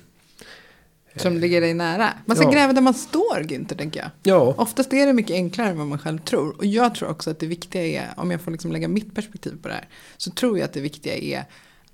Som 1.15 1.37
ligger 1.37 1.61
dig 1.61 1.73
nära. 1.73 2.09
Man 2.25 2.37
ska 2.37 2.45
Ja. 2.45 2.51
gräva 2.51 2.73
där 2.73 2.81
man 2.81 2.93
står 2.93 3.43
Günther 3.43 3.75
tänker 3.77 3.99
jag. 3.99 4.09
Ja, 4.23 4.53
Oftast 4.57 4.93
är 4.93 5.07
det 5.07 5.13
mycket 5.13 5.33
enklare 5.33 5.69
än 5.69 5.77
vad 5.77 5.87
man 5.87 5.99
själv 5.99 6.19
tror. 6.19 6.57
Och 6.57 6.65
jag 6.65 6.95
tror 6.95 7.09
också 7.09 7.29
att 7.29 7.39
det 7.39 7.47
viktiga 7.47 7.85
är, 7.87 8.09
om 8.17 8.31
jag 8.31 8.41
får 8.41 8.51
liksom 8.51 8.71
lägga 8.71 8.87
mitt 8.87 9.15
perspektiv 9.15 9.53
på 9.61 9.67
det 9.67 9.73
här. 9.73 9.87
Så 10.17 10.31
tror 10.31 10.57
jag 10.57 10.65
att 10.65 10.73
det 10.73 10.81
viktiga 10.81 11.15
är 11.17 11.45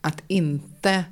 att 0.01 0.21
inte 0.27 1.03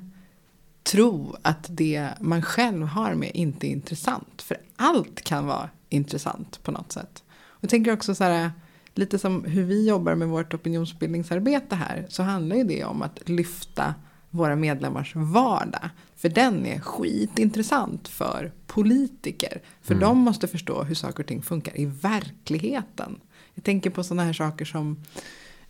tro 0.82 1.36
att 1.42 1.66
det 1.68 2.08
man 2.20 2.42
själv 2.42 2.86
har 2.86 3.14
med 3.14 3.30
inte 3.34 3.66
är 3.66 3.70
intressant. 3.70 4.42
För 4.42 4.56
allt 4.76 5.20
kan 5.20 5.46
vara 5.46 5.70
intressant 5.88 6.60
på 6.62 6.70
något 6.72 6.92
sätt. 6.92 7.22
Och 7.28 7.58
jag 7.60 7.70
tänker 7.70 7.92
också 7.92 8.14
så 8.14 8.24
här, 8.24 8.50
lite 8.94 9.18
som 9.18 9.44
hur 9.44 9.64
vi 9.64 9.88
jobbar 9.88 10.14
med 10.14 10.28
vårt 10.28 10.54
opinionsbildningsarbete 10.54 11.76
här. 11.76 12.06
Så 12.08 12.22
handlar 12.22 12.56
ju 12.56 12.64
det 12.64 12.84
om 12.84 13.02
att 13.02 13.28
lyfta 13.28 13.94
våra 14.30 14.56
medlemmars 14.56 15.12
vardag. 15.16 15.90
För 16.16 16.28
den 16.28 16.66
är 16.66 16.80
skitintressant 16.80 18.08
för 18.08 18.52
politiker. 18.66 19.62
För 19.82 19.94
de 19.94 20.18
måste 20.18 20.48
förstå 20.48 20.82
hur 20.82 20.94
saker 20.94 21.22
och 21.22 21.28
ting 21.28 21.42
funkar 21.42 21.80
i 21.80 21.86
verkligheten. 21.86 23.20
Jag 23.54 23.64
tänker 23.64 23.90
på 23.90 24.04
sådana 24.04 24.24
här 24.24 24.32
saker 24.32 24.64
som 24.64 24.96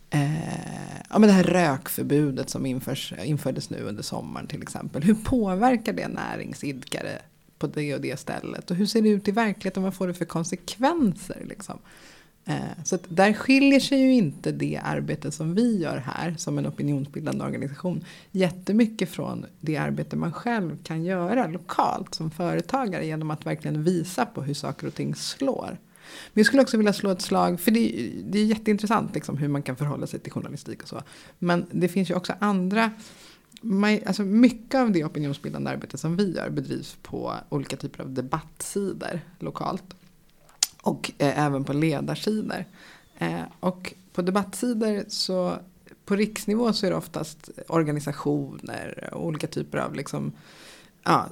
Eh, 0.09 0.99
ja, 1.09 1.19
men 1.19 1.21
det 1.21 1.31
här 1.31 1.43
rökförbudet 1.43 2.49
som 2.49 2.65
införs, 2.65 3.13
infördes 3.23 3.69
nu 3.69 3.79
under 3.79 4.03
sommaren 4.03 4.47
till 4.47 4.61
exempel. 4.61 5.03
Hur 5.03 5.15
påverkar 5.15 5.93
det 5.93 6.07
näringsidkare 6.07 7.21
på 7.57 7.67
det 7.67 7.95
och 7.95 8.01
det 8.01 8.19
stället? 8.19 8.71
Och 8.71 8.77
hur 8.77 8.85
ser 8.85 9.01
det 9.01 9.09
ut 9.09 9.27
i 9.27 9.31
verkligheten? 9.31 9.83
Vad 9.83 9.93
får 9.93 10.07
det 10.07 10.13
för 10.13 10.25
konsekvenser? 10.25 11.45
Liksom? 11.49 11.79
Eh, 12.47 12.83
så 12.83 12.95
att 12.95 13.03
där 13.09 13.33
skiljer 13.33 13.79
sig 13.79 13.99
ju 13.99 14.13
inte 14.13 14.51
det 14.51 14.81
arbete 14.83 15.31
som 15.31 15.55
vi 15.55 15.77
gör 15.77 15.97
här 15.97 16.35
som 16.37 16.57
en 16.57 16.67
opinionsbildande 16.67 17.43
organisation 17.43 18.05
jättemycket 18.31 19.09
från 19.09 19.45
det 19.59 19.77
arbete 19.77 20.15
man 20.15 20.33
själv 20.33 20.77
kan 20.83 21.03
göra 21.03 21.47
lokalt 21.47 22.15
som 22.15 22.31
företagare 22.31 23.05
genom 23.05 23.31
att 23.31 23.45
verkligen 23.45 23.83
visa 23.83 24.25
på 24.25 24.41
hur 24.41 24.53
saker 24.53 24.87
och 24.87 24.95
ting 24.95 25.15
slår. 25.15 25.77
Men 26.33 26.41
jag 26.41 26.45
skulle 26.45 26.61
också 26.61 26.77
vilja 26.77 26.93
slå 26.93 27.09
ett 27.11 27.21
slag, 27.21 27.59
för 27.59 27.71
det, 27.71 28.11
det 28.25 28.39
är 28.39 28.45
jätteintressant 28.45 29.15
liksom, 29.15 29.37
hur 29.37 29.47
man 29.47 29.63
kan 29.63 29.75
förhålla 29.75 30.07
sig 30.07 30.19
till 30.19 30.31
journalistik 30.31 30.83
och 30.83 30.89
så. 30.89 31.01
Men 31.39 31.65
det 31.71 31.87
finns 31.87 32.09
ju 32.09 32.15
också 32.15 32.33
andra, 32.39 32.91
alltså 34.05 34.23
mycket 34.23 34.75
av 34.75 34.91
det 34.91 35.03
opinionsbildande 35.03 35.71
arbete 35.71 35.97
som 35.97 36.15
vi 36.15 36.35
gör 36.35 36.49
bedrivs 36.49 36.97
på 37.01 37.33
olika 37.49 37.77
typer 37.77 38.03
av 38.03 38.13
debattsidor 38.13 39.19
lokalt. 39.39 39.95
Och 40.85 41.11
eh, 41.17 41.45
även 41.45 41.63
på 41.63 41.73
ledarsidor. 41.73 42.65
Eh, 43.17 43.41
och 43.59 43.93
på 44.13 44.21
debattsidor 44.21 45.03
så 45.07 45.55
på 46.05 46.15
riksnivå 46.15 46.73
så 46.73 46.85
är 46.85 46.89
det 46.89 46.97
oftast 46.97 47.49
organisationer 47.67 49.09
och 49.13 49.25
olika 49.25 49.47
typer 49.47 49.77
av 49.77 49.95
liksom, 49.95 50.31
ja, 51.03 51.27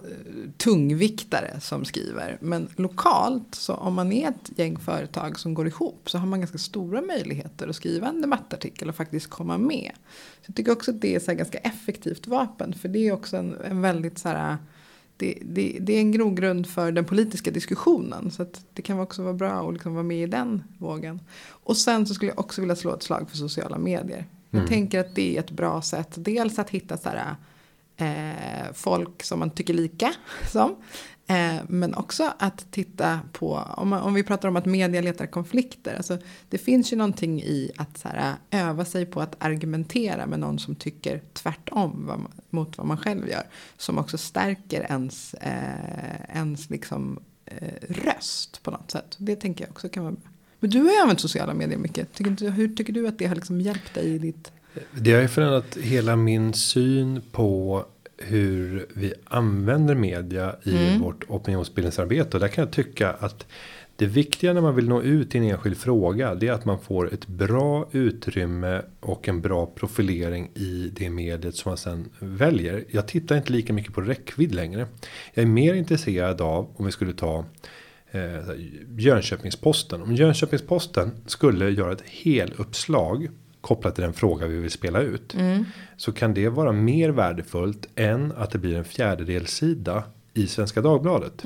tungviktare 0.58 1.60
som 1.60 1.86
skriver. 1.86 2.38
Men 2.42 2.70
lokalt, 2.76 3.56
så 3.56 3.74
om 3.74 3.94
man 3.94 4.12
är 4.12 4.30
ett 4.30 4.60
gäng 4.60 4.78
företag 4.78 5.40
som 5.40 5.54
går 5.54 5.68
ihop 5.68 6.10
så 6.10 6.18
har 6.18 6.28
man 6.28 6.40
ganska 6.40 6.58
stora 6.58 7.02
möjligheter 7.02 7.68
att 7.68 7.76
skriva 7.76 8.08
en 8.08 8.22
debattartikel 8.22 8.90
och 8.90 8.96
faktiskt 8.96 9.30
komma 9.30 9.58
med. 9.58 9.92
Så 10.42 10.46
jag 10.46 10.56
tycker 10.56 10.72
också 10.72 10.92
att 10.92 11.02
det 11.02 11.16
är 11.16 11.32
ett 11.32 11.38
ganska 11.38 11.58
effektivt 11.58 12.28
vapen. 12.28 12.74
För 12.74 12.90
det 12.90 13.08
är 13.08 13.12
också 13.12 13.38
en, 13.38 13.56
en 13.64 13.82
väldigt 13.82 14.18
så 14.18 14.30
här, 14.30 14.58
det, 15.18 15.38
det, 15.42 15.78
det 15.82 15.94
är 15.94 16.00
en 16.00 16.12
grogrund 16.12 16.68
för 16.68 16.92
den 16.92 17.06
politiska 17.06 17.52
diskussionen. 17.52 18.32
Så 18.32 18.42
att 18.42 18.66
det 18.74 18.82
kan 18.82 19.00
också 19.00 19.24
vara 19.24 19.34
bra 19.34 19.68
att 19.68 19.74
liksom 19.74 19.94
vara 19.94 20.04
med 20.04 20.24
i 20.24 20.26
den 20.26 20.64
vågen. 20.78 21.20
Och 21.50 21.78
sen 21.78 22.06
så 22.06 22.14
skulle 22.14 22.32
jag 22.32 22.40
också 22.40 22.62
vilja 22.62 22.76
slå 22.76 22.94
ett 22.94 23.04
slag 23.04 23.30
för 23.30 23.38
sociala 23.38 23.78
medier. 23.78 24.26
Jag 24.50 24.60
Mm. 24.60 24.70
tänker 24.70 25.00
att 25.00 25.16
det 25.16 25.36
är 25.36 25.40
ett 25.40 25.52
bra 25.52 25.82
sätt. 25.82 26.10
Dels 26.16 26.60
att 26.60 26.70
hitta 26.70 26.98
så 26.98 27.10
här, 27.10 27.36
eh, 27.98 28.74
folk 28.74 29.24
som 29.24 29.40
man 29.40 29.50
tycker 29.50 29.74
lika 29.74 30.14
som. 30.52 30.76
Eh, 31.28 31.56
men 31.68 31.94
också 31.94 32.34
att 32.40 32.72
titta 32.72 33.20
på, 33.32 33.56
om, 33.78 33.90
man, 33.90 34.02
om 34.02 34.14
vi 34.14 34.24
pratar 34.24 34.50
om 34.50 34.56
att 34.56 34.66
media 34.66 35.02
letar 35.02 35.26
konflikter. 35.26 35.96
Alltså, 35.96 36.18
det 36.50 36.58
finns 36.58 36.94
ju 36.94 36.98
någonting 36.98 37.42
i 37.42 37.72
att 37.78 37.98
så 37.98 38.08
här, 38.08 38.36
öva 38.52 38.86
sig 38.86 39.06
på 39.06 39.22
att 39.22 39.36
argumentera 39.40 40.26
med 40.26 40.40
någon 40.40 40.60
som 40.60 40.76
tycker 40.76 41.22
tvärtom 41.34 42.06
vad, 42.08 42.22
mot 42.50 42.78
vad 42.78 42.88
man 42.88 42.98
själv 42.98 43.30
gör. 43.30 43.44
Som 43.78 43.98
också 43.98 44.18
stärker 44.18 44.82
ens, 44.90 45.34
eh, 45.34 46.36
ens 46.36 46.70
liksom, 46.70 47.20
eh, 47.46 47.74
röst 47.90 48.64
på 48.64 48.72
något 48.72 48.92
sätt. 48.92 49.16
Det 49.18 49.36
tänker 49.36 49.64
jag 49.66 49.72
också 49.72 49.90
kan 49.90 50.04
vara 50.04 50.14
bra. 50.14 50.30
Men 50.60 50.70
du 50.70 50.82
har 50.82 50.92
ju 50.92 50.98
använt 50.98 51.20
sociala 51.20 51.54
medier 51.54 51.78
mycket. 51.78 52.14
Tycker 52.14 52.32
du, 52.32 52.50
hur 52.50 52.76
tycker 52.76 52.94
du 52.94 53.08
att 53.08 53.20
det 53.20 53.26
har 53.26 53.36
liksom 53.36 53.62
hjälpt 53.62 53.94
dig 53.94 54.06
i 54.16 54.18
ditt... 54.18 54.52
Det 54.92 55.14
har 55.14 55.22
ju 55.22 55.28
förändrat 55.28 55.78
hela 55.78 56.16
min 56.16 56.54
syn 56.54 57.22
på 57.32 57.86
hur 58.18 58.86
vi 58.94 59.14
använder 59.26 59.96
media 59.96 60.56
i 60.64 60.88
Mm. 60.88 61.02
vårt 61.02 61.24
opinionsbildningsarbete. 61.30 62.38
Och 62.38 62.42
där 62.42 62.48
kan 62.48 62.64
jag 62.64 62.72
tycka 62.74 63.10
att 63.12 63.46
det 63.96 64.06
viktiga 64.06 64.54
när 64.54 64.62
man 64.62 64.76
vill 64.76 64.90
nå 64.90 65.02
ut 65.02 65.36
i 65.36 65.38
en 65.38 65.44
enskild 65.44 65.78
fråga. 65.78 66.36
Det 66.36 66.48
är 66.48 66.52
att 66.52 66.66
man 66.66 66.80
får 66.80 67.14
ett 67.14 67.28
bra 67.28 67.90
utrymme 67.92 68.82
och 69.00 69.28
en 69.28 69.42
bra 69.42 69.66
profilering 69.66 70.50
i 70.56 70.92
det 70.96 71.10
mediet 71.10 71.56
som 71.56 71.70
man 71.70 71.78
sen 71.78 72.10
väljer. 72.20 72.86
Jag 72.92 73.08
tittar 73.08 73.38
inte 73.38 73.52
lika 73.52 73.74
mycket 73.74 73.94
på 73.94 74.02
räckvidd 74.02 74.56
längre. 74.56 74.88
Jag 75.34 75.44
är 75.44 75.48
mer 75.48 75.74
intresserad 75.74 76.42
av 76.42 76.70
om 76.76 76.86
vi 76.86 76.92
skulle 76.92 77.14
ta 77.14 77.46
eh, 78.12 78.22
Jönköpingsposten. 78.98 80.02
Om 80.02 80.16
Jönköpingsposten 80.16 81.12
skulle 81.26 81.70
göra 81.70 81.92
ett 81.92 82.04
heluppslag 82.06 83.28
kopplat 83.64 83.96
till 83.96 84.04
den 84.04 84.14
fråga 84.14 84.48
vi 84.48 84.58
vill 84.58 84.72
spela 84.72 85.00
ut. 85.02 85.36
Så 85.98 86.12
kan 86.12 86.34
det 86.34 86.50
vara 86.50 86.72
mer 86.72 87.10
värdefullt 87.10 87.88
än 87.96 88.32
att 88.38 88.52
det 88.52 88.58
blir 88.60 88.78
en 88.78 88.84
fjärdedelsida 88.84 90.04
i 90.34 90.48
Svenska 90.48 90.82
Dagbladet. 90.82 91.46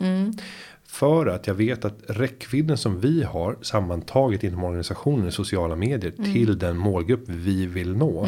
För 0.89 1.25
att 1.25 1.47
jag 1.47 1.53
vet 1.53 1.85
att 1.85 1.97
räckvidden 2.07 2.77
som 2.77 2.99
vi 2.99 3.23
har 3.23 3.57
sammantaget 3.61 4.43
inom 4.43 4.63
organisationen 4.63 5.27
i 5.27 5.31
sociala 5.31 5.75
medier 5.75 6.11
till 6.33 6.59
den 6.59 6.77
målgrupp 6.77 7.23
vi 7.25 7.65
vill 7.65 7.95
nå. 7.95 8.27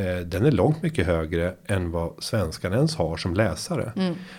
Eh, 0.00 0.26
den 0.26 0.46
är 0.46 0.50
långt 0.50 0.82
mycket 0.82 1.06
högre 1.06 1.54
än 1.66 1.90
vad 1.90 2.12
svenskan 2.18 2.72
ens 2.72 2.96
har 2.96 3.16
som 3.16 3.34
läsare. 3.34 3.92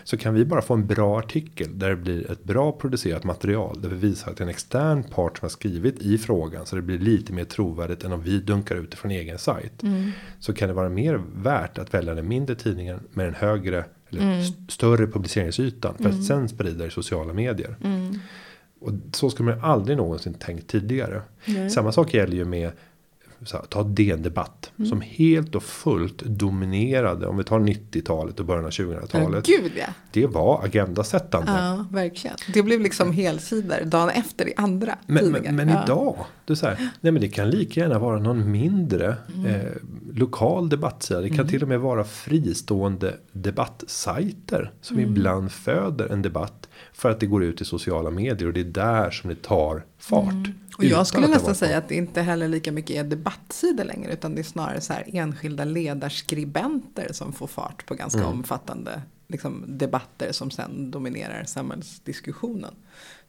Så 0.03 0.17
kan 0.17 0.33
vi 0.33 0.45
bara 0.45 0.61
få 0.61 0.73
en 0.73 0.87
bra 0.87 1.19
artikel 1.19 1.79
där 1.79 1.89
det 1.89 1.95
blir 1.95 2.31
ett 2.31 2.43
bra 2.43 2.71
producerat 2.71 3.23
material. 3.23 3.81
Där 3.81 3.89
vi 3.89 3.95
visar 3.95 4.31
att 4.31 4.37
det 4.37 4.41
är 4.41 4.45
en 4.45 4.49
extern 4.49 5.03
part 5.03 5.37
som 5.37 5.45
har 5.45 5.49
skrivit 5.49 5.99
i 6.01 6.17
frågan. 6.17 6.65
Så 6.65 6.75
det 6.75 6.81
blir 6.81 6.99
lite 6.99 7.33
mer 7.33 7.43
trovärdigt 7.43 8.03
än 8.03 8.11
om 8.11 8.21
vi 8.21 8.39
dunkar 8.39 8.75
ut 8.75 8.91
det 8.91 8.97
från 8.97 9.11
egen 9.11 9.37
sajt. 9.37 9.81
Så 10.39 10.53
kan 10.53 10.67
det 10.67 10.73
vara 10.73 10.89
mer 10.89 11.21
värt 11.35 11.77
att 11.77 11.93
välja 11.93 12.13
den 12.15 12.27
mindre 12.27 12.55
tidningen 12.55 12.99
med 13.13 13.27
en 13.27 13.33
högre 13.35 13.85
eller 14.09 14.39
st- 14.39 14.57
större 14.69 15.07
publiceringsytan. 15.07 15.95
För 15.97 16.09
att 16.09 16.23
sen 16.25 16.49
sprida 16.49 16.85
i 16.85 16.89
sociala 16.91 17.33
medier. 17.33 17.75
Och 18.81 18.91
så 19.11 19.29
skulle 19.29 19.55
man 19.55 19.63
aldrig 19.71 19.97
någonsin 19.97 20.33
tänkt 20.33 20.67
tidigare. 20.67 21.21
Samma 21.71 21.91
sak 21.91 22.13
gäller 22.13 22.35
ju 22.35 22.45
med 22.45 22.71
här, 23.51 23.61
ta 23.69 23.83
DN 23.83 24.21
Debatt. 24.21 24.71
Mm. 24.77 24.89
Som 24.89 25.01
helt 25.01 25.55
och 25.55 25.63
fullt 25.63 26.17
dominerade. 26.21 27.27
Om 27.27 27.37
vi 27.37 27.43
tar 27.43 27.59
90-talet 27.59 28.39
och 28.39 28.45
början 28.45 28.65
av 28.65 28.71
2000-talet. 28.71 29.47
Ja, 29.47 29.57
gud 29.61 29.71
ja. 29.77 29.85
Det 30.11 30.27
var 30.27 30.63
agendasättande. 30.65 31.51
Ja, 31.51 31.85
verkligen. 31.91 32.35
Det 32.53 32.63
blev 32.63 32.81
liksom 32.81 33.11
helsidor 33.11 33.85
dagen 33.85 34.09
efter 34.09 34.49
i 34.49 34.53
andra 34.57 34.97
Men, 35.07 35.17
tidningar. 35.17 35.51
men, 35.51 35.55
men 35.55 35.69
ja. 35.69 35.83
idag. 35.83 36.15
Det, 36.45 36.53
är 36.53 36.55
så 36.55 36.65
här, 36.67 36.77
nej 37.01 37.11
men 37.11 37.21
det 37.21 37.27
kan 37.29 37.49
lika 37.49 37.79
gärna 37.79 37.99
vara 37.99 38.19
någon 38.19 38.51
mindre 38.51 39.15
Mm. 39.35 39.45
eh, 39.45 39.61
lokal 40.13 40.69
debattsida. 40.69 41.21
Det 41.21 41.29
kan 41.29 41.47
till 41.47 41.61
och 41.61 41.67
med 41.67 41.79
vara 41.79 42.03
fristående 42.03 43.13
debattsajter. 43.31 44.71
Som 44.81 44.97
Mm. 44.97 45.09
ibland 45.09 45.51
föder 45.51 46.07
en 46.07 46.21
debatt. 46.21 46.69
För 47.01 47.09
att 47.09 47.19
det 47.19 47.25
går 47.25 47.43
ut 47.43 47.61
i 47.61 47.65
sociala 47.65 48.11
medier. 48.11 48.47
Och 48.47 48.53
det 48.53 48.59
är 48.59 48.63
där 48.63 49.11
som 49.11 49.29
det 49.29 49.41
tar 49.41 49.83
fart. 49.99 50.31
Mm. 50.33 50.53
Och 50.77 50.85
jag 50.85 51.07
skulle 51.07 51.27
nästan 51.27 51.55
säga 51.55 51.77
att 51.77 51.89
det 51.89 51.95
inte 51.95 52.21
heller 52.21 52.47
lika 52.47 52.71
mycket 52.71 52.95
är 52.95 53.03
debattsidor 53.03 53.83
längre. 53.83 54.13
Utan 54.13 54.35
det 54.35 54.41
är 54.41 54.43
snarare 54.43 54.81
så 54.81 54.93
här 54.93 55.03
enskilda 55.13 55.65
ledarskribenter 55.65 57.13
som 57.13 57.33
får 57.33 57.47
fart 57.47 57.85
på 57.85 57.95
ganska 57.95 58.19
Mm. 58.19 58.31
omfattande 58.31 59.01
liksom, 59.27 59.63
debatter 59.67 60.31
som 60.31 60.51
sen 60.51 60.91
dominerar 60.91 61.43
samhällsdiskussionen. 61.43 62.73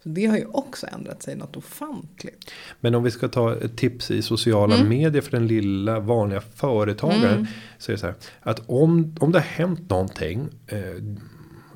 Så 0.03 0.09
det 0.09 0.27
har 0.27 0.37
ju 0.37 0.45
också 0.47 0.87
ändrat 0.93 1.23
sig 1.23 1.37
något 1.37 1.57
ofantligt. 1.57 2.51
Men 2.81 2.95
om 2.95 3.03
vi 3.03 3.11
ska 3.11 3.29
ta 3.29 3.57
ett 3.57 3.77
tips 3.77 4.11
i 4.11 4.23
sociala 4.23 4.75
Mm. 4.77 4.89
medier 4.89 5.23
för 5.23 5.31
den 5.31 5.47
lilla 5.47 6.01
vanliga 6.01 6.41
företagaren. 6.41 7.47
Så 7.79 7.93
är 7.93 7.95
det 7.95 8.01
så 8.01 8.07
här. 8.07 8.15
Att 8.41 8.63
om, 8.67 9.17
om 9.21 9.33
det 9.33 9.39
har 9.39 9.47
hänt 9.47 9.91
någonting. 9.91 10.49
Eh, 10.67 10.79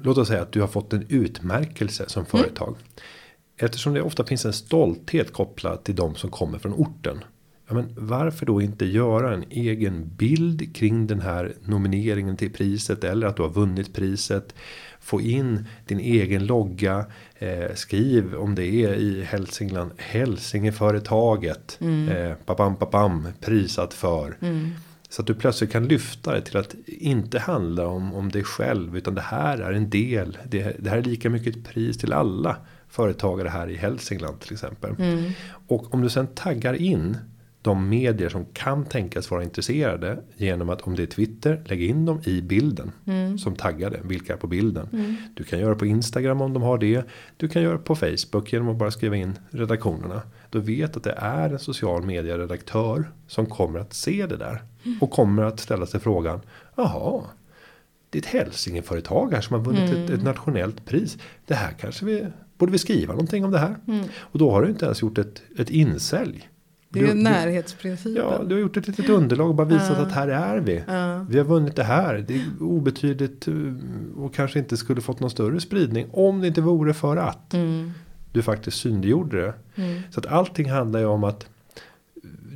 låt 0.02 0.18
oss 0.18 0.28
säga 0.28 0.42
att 0.42 0.52
du 0.52 0.60
har 0.60 0.68
fått 0.68 0.92
en 0.92 1.06
utmärkelse 1.08 2.04
som 2.08 2.20
Mm. 2.20 2.26
företag. 2.44 2.76
Eftersom 3.58 3.94
det 3.94 4.02
ofta 4.02 4.24
finns 4.24 4.44
en 4.44 4.52
stolthet 4.52 5.32
kopplad 5.32 5.84
till 5.84 5.94
de 5.96 6.14
som 6.14 6.30
kommer 6.30 6.58
från 6.58 6.72
orten. 6.72 7.24
Ja, 7.68 7.74
men 7.74 7.88
varför 7.96 8.46
då 8.46 8.62
inte 8.62 8.84
göra 8.84 9.34
en 9.34 9.44
egen 9.50 10.10
bild 10.16 10.76
kring 10.76 11.06
den 11.06 11.20
här 11.20 11.52
nomineringen 11.64 12.36
till 12.36 12.52
priset 12.52 13.04
eller 13.04 13.26
att 13.26 13.36
du 13.36 13.42
har 13.42 13.50
vunnit 13.50 13.94
priset. 13.94 14.54
Få 15.00 15.20
in 15.20 15.66
din 15.86 16.00
egen 16.00 16.46
logga. 16.46 17.06
Eh, 17.38 17.74
skriv 17.74 18.34
om 18.34 18.54
det 18.54 18.66
är 18.66 18.94
i 18.94 19.22
Hälsingland. 19.22 19.90
Hälsingeföretaget. 19.96 21.78
Eh, 22.10 22.34
papam 22.46 22.76
papam. 22.76 23.28
Prisat 23.40 23.94
för. 23.94 24.36
Så 25.08 25.22
att 25.22 25.26
du 25.26 25.34
plötsligt 25.34 25.72
kan 25.72 25.88
lyfta 25.88 26.32
det 26.32 26.40
till 26.40 26.56
att 26.56 26.74
inte 26.86 27.38
handla 27.38 27.86
om, 27.86 28.14
om 28.14 28.28
dig 28.28 28.44
själv. 28.44 28.96
Utan 28.96 29.14
det 29.14 29.20
här 29.20 29.58
är 29.58 29.72
en 29.72 29.90
del. 29.90 30.38
Det, 30.48 30.76
det 30.78 30.90
här 30.90 30.98
är 30.98 31.02
lika 31.02 31.30
mycket 31.30 31.56
ett 31.56 31.64
pris 31.64 31.98
till 31.98 32.12
alla 32.12 32.56
företagare 32.88 33.48
här 33.48 33.68
i 33.68 33.76
Hälsingland 33.76 34.40
till 34.40 34.52
exempel. 34.52 34.94
Och 35.66 35.94
om 35.94 36.02
du 36.02 36.10
sen 36.10 36.26
taggar 36.26 36.74
in 36.74 37.16
de 37.66 37.88
medier 37.88 38.28
som 38.28 38.44
kan 38.52 38.84
tänkas 38.84 39.30
vara 39.30 39.42
intresserade 39.42 40.18
genom 40.36 40.68
att 40.68 40.80
om 40.80 40.96
det 40.96 41.02
är 41.02 41.06
Twitter 41.06 41.62
lägg 41.64 41.82
in 41.82 42.04
dem 42.06 42.20
i 42.24 42.42
bilden 42.42 42.92
som 43.38 43.54
taggade 43.54 44.00
vilka 44.04 44.32
är 44.32 44.36
på 44.36 44.46
bilden. 44.46 45.16
Du 45.34 45.44
kan 45.44 45.58
göra 45.58 45.74
på 45.74 45.86
Instagram 45.86 46.40
om 46.40 46.52
de 46.52 46.62
har 46.62 46.78
det. 46.78 47.04
Du 47.36 47.48
kan 47.48 47.62
göra 47.62 47.78
på 47.78 47.96
Facebook 47.96 48.52
genom 48.52 48.68
att 48.68 48.76
bara 48.76 48.90
skriva 48.90 49.16
in 49.16 49.38
redaktionerna. 49.50 50.22
Då 50.50 50.58
vet 50.58 50.96
att 50.96 51.02
det 51.02 51.14
är 51.18 51.50
en 51.50 51.58
social 51.58 52.02
media 52.02 52.38
redaktör 52.38 53.10
som 53.26 53.46
kommer 53.46 53.78
att 53.78 53.94
se 53.94 54.26
det 54.26 54.36
där 54.36 54.62
och 55.00 55.10
kommer 55.10 55.42
att 55.42 55.60
ställa 55.60 55.86
sig 55.86 56.00
frågan. 56.00 56.40
Jaha, 56.76 57.22
det 58.10 58.18
är 58.18 58.22
ett 58.22 58.28
Hälsingeföretag 58.28 59.32
här 59.32 59.40
som 59.40 59.56
har 59.56 59.64
vunnit 59.72 59.94
ett, 59.94 60.10
ett 60.10 60.22
nationellt 60.22 60.84
pris. 60.86 61.18
Det 61.46 61.54
här 61.54 61.72
kanske 61.80 62.04
vi 62.04 62.26
borde 62.58 62.72
vi 62.72 62.78
skriva 62.78 63.12
någonting 63.12 63.44
om 63.44 63.50
det 63.50 63.58
här. 63.58 63.76
Och 64.18 64.38
då 64.38 64.50
har 64.50 64.62
du 64.62 64.68
inte 64.68 64.84
ens 64.84 65.02
gjort 65.02 65.18
ett, 65.18 65.42
ett 65.58 65.70
insälj. 65.70 66.48
Det 67.00 67.10
är 67.10 67.14
Du- 67.14 67.22
närhetsprincipen. 67.22 68.22
Ja, 68.22 68.42
du 68.44 68.54
har 68.54 68.60
gjort 68.60 68.76
ett 68.76 68.88
litet 68.88 69.08
underlag 69.08 69.48
och 69.48 69.54
bara 69.54 69.66
visat 69.66 69.98
att 69.98 70.12
här 70.12 70.28
är 70.28 70.60
vi. 70.60 70.72
Vi 71.30 71.38
har 71.38 71.44
vunnit 71.44 71.76
det 71.76 71.84
här. 71.84 72.24
Det 72.28 72.34
är 72.34 72.44
obetydligt 72.60 73.48
eh, 73.48 73.54
och 74.16 74.34
kanske 74.34 74.58
inte 74.58 74.76
skulle 74.76 75.00
fått 75.00 75.20
någon 75.20 75.30
större 75.30 75.60
spridning. 75.60 76.06
Om 76.12 76.40
det 76.40 76.46
inte 76.48 76.60
vore 76.60 76.94
för 76.94 77.16
att 77.16 77.54
Mm. 77.54 77.90
du 78.32 78.42
faktiskt 78.42 78.76
synliggjorde 78.80 79.42
det. 79.42 79.54
Så 80.10 80.20
att 80.20 80.26
allting 80.26 80.70
handlar 80.70 81.00
ju 81.00 81.06
om 81.06 81.24
att 81.24 81.46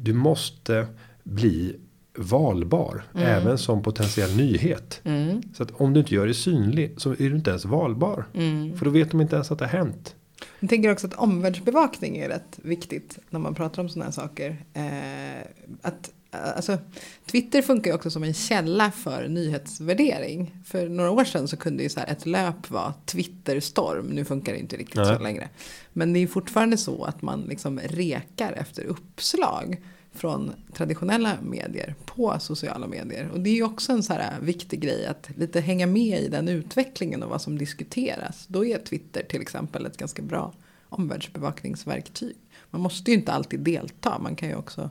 du 0.03 0.13
måste 0.13 0.87
bli 1.25 1.77
valbar. 2.19 3.03
Även 3.15 3.59
som 3.59 3.83
potentiell 3.83 4.37
nyhet. 4.37 5.01
Mm. 5.05 5.43
Så 5.55 5.63
att 5.63 5.71
om 5.71 5.93
du 5.93 6.01
inte 6.01 6.15
gör 6.15 6.25
dig 6.25 6.35
synlig 6.35 6.95
så 6.97 7.11
är 7.13 7.17
du 7.31 7.37
inte 7.37 7.51
ens 7.51 7.65
valbar. 7.65 8.25
Mm. 8.35 8.77
För 8.79 8.85
då 8.85 8.91
vet 8.91 9.11
de 9.11 9.21
inte 9.21 9.37
ens 9.37 9.51
att 9.53 9.59
det 9.59 9.65
har 9.65 9.79
hänt. 9.79 10.15
Jag 10.61 10.71
tänker 10.71 10.93
också 10.93 11.07
att 11.07 11.15
omvärldsbevakning 11.15 12.19
är 12.19 12.29
rätt 12.29 12.59
viktigt 12.63 13.19
när 13.31 13.41
man 13.41 13.55
pratar 13.55 13.83
om 13.83 13.89
sådana 13.89 14.05
här 14.05 14.13
saker. 14.13 14.65
Eh, 14.75 15.47
att, 15.83 16.13
alltså, 16.31 16.79
Twitter 17.27 17.63
funkar 17.63 17.91
ju 17.91 17.95
också 17.95 18.11
som 18.11 18.25
en 18.25 18.35
källa 18.35 18.91
för 18.91 19.29
nyhetsvärdering. 19.29 20.57
För 20.65 20.89
några 20.89 21.11
år 21.11 21.25
sedan 21.25 21.49
så 21.49 21.57
kunde 21.57 21.83
ju 21.83 21.89
så 21.89 22.01
ett 22.01 22.27
löp 22.27 22.71
vara 22.71 22.95
Twitterstorm. 23.07 24.07
Nu 24.07 24.25
funkar 24.25 24.53
det 24.53 24.59
inte 24.59 24.77
riktigt 24.77 24.97
Nej. 24.97 25.17
så 25.17 25.23
längre. 25.23 25.49
Men 25.93 26.13
det 26.13 26.19
är 26.19 26.27
fortfarande 26.27 26.77
så 26.77 27.05
att 27.05 27.23
man 27.23 27.41
liksom 27.41 27.79
rekar 27.79 28.53
efter 28.53 28.85
uppslag 28.85 29.77
från 30.13 30.53
traditionella 30.73 31.37
medier 31.43 31.95
på 32.05 32.37
sociala 32.41 32.87
medier. 32.87 33.31
Och 33.33 33.41
det 33.41 33.51
är 33.51 33.55
ju 33.55 33.63
också 33.63 33.93
en 33.93 34.03
så 34.03 34.13
här 34.13 34.41
viktig 34.41 34.81
grej 34.81 35.07
att 35.07 35.31
lite 35.37 35.61
hänga 35.61 35.87
med 35.87 36.23
i 36.23 36.29
den 36.29 36.49
utvecklingen 36.49 37.23
och 37.23 37.31
vad 37.31 37.43
som 37.43 37.59
diskuteras. 37.59 38.45
Då 38.49 38.65
är 38.65 38.79
Twitter 38.79 39.23
till 39.23 39.41
exempel 39.41 39.87
ett 39.87 39.97
ganska 39.97 40.23
bra 40.23 40.53
omvärldsbevakningsverktyg. 40.89 42.37
Man 42.71 42.81
måste 42.81 43.11
ju 43.11 43.17
inte 43.17 43.33
alltid 43.33 43.61
delta, 43.61 44.19
man 44.19 44.37
kan 44.37 44.49
ju 44.49 44.55
också 44.55 44.91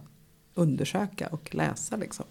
undersöka 0.54 1.28
och 1.28 1.56
läsa 1.56 1.96
liksom. 1.98 2.26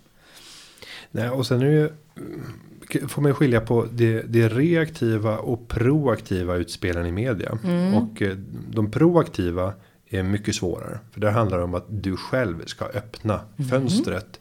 Nej, 1.11 1.29
och 1.29 1.47
sen 1.47 1.63
är 1.63 1.65
det 1.65 1.73
ju, 1.73 1.91
mm, 2.17 3.09
får 3.09 3.23
man 3.23 3.35
skilja 3.35 3.61
på 3.61 3.87
det, 3.93 4.23
det 4.23 4.49
reaktiva 4.49 5.39
och 5.39 5.69
proaktiva 5.69 6.57
utspelen 6.57 7.07
i 7.07 7.13
media. 7.13 7.59
Och 7.97 8.23
eh, 8.23 8.37
de 8.71 8.91
proaktiva 8.91 9.73
är 10.11 10.23
mycket 10.23 10.55
svårare. 10.55 10.99
För 11.13 11.21
det 11.21 11.31
handlar 11.31 11.59
om 11.59 11.75
att 11.75 11.87
du 11.89 12.17
själv 12.17 12.67
ska 12.67 12.85
öppna 12.85 13.41
fönstret. 13.71 14.41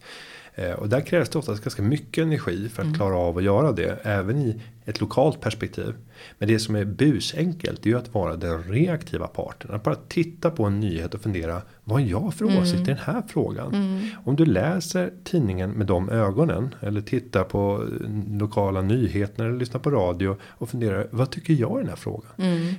Och 0.78 0.88
där 0.88 1.00
krävs 1.00 1.28
det 1.28 1.38
oftast 1.38 1.64
ganska 1.64 1.82
mycket 1.82 2.22
energi 2.22 2.68
för 2.68 2.82
att 2.82 2.96
klara 2.96 3.16
av 3.16 3.36
att 3.38 3.44
göra 3.44 3.72
det. 3.72 3.98
Även 4.02 4.38
i 4.38 4.60
ett 4.84 5.00
lokalt 5.00 5.40
perspektiv. 5.40 5.94
Men 6.38 6.48
det 6.48 6.58
som 6.58 6.76
är 6.76 6.84
busenkelt 6.84 7.86
är 7.86 7.90
ju 7.90 7.98
att 7.98 8.14
vara 8.14 8.36
den 8.36 8.62
reaktiva 8.62 9.26
parten. 9.26 9.70
Att 9.74 9.82
bara 9.82 9.94
titta 9.94 10.50
på 10.50 10.64
en 10.64 10.80
nyhet 10.80 11.14
och 11.14 11.20
fundera. 11.20 11.62
Vad 11.84 12.00
har 12.00 12.08
jag 12.08 12.34
för 12.34 12.44
åsikt 12.44 12.80
i 12.80 12.84
den 12.84 12.96
här 12.96 13.22
frågan? 13.28 14.02
Om 14.24 14.36
du 14.36 14.44
läser 14.44 15.12
tidningen 15.24 15.70
med 15.70 15.86
de 15.86 16.10
ögonen. 16.10 16.74
Eller 16.80 17.00
tittar 17.00 17.44
på 17.44 17.84
eh, 18.04 18.38
lokala 18.38 18.82
nyheter. 18.82 19.44
Eller 19.44 19.58
lyssnar 19.58 19.80
på 19.80 19.90
radio. 19.90 20.36
Och 20.42 20.70
funderar. 20.70 21.08
Vad 21.10 21.30
tycker 21.30 21.54
jag 21.54 21.78
i 21.78 21.80
den 21.80 21.88
här 21.88 21.96
frågan? 21.96 22.30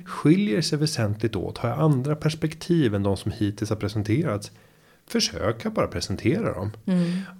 Skiljer 0.04 0.60
sig 0.60 0.78
väsentligt 0.78 1.36
åt. 1.36 1.58
Har 1.58 1.68
jag 1.68 1.78
andra 1.78 2.16
perspektiv 2.16 2.94
än 2.94 3.02
de 3.02 3.16
som 3.16 3.32
hittills 3.32 3.70
har 3.70 3.76
presenterats? 3.76 4.52
Försök 5.10 5.66
att 5.66 5.74
bara 5.74 5.86
presentera 5.86 6.54
dem. 6.54 6.70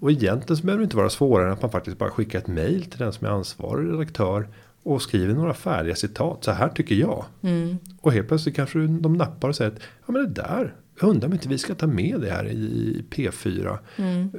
Och 0.01 0.11
egentligen 0.11 0.57
så 0.57 0.67
behöver 0.67 0.81
det 0.81 0.85
inte 0.85 0.97
vara 0.97 1.11
svårare 1.11 1.47
än 1.47 1.53
att 1.53 1.63
man 1.63 1.71
faktiskt 1.71 1.99
bara 1.99 2.11
skickar 2.11 2.39
ett 2.39 2.47
mail 2.47 2.85
till 2.85 2.99
den 2.99 3.13
som 3.13 3.27
är 3.27 3.31
ansvarig 3.31 3.93
redaktör. 3.93 4.49
Och 4.83 5.03
skriver 5.03 5.35
några 5.35 5.55
färdiga 5.55 5.95
citat. 5.95 6.45
Så 6.45 6.51
här 6.51 6.69
tycker 6.69 6.95
jag. 6.95 7.25
Och 8.01 8.13
helt 8.13 8.29
plötsligt 8.29 8.57
kanske 8.57 8.79
de 8.79 9.13
nappar 9.13 9.49
och 9.49 9.57
säger 9.57 9.71
att 9.71 9.79
ja 10.07 10.13
men 10.13 10.23
det 10.23 10.43
där. 10.43 10.75
Jag 11.01 11.11
undrar 11.11 11.29
om 11.29 11.33
inte 11.33 11.49
vi 11.49 11.59
ska 11.59 11.75
ta 11.75 11.87
med 11.87 12.21
det 12.21 12.31
här 12.31 12.49
i 12.49 13.05
P4. 13.11 13.79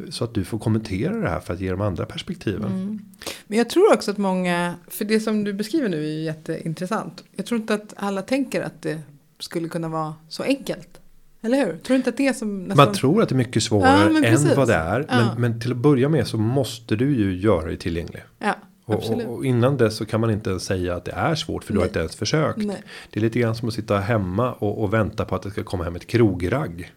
Så 0.10 0.24
att 0.24 0.34
du 0.34 0.44
får 0.44 0.60
kommentera 0.60 1.18
det 1.18 1.30
här 1.30 1.40
för 1.40 1.54
att 1.54 1.60
ge 1.60 1.72
de 1.72 1.82
andra 1.82 2.06
perspektiven. 2.06 3.00
Men 3.48 3.58
jag 3.58 3.70
tror 3.70 3.94
också 3.94 4.12
att 4.12 4.18
många, 4.18 4.76
för 4.88 5.06
det 5.06 5.20
som 5.20 5.44
du 5.44 5.54
beskriver 5.54 5.90
nu 5.90 6.04
är 6.04 6.10
ju 6.10 6.24
jätteintressant. 6.24 7.24
Jag 7.36 7.46
tror 7.46 7.62
inte 7.62 7.74
att 7.74 7.94
alla 7.96 8.22
tänker 8.22 8.62
att 8.62 8.82
det 8.82 9.00
skulle 9.40 9.70
kunna 9.70 9.90
vara 9.90 10.14
så 10.30 10.44
enkelt. 10.44 11.01
Eller 11.44 11.58
hur? 11.58 11.66
Tror 11.66 11.80
du 11.88 11.96
inte 11.96 12.10
att 12.10 12.18
det 12.18 12.28
är 12.28 12.34
som 12.34 12.64
nästan... 12.64 12.86
Man 12.86 12.96
tror 12.96 13.22
att 13.24 13.30
det 13.30 13.36
är 13.36 13.38
mycket 13.38 13.56
Ja, 13.56 13.62
svårare 13.62 14.10
men 14.10 14.24
än 14.26 14.56
vad 14.56 14.68
det 14.68 14.74
är. 14.76 15.00
Men, 15.10 15.20
Ja. 15.20 15.36
men 15.38 15.60
till 15.60 15.72
att 15.72 15.78
börja 15.78 16.10
med 16.10 16.28
så 16.28 16.38
måste 16.38 16.96
du 16.96 17.16
ju 17.16 17.38
göra 17.40 17.66
dig 17.66 17.78
tillgänglig. 17.78 18.24
Ja, 18.40 18.56
Och, 18.86 18.96
och, 19.12 19.22
och 19.22 19.46
innan 19.46 19.78
dess 19.78 19.98
så 19.98 20.06
kan 20.06 20.22
man 20.22 20.30
inte 20.32 20.50
ens 20.50 20.64
säga 20.64 20.96
att 20.96 21.06
det 21.06 21.12
är 21.12 21.36
svårt 21.36 21.64
för 21.64 21.74
du 21.74 21.80
har 21.80 21.84
Nej. 21.84 21.90
inte 21.90 22.00
ens 22.00 22.16
försökt. 22.16 22.58
Nej. 22.58 22.84
Det 23.10 23.20
är 23.20 23.22
lite 23.22 23.40
grann 23.40 23.56
som 23.56 23.68
att 23.68 23.74
sitta 23.74 23.98
hemma 24.00 24.54
och, 24.54 24.84
och 24.84 24.94
vänta 24.94 25.26
på 25.26 25.36
att 25.36 25.42
det 25.44 25.52
ska 25.52 25.64
komma 25.64 25.84
hem 25.84 25.96
ett 25.96 26.08
krogragg. 26.08 26.92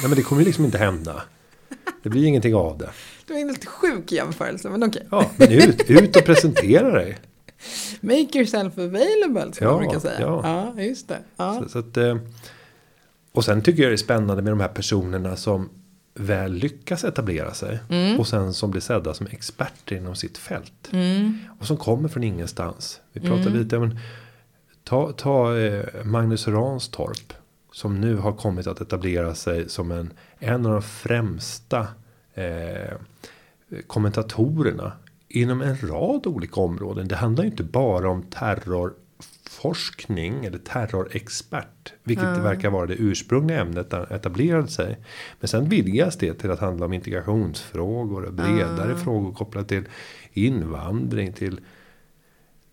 Nej 0.00 0.08
men 0.08 0.16
det 0.16 0.22
kommer 0.22 0.42
ju 0.42 0.46
liksom 0.46 0.64
inte 0.64 0.78
hända. 0.78 1.22
Det 2.02 2.08
blir 2.08 2.24
ingenting 2.24 2.54
av 2.54 2.78
det. 2.78 2.90
Det 3.26 3.32
var 3.32 3.40
en 3.40 3.48
lite 3.48 3.66
sjuk 3.66 4.12
jämförelse, 4.12 4.70
men 4.70 4.82
okej. 4.84 5.06
Ja, 5.10 5.30
men 5.36 5.52
ut, 5.52 5.90
ut 5.90 6.16
och 6.16 6.24
presentera 6.24 6.90
dig. 6.92 7.18
Make 8.00 8.28
yourself 8.38 8.78
available, 8.78 9.52
som 9.52 9.66
Ja, 9.66 9.70
man 9.72 9.80
brukar 9.82 9.98
säga. 10.00 10.20
ja. 10.20 10.72
Ja, 10.76 10.82
just 10.82 11.08
det. 11.08 11.18
Ja. 11.36 11.60
Så, 11.62 11.68
så 11.68 11.78
att, 11.78 11.96
eh, 11.96 12.16
och 13.38 13.44
sen 13.44 13.62
tycker 13.62 13.82
jag 13.82 13.90
det 13.90 13.94
är 13.94 13.96
spännande 13.96 14.42
med 14.42 14.52
de 14.52 14.60
här 14.60 14.68
personerna 14.68 15.36
som 15.36 15.68
väl 16.14 16.52
lyckas 16.52 17.04
etablera 17.04 17.54
sig. 17.54 17.78
Mm. 17.88 18.20
Och 18.20 18.26
sen 18.26 18.54
som 18.54 18.70
blir 18.70 18.80
sedda 18.80 19.14
som 19.14 19.26
experter 19.26 19.96
inom 19.96 20.16
sitt 20.16 20.38
fält. 20.38 20.88
Mm. 20.92 21.38
Och 21.60 21.66
som 21.66 21.76
kommer 21.76 22.08
från 22.08 22.24
ingenstans. 22.24 23.00
Vi 23.12 23.20
pratar 23.20 23.50
lite 23.50 23.78
men 23.78 23.98
Ta, 24.84 25.12
ta 25.12 25.58
eh, 25.58 26.04
Magnus 26.04 26.48
Ranstorp. 26.48 27.32
Som 27.72 28.00
nu 28.00 28.16
har 28.16 28.32
kommit 28.32 28.66
att 28.66 28.80
etablera 28.80 29.34
sig 29.34 29.68
som 29.68 29.90
en, 29.90 30.12
en 30.38 30.66
av 30.66 30.72
de 30.72 30.82
främsta 30.82 31.86
eh, 32.34 32.94
kommentatorerna 33.86 34.92
inom 35.28 35.62
en 35.62 35.76
rad 35.76 36.26
olika 36.26 36.60
områden. 36.60 37.08
Det 37.08 37.16
handlar 37.16 37.44
ju 37.44 37.50
inte 37.50 37.64
bara 37.64 38.10
om 38.10 38.22
terrorforskning 39.48 40.44
eller 40.44 40.58
terrorexpert, 40.58 41.92
vilket 42.04 42.26
mm. 42.26 42.42
verkar 42.42 42.70
vara 42.70 42.86
det 42.86 42.94
ursprungliga 42.94 43.60
ämnet 43.60 43.92
etablerade 43.92 44.68
sig. 44.68 44.98
Men 45.40 45.48
sen 45.48 45.68
vidgas 45.68 46.16
det 46.16 46.34
till 46.34 46.50
att 46.50 46.60
handla 46.60 46.86
om 46.86 46.92
integrationsfrågor 46.92 48.24
och 48.24 48.32
bredare 48.32 48.90
mm. 48.90 48.98
frågor 48.98 49.32
kopplat 49.32 49.68
till 49.68 49.84
invandring 50.32 51.32
till. 51.32 51.60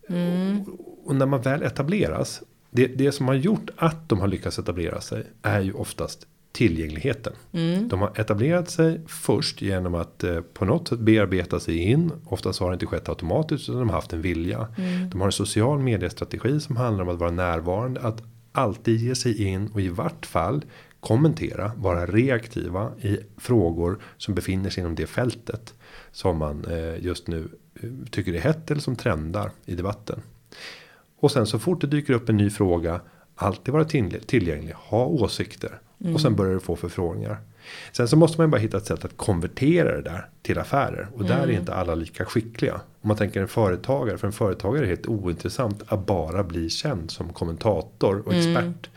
Mm. 0.09 0.61
Och, 0.61 1.07
och 1.07 1.15
när 1.15 1.25
man 1.25 1.41
väl 1.41 1.63
etableras. 1.63 2.41
Det, 2.71 2.87
det 2.87 3.11
som 3.11 3.27
har 3.27 3.35
gjort 3.35 3.69
att 3.77 4.09
de 4.09 4.19
har 4.19 4.27
lyckats 4.27 4.59
etablera 4.59 5.01
sig 5.01 5.23
är 5.41 5.61
ju 5.61 5.73
oftast 5.73 6.27
tillgängligheten. 6.55 7.33
Mm. 7.51 7.87
De 7.87 8.01
har 8.01 8.11
etablerat 8.19 8.69
sig 8.69 9.01
först 9.07 9.61
genom 9.61 9.95
att 9.95 10.23
eh, 10.23 10.41
på 10.41 10.65
något 10.65 10.87
sätt 10.87 10.99
bearbeta 10.99 11.59
sig 11.59 11.77
in. 11.77 12.11
Oftast 12.25 12.59
har 12.59 12.69
det 12.69 12.73
inte 12.73 12.85
skett 12.85 13.09
automatiskt 13.09 13.69
utan 13.69 13.79
de 13.79 13.89
har 13.89 13.95
haft 13.95 14.13
en 14.13 14.21
vilja. 14.21 14.67
Mm. 14.77 15.09
De 15.09 15.21
har 15.21 15.27
en 15.27 15.31
social 15.31 15.79
mediestrategi 15.79 16.59
som 16.59 16.77
handlar 16.77 17.03
om 17.03 17.09
att 17.09 17.19
vara 17.19 17.31
närvarande. 17.31 18.01
Att 18.01 18.23
alltid 18.51 18.99
ge 18.99 19.15
sig 19.15 19.43
in 19.43 19.67
och 19.73 19.81
i 19.81 19.89
vart 19.89 20.25
fall 20.25 20.65
kommentera, 20.99 21.71
vara 21.77 22.05
reaktiva 22.05 22.91
i 23.01 23.17
frågor 23.37 23.99
som 24.17 24.35
befinner 24.35 24.69
sig 24.69 24.81
inom 24.81 24.95
det 24.95 25.07
fältet 25.07 25.73
som 26.11 26.37
man 26.37 26.65
eh, 26.65 27.03
just 27.05 27.27
nu 27.27 27.47
eh, 27.81 27.89
tycker 28.11 28.33
är 28.33 28.39
hett 28.39 28.71
eller 28.71 28.81
som 28.81 28.95
trendar 28.95 29.51
i 29.65 29.75
debatten. 29.75 30.19
Och 31.19 31.31
sen 31.31 31.47
så 31.47 31.59
fort 31.59 31.81
det 31.81 31.87
dyker 31.87 32.13
upp 32.13 32.29
en 32.29 32.37
ny 32.37 32.49
fråga 32.49 33.01
alltid 33.35 33.73
vara 33.73 33.85
tillgänglig, 34.25 34.73
ha 34.73 35.05
åsikter 35.05 35.79
Mm. 36.01 36.15
Och 36.15 36.21
sen 36.21 36.35
börjar 36.35 36.53
du 36.53 36.59
få 36.59 36.75
förfrågningar. 36.75 37.37
Sen 37.91 38.07
så 38.07 38.15
måste 38.15 38.41
man 38.41 38.51
bara 38.51 38.57
hitta 38.57 38.77
ett 38.77 38.85
sätt 38.85 39.05
att 39.05 39.17
konvertera 39.17 39.95
det 39.95 40.01
där 40.01 40.29
till 40.41 40.59
affärer. 40.59 41.07
Och 41.13 41.23
där 41.23 41.37
är 41.37 41.43
mm. 41.43 41.55
inte 41.55 41.73
alla 41.73 41.95
lika 41.95 42.25
skickliga. 42.25 42.73
Om 42.73 43.07
man 43.07 43.17
tänker 43.17 43.41
en 43.41 43.47
företagare. 43.47 44.17
För 44.17 44.27
en 44.27 44.33
företagare 44.33 44.79
är 44.79 44.81
det 44.81 44.87
helt 44.87 45.07
ointressant 45.07 45.83
att 45.87 46.05
bara 46.05 46.43
bli 46.43 46.69
känd 46.69 47.11
som 47.11 47.33
kommentator 47.33 48.23
och 48.25 48.33
mm. 48.33 48.55
expert. 48.55 48.89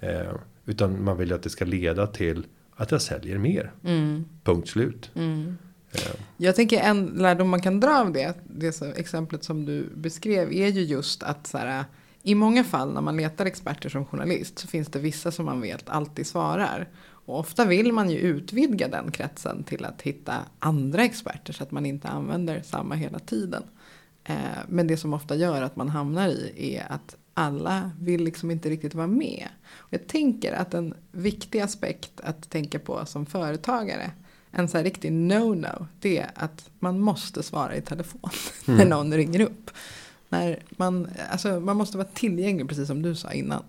Mm. 0.00 0.26
Eh, 0.26 0.32
utan 0.66 1.04
man 1.04 1.16
vill 1.16 1.32
att 1.32 1.42
det 1.42 1.50
ska 1.50 1.64
leda 1.64 2.06
till 2.06 2.46
att 2.76 2.90
jag 2.90 3.02
säljer 3.02 3.38
mer. 3.38 3.72
Mm. 3.84 4.24
Punkt 4.44 4.68
slut. 4.68 5.10
Mm. 5.14 5.56
Eh. 5.92 6.20
Jag 6.36 6.56
tänker 6.56 6.80
en 6.80 7.06
lärdom 7.06 7.48
man 7.48 7.62
kan 7.62 7.80
dra 7.80 8.00
av 8.00 8.12
det. 8.12 8.34
Det 8.44 8.82
exemplet 8.96 9.44
som 9.44 9.64
du 9.64 9.86
beskrev 9.94 10.52
är 10.52 10.68
ju 10.68 10.82
just 10.82 11.22
att 11.22 11.46
så 11.46 11.58
här, 11.58 11.84
i 12.26 12.34
många 12.34 12.64
fall 12.64 12.92
när 12.92 13.00
man 13.00 13.16
letar 13.16 13.46
experter 13.46 13.88
som 13.88 14.06
journalist 14.06 14.58
så 14.58 14.68
finns 14.68 14.88
det 14.88 14.98
vissa 14.98 15.30
som 15.30 15.46
man 15.46 15.60
vet 15.60 15.88
alltid 15.88 16.26
svarar. 16.26 16.88
Och 17.08 17.38
ofta 17.38 17.64
vill 17.64 17.92
man 17.92 18.10
ju 18.10 18.18
utvidga 18.18 18.88
den 18.88 19.10
kretsen 19.10 19.64
till 19.64 19.84
att 19.84 20.02
hitta 20.02 20.34
andra 20.58 21.04
experter 21.04 21.52
så 21.52 21.62
att 21.62 21.70
man 21.70 21.86
inte 21.86 22.08
använder 22.08 22.62
samma 22.62 22.94
hela 22.94 23.18
tiden. 23.18 23.62
Eh, 24.24 24.34
men 24.68 24.86
det 24.86 24.96
som 24.96 25.14
ofta 25.14 25.34
gör 25.34 25.62
att 25.62 25.76
man 25.76 25.88
hamnar 25.88 26.28
i 26.28 26.76
är 26.76 26.92
att 26.92 27.16
alla 27.34 27.90
vill 28.00 28.24
liksom 28.24 28.50
inte 28.50 28.70
riktigt 28.70 28.94
vara 28.94 29.06
med. 29.06 29.48
Och 29.76 29.92
jag 29.92 30.06
tänker 30.06 30.52
att 30.52 30.74
en 30.74 30.94
viktig 31.12 31.60
aspekt 31.60 32.20
att 32.20 32.50
tänka 32.50 32.78
på 32.78 33.06
som 33.06 33.26
företagare 33.26 34.10
en 34.50 34.68
så 34.68 34.76
här 34.76 34.84
riktig 34.84 35.12
no-no 35.12 35.86
det 36.00 36.18
är 36.18 36.30
att 36.34 36.70
man 36.78 37.00
måste 37.00 37.42
svara 37.42 37.76
i 37.76 37.80
telefon 37.80 38.30
mm. 38.68 38.78
när 38.78 38.86
någon 38.86 39.14
ringer 39.14 39.40
upp. 39.40 39.70
När 40.28 40.62
man, 40.70 41.08
alltså 41.30 41.60
man 41.60 41.76
måste 41.76 41.96
vara 41.96 42.08
tillgänglig 42.14 42.68
precis 42.68 42.86
som 42.86 43.02
du 43.02 43.14
sa 43.14 43.32
innan. 43.32 43.62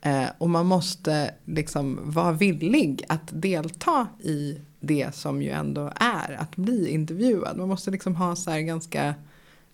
Eh, 0.00 0.26
och 0.38 0.50
man 0.50 0.66
måste 0.66 1.34
liksom 1.44 2.00
vara 2.04 2.32
villig 2.32 3.04
att 3.08 3.28
delta 3.32 4.06
i 4.20 4.60
det 4.80 5.14
som 5.14 5.42
ju 5.42 5.50
ändå 5.50 5.92
är 5.96 6.36
att 6.40 6.56
bli 6.56 6.88
intervjuad. 6.88 7.56
Man 7.56 7.68
måste 7.68 7.90
liksom 7.90 8.16
ha 8.16 8.36
så 8.36 8.50
här 8.50 8.60
ganska, 8.60 9.14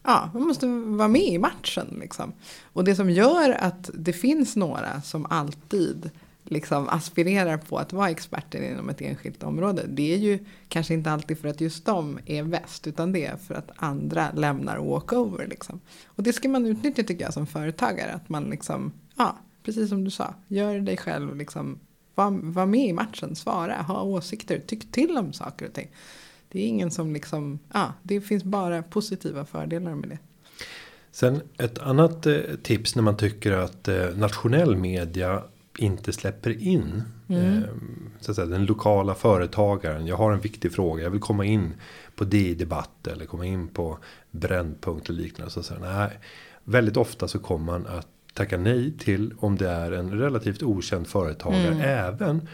ja, 0.03 0.31
man 0.35 0.43
måste 0.43 0.67
vara 0.67 1.09
med 1.09 1.29
i 1.29 1.39
matchen 1.39 1.97
liksom. 2.01 2.33
Och 2.73 2.85
det 2.85 2.95
som 2.95 3.11
gör 3.11 3.51
att 3.51 3.91
det 3.95 4.13
finns 4.13 4.57
några 4.57 5.03
som 5.03 5.27
alltid 5.31 6.11
liksom 6.51 6.89
aspirerar 6.89 7.57
på 7.57 7.79
att 7.79 7.93
vara 7.93 8.11
experter 8.11 8.63
inom 8.63 8.89
ett 8.89 9.01
enskilt 9.01 9.43
område. 9.43 9.85
Det 9.89 10.15
är 10.15 10.19
ju 10.19 10.39
kanske 10.69 10.95
inte 10.95 11.11
alltid 11.11 11.39
för 11.39 11.49
att 11.49 11.61
just 11.61 11.87
de 11.87 12.19
är 12.27 12.45
bäst 12.45 12.87
utan 12.87 13.13
det 13.13 13.25
är 13.25 13.37
för 13.37 13.55
att 13.55 13.71
andra 13.77 14.31
lämnar 14.33 14.79
walkover. 14.79 15.47
Liksom. 15.47 15.81
Och 16.07 16.23
det 16.23 16.33
ska 16.33 16.49
man 16.49 16.67
utnyttja 16.67 17.03
tycker 17.03 17.25
jag 17.25 17.35
som 17.35 17.47
företagare. 17.47 18.13
Att 18.13 18.29
man 18.29 18.45
liksom, 18.45 18.93
ja, 19.17 19.37
precis 19.63 19.89
som 19.89 20.05
du 20.05 20.11
sa, 20.11 20.35
gör 20.49 20.81
dig 20.81 20.97
själv 20.97 21.37
liksom, 21.37 21.79
var, 22.15 22.31
var 22.43 22.67
med 22.67 22.89
i 22.89 22.93
matchen, 22.93 23.37
svara, 23.37 23.83
ha 23.83 24.03
åsikter, 24.03 24.63
tyck 24.67 24.93
till 24.93 25.17
om 25.17 25.33
saker 25.33 25.67
och 25.67 25.73
ting. 25.73 25.91
Det 26.49 26.61
är 26.61 26.67
ingen 26.67 26.91
som 26.91 27.13
liksom, 27.13 27.59
ja, 27.73 27.93
det 28.03 28.21
finns 28.21 28.45
bara 28.45 28.83
positiva 28.83 29.45
fördelar 29.45 29.95
med 29.95 30.09
det. 30.09 30.19
Sen 31.13 31.41
ett 31.59 31.79
annat 31.79 32.27
eh, 32.27 32.41
tips 32.63 32.97
när 32.97 33.03
man 33.03 33.17
tycker 33.17 33.53
att 33.53 33.89
eh, 33.89 34.17
nationell 34.17 34.77
media 34.77 35.43
inte 35.79 36.13
släpper 36.13 36.63
in 36.63 37.03
mm. 37.29 37.45
eh, 37.45 37.69
så 38.21 38.31
att 38.31 38.37
säga, 38.37 38.47
den 38.47 38.67
lokala 38.67 39.15
företagaren. 39.15 40.07
Jag 40.07 40.17
har 40.17 40.33
en 40.33 40.41
viktig 40.41 40.73
fråga. 40.73 41.03
Jag 41.03 41.11
vill 41.11 41.21
komma 41.21 41.45
in 41.45 41.75
på 42.17 42.25
det 42.25 42.55
debatt 42.55 43.07
eller 43.07 43.27
komma 43.27 43.47
in 43.47 43.69
på 43.69 43.99
brännpunkt 44.31 45.09
och 45.09 45.15
liknande. 45.15 45.53
Så 45.53 45.63
säger, 45.63 45.81
nej, 45.81 46.19
väldigt 46.65 46.97
ofta 46.97 47.29
så 47.29 47.39
kommer 47.39 47.65
man 47.65 47.87
att 47.87 48.07
tacka 48.35 48.59
nej 48.59 48.93
till 48.99 49.35
om 49.39 49.57
det 49.57 49.69
är 49.69 49.93
en 49.93 50.19
relativt 50.19 50.63
okänd 50.63 51.07
företagare. 51.07 51.67
Mm. 51.67 51.81
Även 51.81 52.49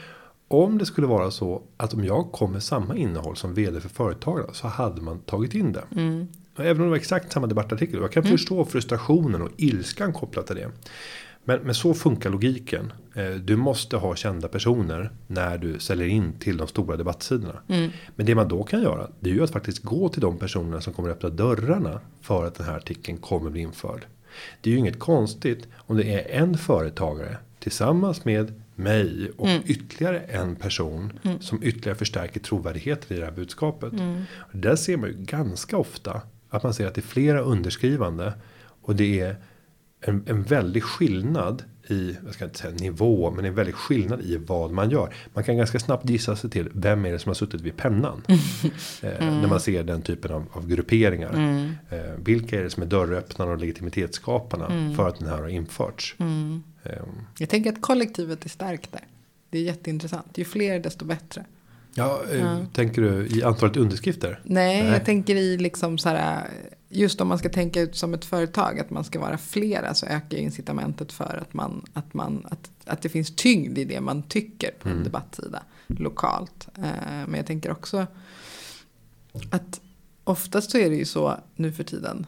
om 0.49 0.79
det 0.79 0.87
skulle 0.87 1.07
vara 1.07 1.31
så 1.31 1.63
att 1.77 1.95
om 1.95 2.05
jag 2.05 2.33
kom 2.33 2.53
med 2.53 2.63
samma 2.63 2.97
innehåll 2.97 3.37
som 3.37 3.55
vd 3.55 3.81
för 3.81 3.89
företaget 3.89 4.57
så 4.57 4.69
hade 4.69 5.03
man 5.03 5.19
tagit 5.19 5.55
in 5.55 5.73
det. 5.73 5.85
Mm. 5.91 6.29
Även 6.57 6.77
om 6.77 6.83
det 6.83 6.91
var 6.91 6.97
exakt 6.97 7.33
samma 7.33 7.47
debattartikel. 7.47 8.01
Jag 8.01 8.13
kan 8.13 8.23
mm. 8.23 8.33
förstå 8.39 8.65
frustrationen 8.65 9.43
och 9.43 9.51
ilskan 9.57 10.13
kopplat 10.13 10.47
till 10.47 10.57
det. 10.57 10.71
Men, 11.49 11.61
men 11.61 11.75
så 11.75 11.95
funkar 11.95 12.31
logiken. 12.31 12.93
Eh, 13.15 13.31
du 13.31 13.57
måste 13.57 13.97
ha 13.97 14.17
kända 14.17 14.49
personer 14.49 15.11
när 15.27 15.59
du 15.59 15.79
säljer 15.79 16.07
in 16.07 16.33
till 16.39 16.57
de 16.57 16.69
stora 16.69 16.97
debattsidorna. 16.97 17.61
Mm. 17.69 17.91
Men 18.17 18.27
det 18.27 18.35
man 18.35 18.49
då 18.49 18.63
kan 18.63 18.83
göra 18.83 19.11
det 19.21 19.31
är 19.31 19.35
ju 19.35 19.45
att 19.45 19.51
faktiskt 19.51 19.83
gå 19.83 20.09
till 20.09 20.21
de 20.21 20.39
personerna 20.39 20.81
som 20.81 20.93
kommer 20.93 21.11
att 21.11 21.17
öppna 21.17 21.29
dörrarna 21.29 22.01
för 22.21 22.47
att 22.47 22.55
den 22.55 22.67
här 22.67 22.77
artikeln 22.77 23.19
kommer 23.19 23.51
bli 23.51 23.61
införd. 23.61 24.07
Det 24.61 24.71
är 24.71 24.73
ju 24.73 24.79
inget 24.79 24.99
konstigt 24.99 25.69
om 25.77 25.97
det 25.97 26.15
är 26.15 26.41
en 26.43 26.59
företagare 26.59 27.37
tillsammans 27.59 28.25
med 28.25 28.63
mig 28.75 29.31
och 29.37 29.49
mm. 29.49 29.63
ytterligare 29.67 30.19
en 30.19 30.57
person 30.57 31.19
mm. 31.23 31.41
som 31.41 31.63
ytterligare 31.63 31.99
förstärker 31.99 32.41
trovärdigheten 32.41 33.17
i 33.17 33.21
det 33.21 33.27
här 33.27 33.33
budskapet. 33.33 33.93
Mm. 33.93 34.23
Där 34.53 34.77
ser 34.77 34.97
man 34.97 35.09
ju 35.09 35.17
ganska 35.19 35.77
ofta 35.77 36.23
att 36.51 36.63
man 36.63 36.75
ser 36.75 36.87
att 36.87 36.95
det 36.95 37.01
är 37.01 37.03
flera 37.03 37.41
underskrivande 37.41 38.33
och 38.83 38.97
det 38.97 39.21
är 39.21 39.37
en, 40.01 40.25
en 40.27 40.43
väldig 40.43 40.83
skillnad 40.83 41.65
i, 41.89 42.17
jag 42.25 42.35
ska 42.35 42.45
inte 42.45 42.59
säga 42.59 42.75
nivå, 42.75 43.31
men 43.31 43.45
en 43.45 43.55
väldig 43.55 43.75
skillnad 43.75 44.21
i 44.21 44.37
vad 44.37 44.73
man 44.73 44.91
gör. 44.91 45.15
Man 45.35 45.45
kan 45.45 45.57
ganska 45.57 45.79
snabbt 45.79 46.11
gissa 46.11 46.37
sig 46.37 46.51
till 46.51 46.69
vem 46.73 47.05
är 47.05 47.13
det 47.13 47.19
som 47.19 47.31
har 47.31 47.35
suttit 47.35 47.61
vid 47.61 47.77
pennan. 47.77 48.23
Eh, 49.03 49.23
mm. 49.23 49.41
när 49.41 49.49
man 49.49 49.61
ser 49.61 49.85
den 49.85 50.03
typen 50.03 50.33
av, 50.33 50.45
av 50.53 50.69
grupperingar. 50.69 51.35
Mm. 51.35 51.73
Eh, 51.91 51.99
vilka 52.25 52.59
är 52.59 52.63
det 52.63 52.71
som 52.71 52.83
är 52.83 52.87
dörröppnarna 52.87 53.53
och 53.53 53.59
legitimitetsskaparna 53.59 54.67
mm. 54.67 54.95
för 54.95 55.09
att 55.09 55.19
den 55.19 55.29
här 55.29 55.39
har 55.39 55.49
införts. 55.49 56.17
Mm. 56.19 56.63
Eh. 56.83 56.93
Jag 57.39 57.49
tänker 57.49 57.73
att 57.73 57.83
kollektivet 57.83 58.45
är 58.45 58.49
starkt 58.49 58.93
där. 58.93 59.01
Det 59.51 59.59
är 59.59 59.63
jätteintressant. 59.63 60.39
Ju 60.39 60.45
fler 60.45 60.81
desto 60.81 61.05
bättre. 61.05 61.45
Ja, 61.97 62.23
eh, 62.33 62.41
ja. 62.41 62.59
tänker 62.73 63.03
du 63.03 63.27
i 63.27 63.43
antalet 63.43 63.77
underskrifter? 63.77 64.41
Nej, 64.43 64.83
Nej, 64.83 64.93
jag 64.93 65.05
tänker 65.05 65.37
i 65.37 65.57
liksom 65.59 65.99
så 65.99 66.09
här 66.09 66.51
just 66.89 67.21
om 67.21 67.29
man 67.29 67.39
ska 67.39 67.49
tänka 67.49 67.81
ut 67.81 67.97
som 67.97 68.15
ett 68.15 68.25
företag 68.25 68.81
att 68.81 68.91
man 68.91 69.05
ska 69.05 69.21
vara 69.21 69.39
flera 69.39 69.95
så 69.95 70.07
ökar 70.07 70.39
incitamentet 70.39 71.13
för 71.13 71.39
att, 71.43 71.55
man, 71.55 71.85
att, 71.93 72.15
man, 72.15 72.47
att, 72.51 72.71
att 72.85 73.03
det 73.03 73.09
finns 73.09 73.37
tyngd 73.37 73.79
i 73.79 73.85
det 73.85 74.01
man 74.01 74.23
tycker 74.23 74.71
på 74.71 74.89
en 74.89 74.93
mm. 74.93 75.05
debattsida 75.05 75.63
lokalt. 75.87 76.69
Eh, 76.77 77.27
men 77.27 77.35
jag 77.35 77.47
tänker 77.47 77.71
också 77.71 78.07
att 79.51 79.81
oftast 80.25 80.71
så 80.71 80.79
är 80.79 80.91
det 80.91 80.97
ju 80.97 81.05
så 81.05 81.41
nu 81.57 81.73
för 81.73 81.85
tiden. 81.85 82.27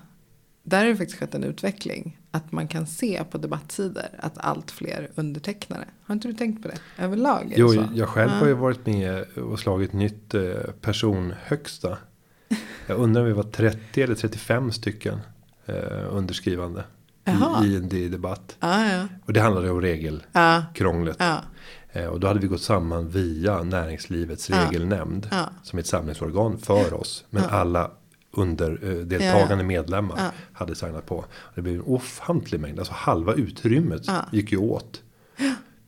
Där 0.62 0.78
har 0.78 0.86
det 0.86 0.96
faktiskt 0.96 1.18
skett 1.18 1.34
en 1.34 1.44
utveckling. 1.44 2.18
Att 2.38 2.52
man 2.52 2.68
kan 2.68 2.86
se 2.86 3.24
på 3.30 3.38
debattsidor 3.38 4.04
att 4.18 4.38
allt 4.38 4.70
fler 4.70 5.10
undertecknare. 5.14 5.84
Har 6.02 6.14
inte 6.14 6.28
du 6.28 6.34
tänkt 6.34 6.62
på 6.62 6.68
det 6.68 7.02
överlag? 7.02 7.52
Jo, 7.56 7.84
jag 7.94 8.08
själv 8.08 8.30
har 8.30 8.46
ju 8.46 8.54
varit 8.54 8.86
med 8.86 9.24
och 9.36 9.60
slagit 9.60 9.92
nytt 9.92 10.34
eh, 10.34 10.42
personhögsta 10.80 11.98
jag 12.86 12.98
undrar 12.98 13.22
om 13.22 13.26
vi 13.26 13.32
var 13.32 13.42
30 13.42 14.02
eller 14.02 14.14
35 14.14 14.72
stycken 14.72 15.20
eh, 15.66 15.74
underskrivande. 16.10 16.84
I, 17.62 17.66
I, 17.66 17.76
en 17.76 18.10
debatt. 18.10 18.56
Ah, 18.58 18.84
ja. 18.84 19.06
Och 19.24 19.32
det 19.32 19.40
handlade 19.40 19.70
om 19.70 19.80
regelkrånglet. 19.80 21.16
Ah. 21.18 21.38
Och 22.10 22.20
då 22.20 22.26
hade 22.26 22.40
vi 22.40 22.46
gått 22.46 22.62
samman 22.62 23.08
via 23.08 23.62
näringslivets 23.62 24.50
regelnämnd. 24.50 25.28
Som 25.62 25.78
ett 25.78 25.86
samlingsorgan 25.86 26.58
för 26.58 26.94
oss. 26.94 27.24
Men 27.30 27.44
alla 27.44 27.90
under 28.30 28.78
eh, 28.82 28.94
deltagande 29.06 29.64
medlemmar 29.64 30.30
hade 30.52 30.74
signat 30.74 31.06
på. 31.06 31.24
Det 31.54 31.62
blev 31.62 31.74
en 31.74 31.82
ofantlig 31.82 32.60
mängd. 32.60 32.78
Alltså 32.78 32.94
halva 32.96 33.34
utrymmet 33.34 34.02
gick 34.32 34.52
ju 34.52 34.58
åt. 34.58 35.02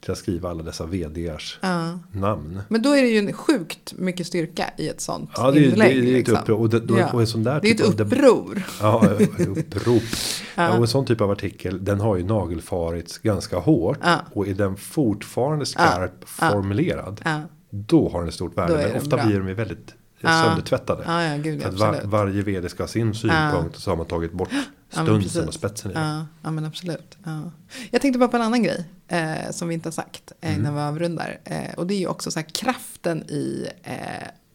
till 0.01 0.13
att 0.13 0.19
skriva 0.19 0.51
alla 0.51 0.63
dessa 0.63 0.87
vdars 0.87 1.59
Ja. 1.63 1.99
namn. 2.13 2.61
Men 2.69 2.83
då 2.83 2.93
är 2.97 3.03
det 3.03 3.09
ju 3.09 3.19
en 3.19 3.33
sjukt 3.33 3.93
mycket 3.99 4.27
styrka 4.27 4.71
i 4.79 4.89
ett 4.89 5.01
sånt 5.01 5.31
Ja, 5.37 5.51
det, 5.51 5.61
är- 5.61 5.71
inlägg. 5.73 5.97
det, 5.97 6.01
det 6.01 6.07
är 6.07 6.11
ett 6.11 6.17
liksom. 6.19 6.37
uppror. 6.37 6.61
Och, 6.61 6.69
det, 6.71 6.81
då, 6.81 6.99
Ja. 6.99 7.13
och 7.13 7.21
en 7.21 7.27
sån 7.27 7.43
där 7.45 7.61
Det 7.61 7.71
är 7.71 7.75
typ 7.75 7.81
ett 7.95 8.01
uppror. 8.01 8.63
Ja, 8.81 9.07
ett 9.21 9.41
upprop. 9.41 10.03
Ja. 10.57 10.63
ja. 10.63 10.71
Och 10.71 10.77
en 10.77 10.89
sån 10.89 11.07
typ 11.07 11.21
av 11.21 11.31
artikel, 11.31 11.85
den 11.85 12.01
har 12.01 12.17
ju 12.17 12.25
nagelfarits 12.25 13.19
ganska 13.19 13.59
hårt. 13.59 13.99
Ja. 14.03 14.19
Och 14.33 14.49
är 14.49 14.55
den 14.55 14.77
fortfarande 14.77 15.67
skarp 15.67 16.25
Ja. 16.41 16.51
formulerad. 16.51 17.21
Ja. 17.25 17.41
Då 17.71 18.09
har 18.09 18.19
den 18.19 18.29
ett 18.29 18.35
stort 18.35 18.59
värde. 18.59 18.89
Men 18.93 18.97
ofta 19.03 19.17
bra. 19.17 19.27
blir 19.27 19.39
de 19.39 19.49
ju 19.49 19.55
väldigt 19.55 19.95
Ja. 20.21 20.43
söndertvättade. 20.45 21.03
Ja, 21.07 21.23
ja, 21.25 21.37
gud, 21.37 21.63
att 21.63 21.75
var, 21.75 22.01
varje 22.05 22.43
vd 22.43 22.69
ska 22.69 22.83
ha 22.83 22.89
sin 22.89 23.15
synpunkt. 23.15 23.77
Och 23.77 23.83
så 23.83 23.91
har 23.91 23.97
man 23.97 24.07
tagit 24.07 24.33
bort 24.33 24.49
stunsen 24.91 25.49
och 25.49 25.55
spetsen 25.55 25.91
i 25.91 25.95
det. 25.95 26.25
Ja, 26.43 26.51
men 26.51 26.65
absolut. 26.65 27.19
Ja. 27.25 27.51
Jag 27.91 28.03
tänkte 28.03 28.19
bara 28.19 28.29
på 28.29 28.37
en 28.37 28.43
annan 28.43 28.63
grej 28.63 28.85
eh, 29.09 29.51
som 29.51 29.69
vi 29.69 29.75
inte 29.75 29.87
har 29.87 29.93
sagt 29.93 30.33
eh, 30.41 30.59
Mm. 30.59 30.75
vi 30.75 30.81
avrundar. 30.81 31.39
Eh, 31.45 31.75
och 31.77 31.87
det 31.87 31.95
är 31.95 31.99
ju 31.99 32.07
också 32.07 32.31
så 32.31 32.39
här 32.39 32.47
kraften 32.47 33.23
i 33.31 33.69
eh, 33.83 33.95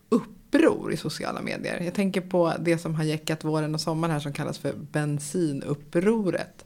uppror 0.09 0.93
i 0.93 0.97
sociala 0.97 1.41
medier. 1.41 1.80
Jag 1.82 1.93
tänker 1.93 2.22
på 2.22 2.53
det 2.59 2.78
som 2.78 2.95
har 2.95 3.03
jäckat 3.03 3.43
våren 3.43 3.76
och 3.76 3.82
sommaren 3.82 4.11
här 4.13 4.20
som 4.20 4.34
kallas 4.34 4.57
för 4.57 4.74
bensinupproret. 4.91 6.64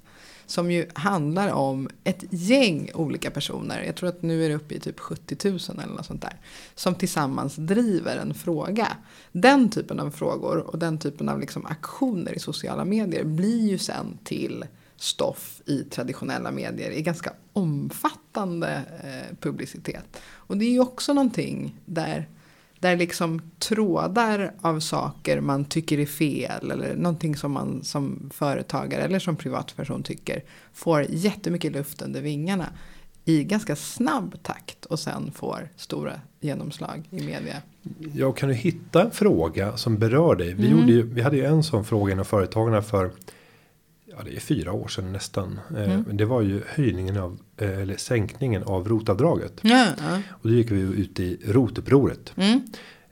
Som 0.50 0.72
ju 0.72 0.88
handlar 0.94 1.52
om 1.52 1.90
ett 2.04 2.24
gäng 2.30 2.92
olika 2.94 3.32
personer. 3.32 3.84
Jag 3.84 3.96
tror 3.96 4.10
att 4.10 4.22
nu 4.22 4.46
är 4.46 4.50
det 4.50 4.56
uppe 4.56 4.76
i 4.76 4.80
typ 4.80 5.00
70 5.00 5.50
000 5.50 5.60
eller 5.84 5.94
något 5.94 6.06
sånt 6.06 6.22
där. 6.22 6.38
Som 6.76 6.96
tillsammans 6.96 7.56
driver 7.56 8.18
en 8.18 8.34
fråga. 8.34 8.88
Den 9.32 9.70
typen 9.70 10.00
av 10.00 10.12
frågor 10.12 10.58
och 10.58 10.80
den 10.80 10.98
typen 10.98 11.30
av 11.30 11.40
liksom 11.40 11.66
aktioner 11.66 12.34
i 12.34 12.40
sociala 12.40 12.86
medier 12.86 13.24
blir 13.24 13.70
ju 13.70 13.78
sen 13.78 14.18
till 14.24 14.66
stoff 14.96 15.62
i 15.66 15.84
traditionella 15.84 16.52
medier 16.52 16.92
i 16.92 17.02
ganska 17.02 17.34
omfattande 17.54 18.82
eh, 19.04 19.38
publicitet. 19.40 20.22
Och 20.32 20.58
det 20.58 20.66
är 20.66 20.72
ju 20.72 20.80
också 20.80 21.14
någonting 21.14 21.76
där 21.86 22.28
där 22.80 22.98
liksom 22.98 23.42
trådar 23.60 24.54
av 24.62 24.80
saker 24.80 25.42
man 25.42 25.66
tycker 25.66 26.00
är 26.00 26.06
fel 26.06 26.72
eller 26.72 26.96
någonting 26.96 27.36
som 27.36 27.52
man 27.52 27.84
som 27.84 28.30
företagare 28.34 29.02
eller 29.02 29.20
som 29.20 29.36
privatperson 29.36 30.04
tycker 30.04 30.44
får 30.74 31.06
jättemycket 31.10 31.72
luft 31.72 32.02
under 32.02 32.22
vingarna 32.22 32.66
i 33.26 33.44
ganska 33.44 33.76
snabb 33.76 34.36
takt 34.44 34.86
och 34.86 35.00
sen 35.00 35.32
får 35.36 35.70
stora 35.76 36.14
genomslag 36.40 37.08
i 37.10 37.16
media. 37.22 37.56
Ja, 38.14 38.32
kan 38.32 38.50
du 38.50 38.56
hitta 38.56 39.02
en 39.04 39.12
fråga 39.12 39.78
som 39.78 39.98
berör 39.98 40.36
dig? 40.36 40.54
Vi, 40.54 40.68
Mm. 40.68 40.80
gjorde 40.80 40.92
ju, 40.92 41.02
vi 41.04 41.22
hade 41.22 41.38
ju 41.38 41.46
en 41.46 41.64
sån 41.64 41.86
fråga 41.86 42.14
inom 42.14 42.26
företagarna 42.26 42.82
för 42.82 43.12
ja, 44.20 44.26
det 44.26 44.36
är 44.36 44.40
fyra 44.40 44.72
år 44.74 44.88
sedan 44.88 45.12
nästan. 45.14 45.60
Eh, 45.78 45.84
Mm. 45.94 46.06
Det 46.18 46.26
var 46.26 46.42
ju 46.42 46.62
höjningen 46.68 47.18
av, 47.18 47.40
eh, 47.58 47.80
eller 47.80 47.98
sänkningen 47.98 48.64
av 48.64 48.88
rotavdraget. 48.88 49.54
Ja. 49.62 49.86
Och 50.30 50.50
då 50.50 50.56
gick 50.56 50.72
vi 50.72 50.80
ut 50.80 51.20
i 51.20 51.38
rotupproret. 51.46 52.34
Mm. 52.36 52.62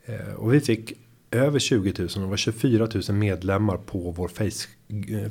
Eh, 0.04 0.34
Och 0.34 0.54
vi 0.54 0.60
fick 0.60 0.92
över 1.30 1.58
20 1.58 1.92
000, 1.98 2.08
det 2.08 2.20
var 2.20 2.36
24 2.36 2.88
000 3.08 3.16
medlemmar 3.16 3.76
på 3.76 4.10
vår 4.10 4.28
face, 4.28 4.68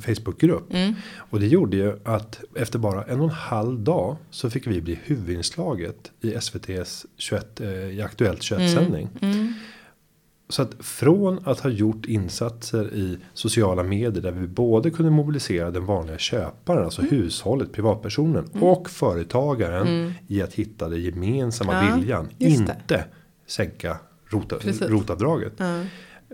Facebookgrupp. 0.00 0.72
Mm. 0.74 0.94
Och 1.16 1.40
det 1.40 1.46
gjorde 1.46 1.76
ju 1.76 1.98
att 2.04 2.40
efter 2.56 2.78
bara 2.78 3.04
en 3.04 3.18
och 3.20 3.24
en 3.24 3.30
halv 3.34 3.80
dag 3.80 4.16
så 4.30 4.50
fick 4.50 4.66
vi 4.66 4.80
bli 4.80 4.98
huvudinslaget 5.04 6.10
i 6.20 6.34
SVTs 6.34 7.06
21, 7.16 7.60
eh, 7.60 7.68
i 7.70 8.02
Aktuellt 8.02 8.42
21 8.42 8.70
sändning. 8.74 9.08
Mm. 9.20 9.54
Så 10.50 10.62
att 10.62 10.74
från 10.80 11.38
att 11.44 11.60
ha 11.60 11.70
gjort 11.70 12.06
insatser 12.06 12.94
i 12.94 13.18
sociala 13.34 13.82
medier 13.82 14.22
där 14.22 14.32
vi 14.32 14.46
både 14.46 14.90
kunde 14.90 15.10
mobilisera 15.12 15.70
den 15.70 15.86
vanliga 15.86 16.18
köparen, 16.18 16.84
alltså 16.84 17.00
Mm. 17.02 17.10
hushållet, 17.14 17.72
privatpersonen 17.72 18.48
och 18.60 18.90
företagaren 18.90 20.12
i 20.26 20.42
att 20.42 20.54
hitta 20.54 20.88
den 20.88 21.02
gemensamma 21.02 21.84
Ja, 21.88 21.96
viljan. 21.96 22.28
just 22.38 22.66
det. 22.66 22.72
Inte 22.72 23.04
sänka 23.46 23.98
rota, 24.26 24.56
rotavdraget. 24.80 25.52
Ja. 25.56 25.82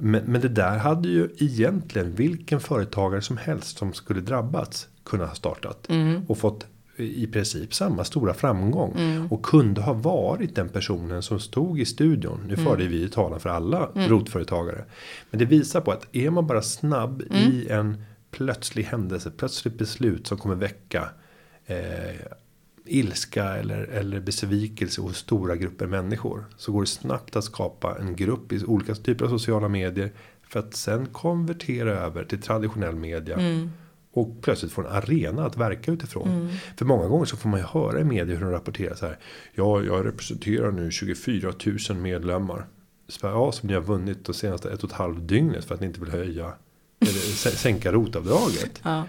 Men, 0.01 0.23
men 0.27 0.41
det 0.41 0.49
där 0.49 0.79
hade 0.79 1.09
ju 1.09 1.29
egentligen 1.39 2.15
vilken 2.15 2.61
företagare 2.61 3.23
som 3.23 3.37
helst 3.37 3.79
som 3.79 3.93
skulle 3.93 4.21
drabbats 4.21 4.89
kunnat 5.05 5.29
ha 5.29 5.35
startat. 5.35 5.87
Mm. 5.89 6.23
Och 6.29 6.39
fått 6.39 6.67
i 6.97 7.27
princip 7.27 7.75
samma 7.75 8.05
stora 8.05 8.35
framgång. 8.35 8.95
Och 9.31 9.43
kunde 9.43 9.81
ha 9.81 9.93
varit 9.93 10.55
den 10.55 10.69
personen 10.69 11.23
som 11.23 11.41
stod 11.41 11.81
i 11.81 11.85
studion. 11.85 12.41
Nu 12.49 12.57
förde 12.57 12.87
vi 12.87 13.09
talan 13.09 13.41
för 13.41 13.51
alla 13.51 13.89
rotföretagare. 13.95 14.85
Men 15.31 15.39
det 15.39 15.45
visar 15.45 15.81
på 15.81 15.93
att 15.93 16.07
är 16.13 16.31
man 16.31 16.47
bara 16.47 16.63
snabb 16.63 17.23
i 17.23 17.69
en 17.69 18.05
plötslig 18.31 18.85
händelse. 18.85 19.31
Plötsligt 19.37 19.79
beslut 19.79 20.27
som 20.27 20.39
kommer 20.39 20.55
väcka. 20.55 21.09
Eh, 21.67 21.77
ilska 22.87 23.45
eller, 23.45 23.83
eller 23.83 24.21
besvikelse 24.21 25.01
hos 25.01 25.17
stora 25.17 25.57
grupper 25.57 25.87
människor. 25.87 26.45
Så 26.57 26.73
går 26.73 26.81
det 26.81 26.87
snabbt 26.87 27.37
att 27.37 27.45
skapa 27.45 27.99
en 27.99 28.17
grupp 28.17 28.53
i 28.53 28.65
olika 28.65 28.95
typer 28.95 29.25
av 29.25 29.29
sociala 29.29 29.69
medier. 29.69 30.13
För 30.43 30.61
att 30.61 30.75
sen 30.75 31.07
konvertera 31.07 31.91
över 31.91 32.25
till 32.25 32.43
traditionell 32.43 32.95
media. 32.95 33.37
Och 34.17 34.43
plötsligt 34.43 34.73
få 34.73 34.81
en 34.81 34.87
arena 34.87 35.47
att 35.47 35.57
verka 35.57 35.93
utifrån. 35.93 36.51
För 36.77 36.85
många 36.85 37.07
gånger 37.09 37.25
så 37.25 37.37
får 37.37 37.49
man 37.49 37.61
ju 37.61 37.67
höra 37.67 38.01
i 38.01 38.05
media 38.05 38.37
hur 38.37 38.45
de 38.45 38.51
rapporterar 38.53 38.95
så 38.95 39.07
här. 39.07 39.19
Ja, 39.55 39.83
jag 39.83 40.07
representerar 40.07 40.71
nu 40.73 40.91
24 40.91 41.53
000 41.91 41.99
medlemmar. 41.99 42.67
Så 43.09 43.27
ja, 43.27 43.53
som 43.53 43.67
ni 43.69 43.75
har 43.75 43.81
vunnit 43.81 44.25
de 44.25 44.33
senaste 44.35 44.71
ett 44.71 44.83
och 44.85 44.91
ett 44.91 44.97
halvt 44.97 45.29
dygnet 45.29 45.65
för 45.65 45.75
att 45.75 45.81
ni 45.81 45.87
inte 45.87 46.01
vill 46.01 46.11
höja. 46.11 46.53
Eller 47.01 47.11
sä- 47.45 47.57
sänka 47.57 47.93
rotavdraget. 47.93 48.81
Ja. 48.83 49.05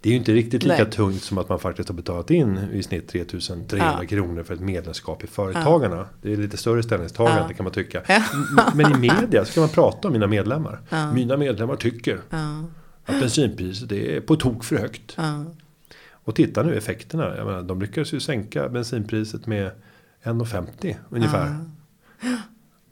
Det 0.00 0.08
är 0.08 0.12
ju 0.12 0.18
inte 0.18 0.32
riktigt 0.32 0.62
lika 0.62 0.82
Nej. 0.82 0.92
tungt 0.92 1.22
som 1.22 1.38
att 1.38 1.48
man 1.48 1.58
faktiskt 1.58 1.88
har 1.88 1.96
betalat 1.96 2.30
in 2.30 2.58
i 2.72 2.82
snitt 2.82 3.08
3300 3.08 3.98
Ja. 4.00 4.06
kronor 4.08 4.42
för 4.42 4.54
ett 4.54 4.60
medlemskap 4.60 5.24
i 5.24 5.26
Företagarna. 5.26 6.06
Det 6.22 6.32
är 6.32 6.36
lite 6.36 6.56
större 6.56 6.82
ställningstagande 6.82 7.44
Ja. 7.48 7.56
kan 7.56 7.64
man 7.64 7.72
tycka. 7.72 8.02
Ja. 8.08 8.22
Men 8.74 8.92
i 8.92 8.98
media 8.98 9.44
ska 9.44 9.60
man 9.60 9.68
prata 9.68 10.08
om 10.08 10.12
mina 10.12 10.26
medlemmar. 10.26 10.80
Mina 11.14 11.36
medlemmar 11.36 11.76
tycker 11.76 12.20
Ja. 12.30 12.64
Att 13.06 13.20
bensinpriset 13.20 13.92
är 13.92 14.20
på 14.20 14.36
tok 14.36 14.64
för 14.64 14.76
högt. 14.76 15.14
Ja. 15.16 15.44
Och 16.12 16.34
titta 16.34 16.62
nu 16.62 16.74
effekterna. 16.76 17.36
Jag 17.36 17.46
menar, 17.46 17.62
de 17.62 17.80
lyckades 17.82 18.12
ju 18.12 18.20
sänka 18.20 18.68
bensinpriset 18.68 19.46
med 19.46 19.70
1,50 20.24 20.96
ungefär. 21.10 21.56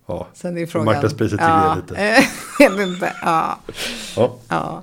Ja, 0.07 0.29
Sen 0.35 0.59
är 0.59 0.67
frågan. 0.67 0.85
marknadspriset 0.87 1.41
ja. 1.41 1.75
lite. 1.77 2.25
Inte. 2.83 3.13
Ja. 3.23 3.59
ja. 4.17 4.39
ja. 4.49 4.83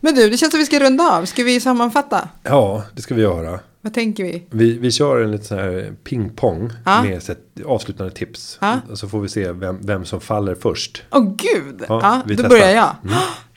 Men 0.00 0.14
du, 0.14 0.30
det 0.30 0.36
känns 0.36 0.50
som 0.52 0.60
vi 0.60 0.66
ska 0.66 0.80
runda 0.80 1.04
av. 1.04 1.24
Ska 1.24 1.44
vi 1.44 1.60
sammanfatta? 1.60 2.28
ja, 2.42 2.84
det 2.94 3.02
ska 3.02 3.14
vi 3.14 3.22
göra. 3.22 3.60
Vad 3.80 3.94
tänker 3.94 4.24
vi? 4.24 4.46
Vi, 4.50 4.78
vi 4.78 4.90
kör 4.90 5.20
en 5.24 5.30
liten 5.30 5.46
sån 5.46 5.58
här 5.58 5.94
pingpong 6.04 6.70
Ja. 6.84 7.02
med 7.02 7.30
ett 7.30 7.38
avslutande 7.66 8.12
tips. 8.12 8.58
Ja. 8.60 8.80
Och 8.90 8.98
så 8.98 9.08
får 9.08 9.20
vi 9.20 9.28
se 9.28 9.52
vem, 9.52 9.78
vem 9.86 10.04
som 10.04 10.20
faller 10.20 10.54
först. 10.54 11.02
Åh 11.10 11.34
gud! 11.36 11.84
Ja, 11.88 12.00
Ja, 12.02 12.22
då 12.26 12.34
testar. 12.34 12.48
börjar 12.48 12.70
jag. 12.70 12.96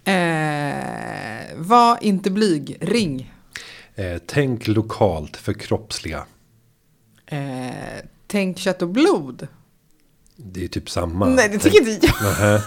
Eh, 0.06 1.56
var 1.56 1.98
inte 2.02 2.32
blyg, 2.32 2.78
ring. 2.82 3.34
Eh, 3.96 4.18
tänk 4.26 4.68
lokalt 4.68 5.38
förkroppsliga. 5.38 6.26
Eh, 7.26 7.38
tänk 8.28 8.58
kött 8.60 8.82
och 8.82 8.90
blod. 8.90 9.48
Det 10.36 10.64
är 10.64 10.68
typ 10.68 10.90
samma. 10.90 11.26
Nej, 11.30 11.50
det 11.50 11.58
tycker 11.60 11.90
inte 11.90 12.08
jag. 12.08 12.62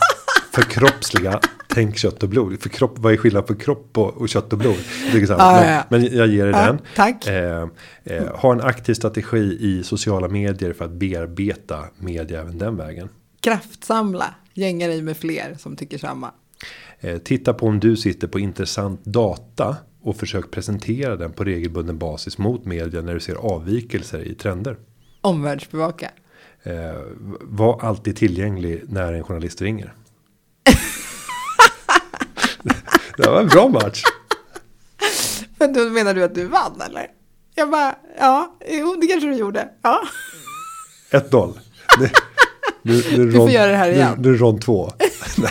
Förkroppsliga, 0.52 1.40
tänk 1.68 1.96
kött 1.96 2.22
och 2.22 2.28
blod. 2.28 2.62
För 2.62 2.68
kropp, 2.68 2.98
vad 2.98 3.12
är 3.12 3.16
skillnaden 3.16 3.46
på 3.46 3.54
kropp 3.62 3.98
och, 3.98 4.16
och 4.16 4.28
kött 4.28 4.52
och 4.52 4.58
blod? 4.58 4.76
Jag 5.04 5.12
tycker 5.12 5.26
samma. 5.26 5.42
Ja, 5.42 5.60
men, 5.88 6.02
ja, 6.02 6.08
men 6.08 6.16
jag 6.18 6.26
ger 6.28 6.44
dig 6.44 6.52
Ja, 6.54 6.66
den. 6.66 6.78
tack. 6.96 7.26
Eh, 7.26 7.68
eh, 8.04 8.36
ha 8.36 8.52
en 8.52 8.60
aktiv 8.60 8.94
strategi 8.94 9.58
i 9.60 9.82
sociala 9.84 10.28
medier 10.28 10.72
för 10.72 10.84
att 10.84 10.90
bearbeta 10.90 11.84
media 11.98 12.40
även 12.40 12.58
den 12.58 12.76
vägen. 12.76 13.08
Kraftsamla. 13.40 14.34
Gänga 14.54 14.86
dig 14.86 15.02
med 15.02 15.16
fler 15.16 15.56
som 15.58 15.76
tycker 15.76 15.98
samma. 15.98 16.30
Eh, 17.00 17.18
titta 17.18 17.54
på 17.54 17.66
om 17.66 17.80
du 17.80 17.96
sitter 17.96 18.26
på 18.28 18.38
intressant 18.38 19.04
data 19.04 19.76
och 20.02 20.16
försök 20.16 20.50
presentera 20.50 21.16
den 21.16 21.32
på 21.32 21.44
regelbunden 21.44 21.98
basis 21.98 22.38
mot 22.38 22.64
media 22.64 23.02
när 23.02 23.14
du 23.14 23.20
ser 23.20 23.34
avvikelser 23.34 24.18
i 24.20 24.34
trender. 24.34 24.76
Omvärldsbevaka. 25.20 26.10
Eh, 26.62 26.72
var 27.42 27.80
alltid 27.84 28.16
tillgänglig 28.16 28.82
när 28.88 29.12
en 29.12 29.24
journalist 29.24 29.62
ringer. 29.62 29.94
det 33.16 33.28
var 33.30 33.40
en 33.40 33.48
bra 33.48 33.68
match. 33.68 34.02
Men 35.58 35.72
då 35.72 35.80
menar 35.80 36.14
du 36.14 36.24
att 36.24 36.34
du 36.34 36.44
vann 36.44 36.80
eller? 36.80 37.06
Jag 37.54 37.70
bara, 37.70 37.94
ja, 38.18 38.56
jo 38.70 38.96
det 39.00 39.06
kanske 39.06 39.28
du 39.28 39.34
gjorde. 39.36 39.68
Ja. 39.82 40.00
1-0. 41.10 41.58
Nu, 42.00 42.08
nu, 42.82 43.02
nu, 43.16 43.26
Du 43.26 43.32
får 43.32 43.38
rond- 43.46 43.50
göra 43.50 43.70
det 43.70 43.76
här 43.76 43.90
igen. 43.90 44.14
Nu, 44.16 44.22
nu 44.22 44.28
är 44.28 44.32
det 44.32 44.38
rond 44.38 44.60
två. 44.62 44.92
Nej. 45.38 45.50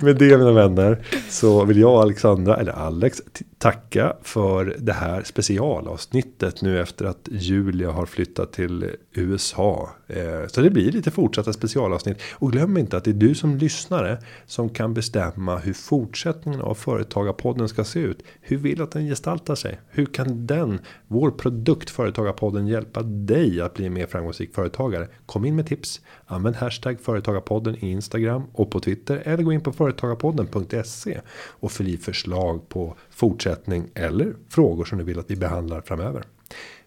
Med 0.00 0.16
det 0.16 0.38
mina 0.38 0.52
vänner 0.52 0.98
så 1.30 1.64
vill 1.64 1.78
jag 1.78 1.94
och 1.94 2.02
Alexandra, 2.02 2.56
eller 2.56 2.72
Alex, 2.72 3.18
t- 3.32 3.44
tacka 3.58 4.16
för 4.22 4.76
det 4.78 4.92
här 4.92 5.22
specialavsnittet 5.22 6.62
nu 6.62 6.80
efter 6.80 7.04
att 7.04 7.28
Julia 7.30 7.90
har 7.90 8.06
flyttat 8.06 8.52
till 8.52 8.90
USA. 9.12 9.90
Eh, 10.06 10.46
så 10.46 10.60
det 10.60 10.70
blir 10.70 10.92
lite 10.92 11.10
fortsatta 11.10 11.52
specialavsnitt 11.52 12.22
och 12.32 12.52
glöm 12.52 12.76
inte 12.76 12.96
att 12.96 13.04
det 13.04 13.10
är 13.10 13.14
du 13.14 13.34
som 13.34 13.56
lyssnare 13.56 14.18
som 14.46 14.68
kan 14.68 14.94
bestämma 14.94 15.58
hur 15.58 15.72
fortsättningen 15.72 16.60
av 16.60 16.74
företagarpodden 16.74 17.68
ska 17.68 17.84
se 17.84 18.00
ut. 18.00 18.22
Hur 18.40 18.56
vill 18.56 18.82
att 18.82 18.90
den 18.90 19.06
gestaltar 19.06 19.54
sig? 19.54 19.80
Hur 19.88 20.06
kan 20.06 20.46
den 20.46 20.80
vår 21.06 21.30
produkt 21.30 21.90
företagarpodden 21.90 22.66
hjälpa 22.66 23.02
dig 23.02 23.60
att 23.60 23.74
bli 23.74 23.86
en 23.86 23.92
mer 23.92 24.06
framgångsrik 24.06 24.54
företagare? 24.54 25.08
Kom 25.26 25.44
in 25.44 25.56
med 25.56 25.66
tips. 25.66 26.00
Använd 26.26 26.56
hashtag 26.56 27.00
företagarpodden 27.00 27.76
i 27.84 27.90
Instagram 27.90 28.42
och 28.52 28.70
på 28.70 28.80
Twitter 28.80 29.22
eller 29.24 29.42
gå 29.42 29.52
in 29.52 29.60
på 29.60 29.72
företagarpodden.se 29.72 31.20
och 31.48 31.72
fyll 31.72 31.88
i 31.88 31.96
förslag 31.96 32.68
på 32.68 32.96
fortsättning 33.16 33.88
eller 33.94 34.34
frågor 34.48 34.84
som 34.84 34.98
du 34.98 35.04
vill 35.04 35.18
att 35.18 35.30
vi 35.30 35.36
behandlar 35.36 35.80
framöver. 35.80 36.24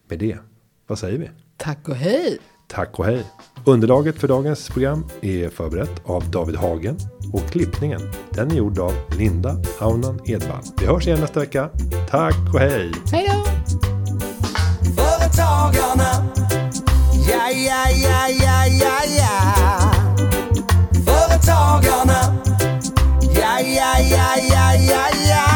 Med 0.07 0.19
det, 0.19 0.37
vad 0.87 0.99
säger 0.99 1.17
vi? 1.19 1.29
Tack 1.57 1.89
och 1.89 1.95
hej! 1.95 2.39
Tack 2.67 2.99
och 2.99 3.05
hej! 3.05 3.25
Underlaget 3.65 4.19
för 4.19 4.27
dagens 4.27 4.69
program 4.69 5.05
är 5.21 5.49
förberett 5.49 6.01
av 6.05 6.31
David 6.31 6.55
Hagen 6.55 6.97
och 7.33 7.49
klippningen 7.51 8.01
den 8.29 8.51
är 8.51 8.55
gjord 8.55 8.79
av 8.79 8.93
Linda 9.17 9.55
Aunan 9.79 10.19
Edvall. 10.25 10.63
Vi 10.79 10.85
hörs 10.85 11.07
igen 11.07 11.19
nästa 11.19 11.39
vecka. 11.39 11.69
Tack 12.09 12.53
och 12.53 12.59
hej! 12.59 12.91
Hej 13.11 13.27
då! 13.27 13.43
Företagarna. 14.95 16.29
Ja, 17.29 17.49
ja, 17.49 17.89
ja, 18.03 18.29
ja, 18.29 18.65
ja, 18.65 18.99
ja. 19.17 19.91
Företagarna. 21.05 22.37
Ja, 23.35 23.59
ja, 23.59 23.99
ja, 23.99 24.35
ja, 24.49 24.75
ja, 24.75 25.09
ja. 25.29 25.48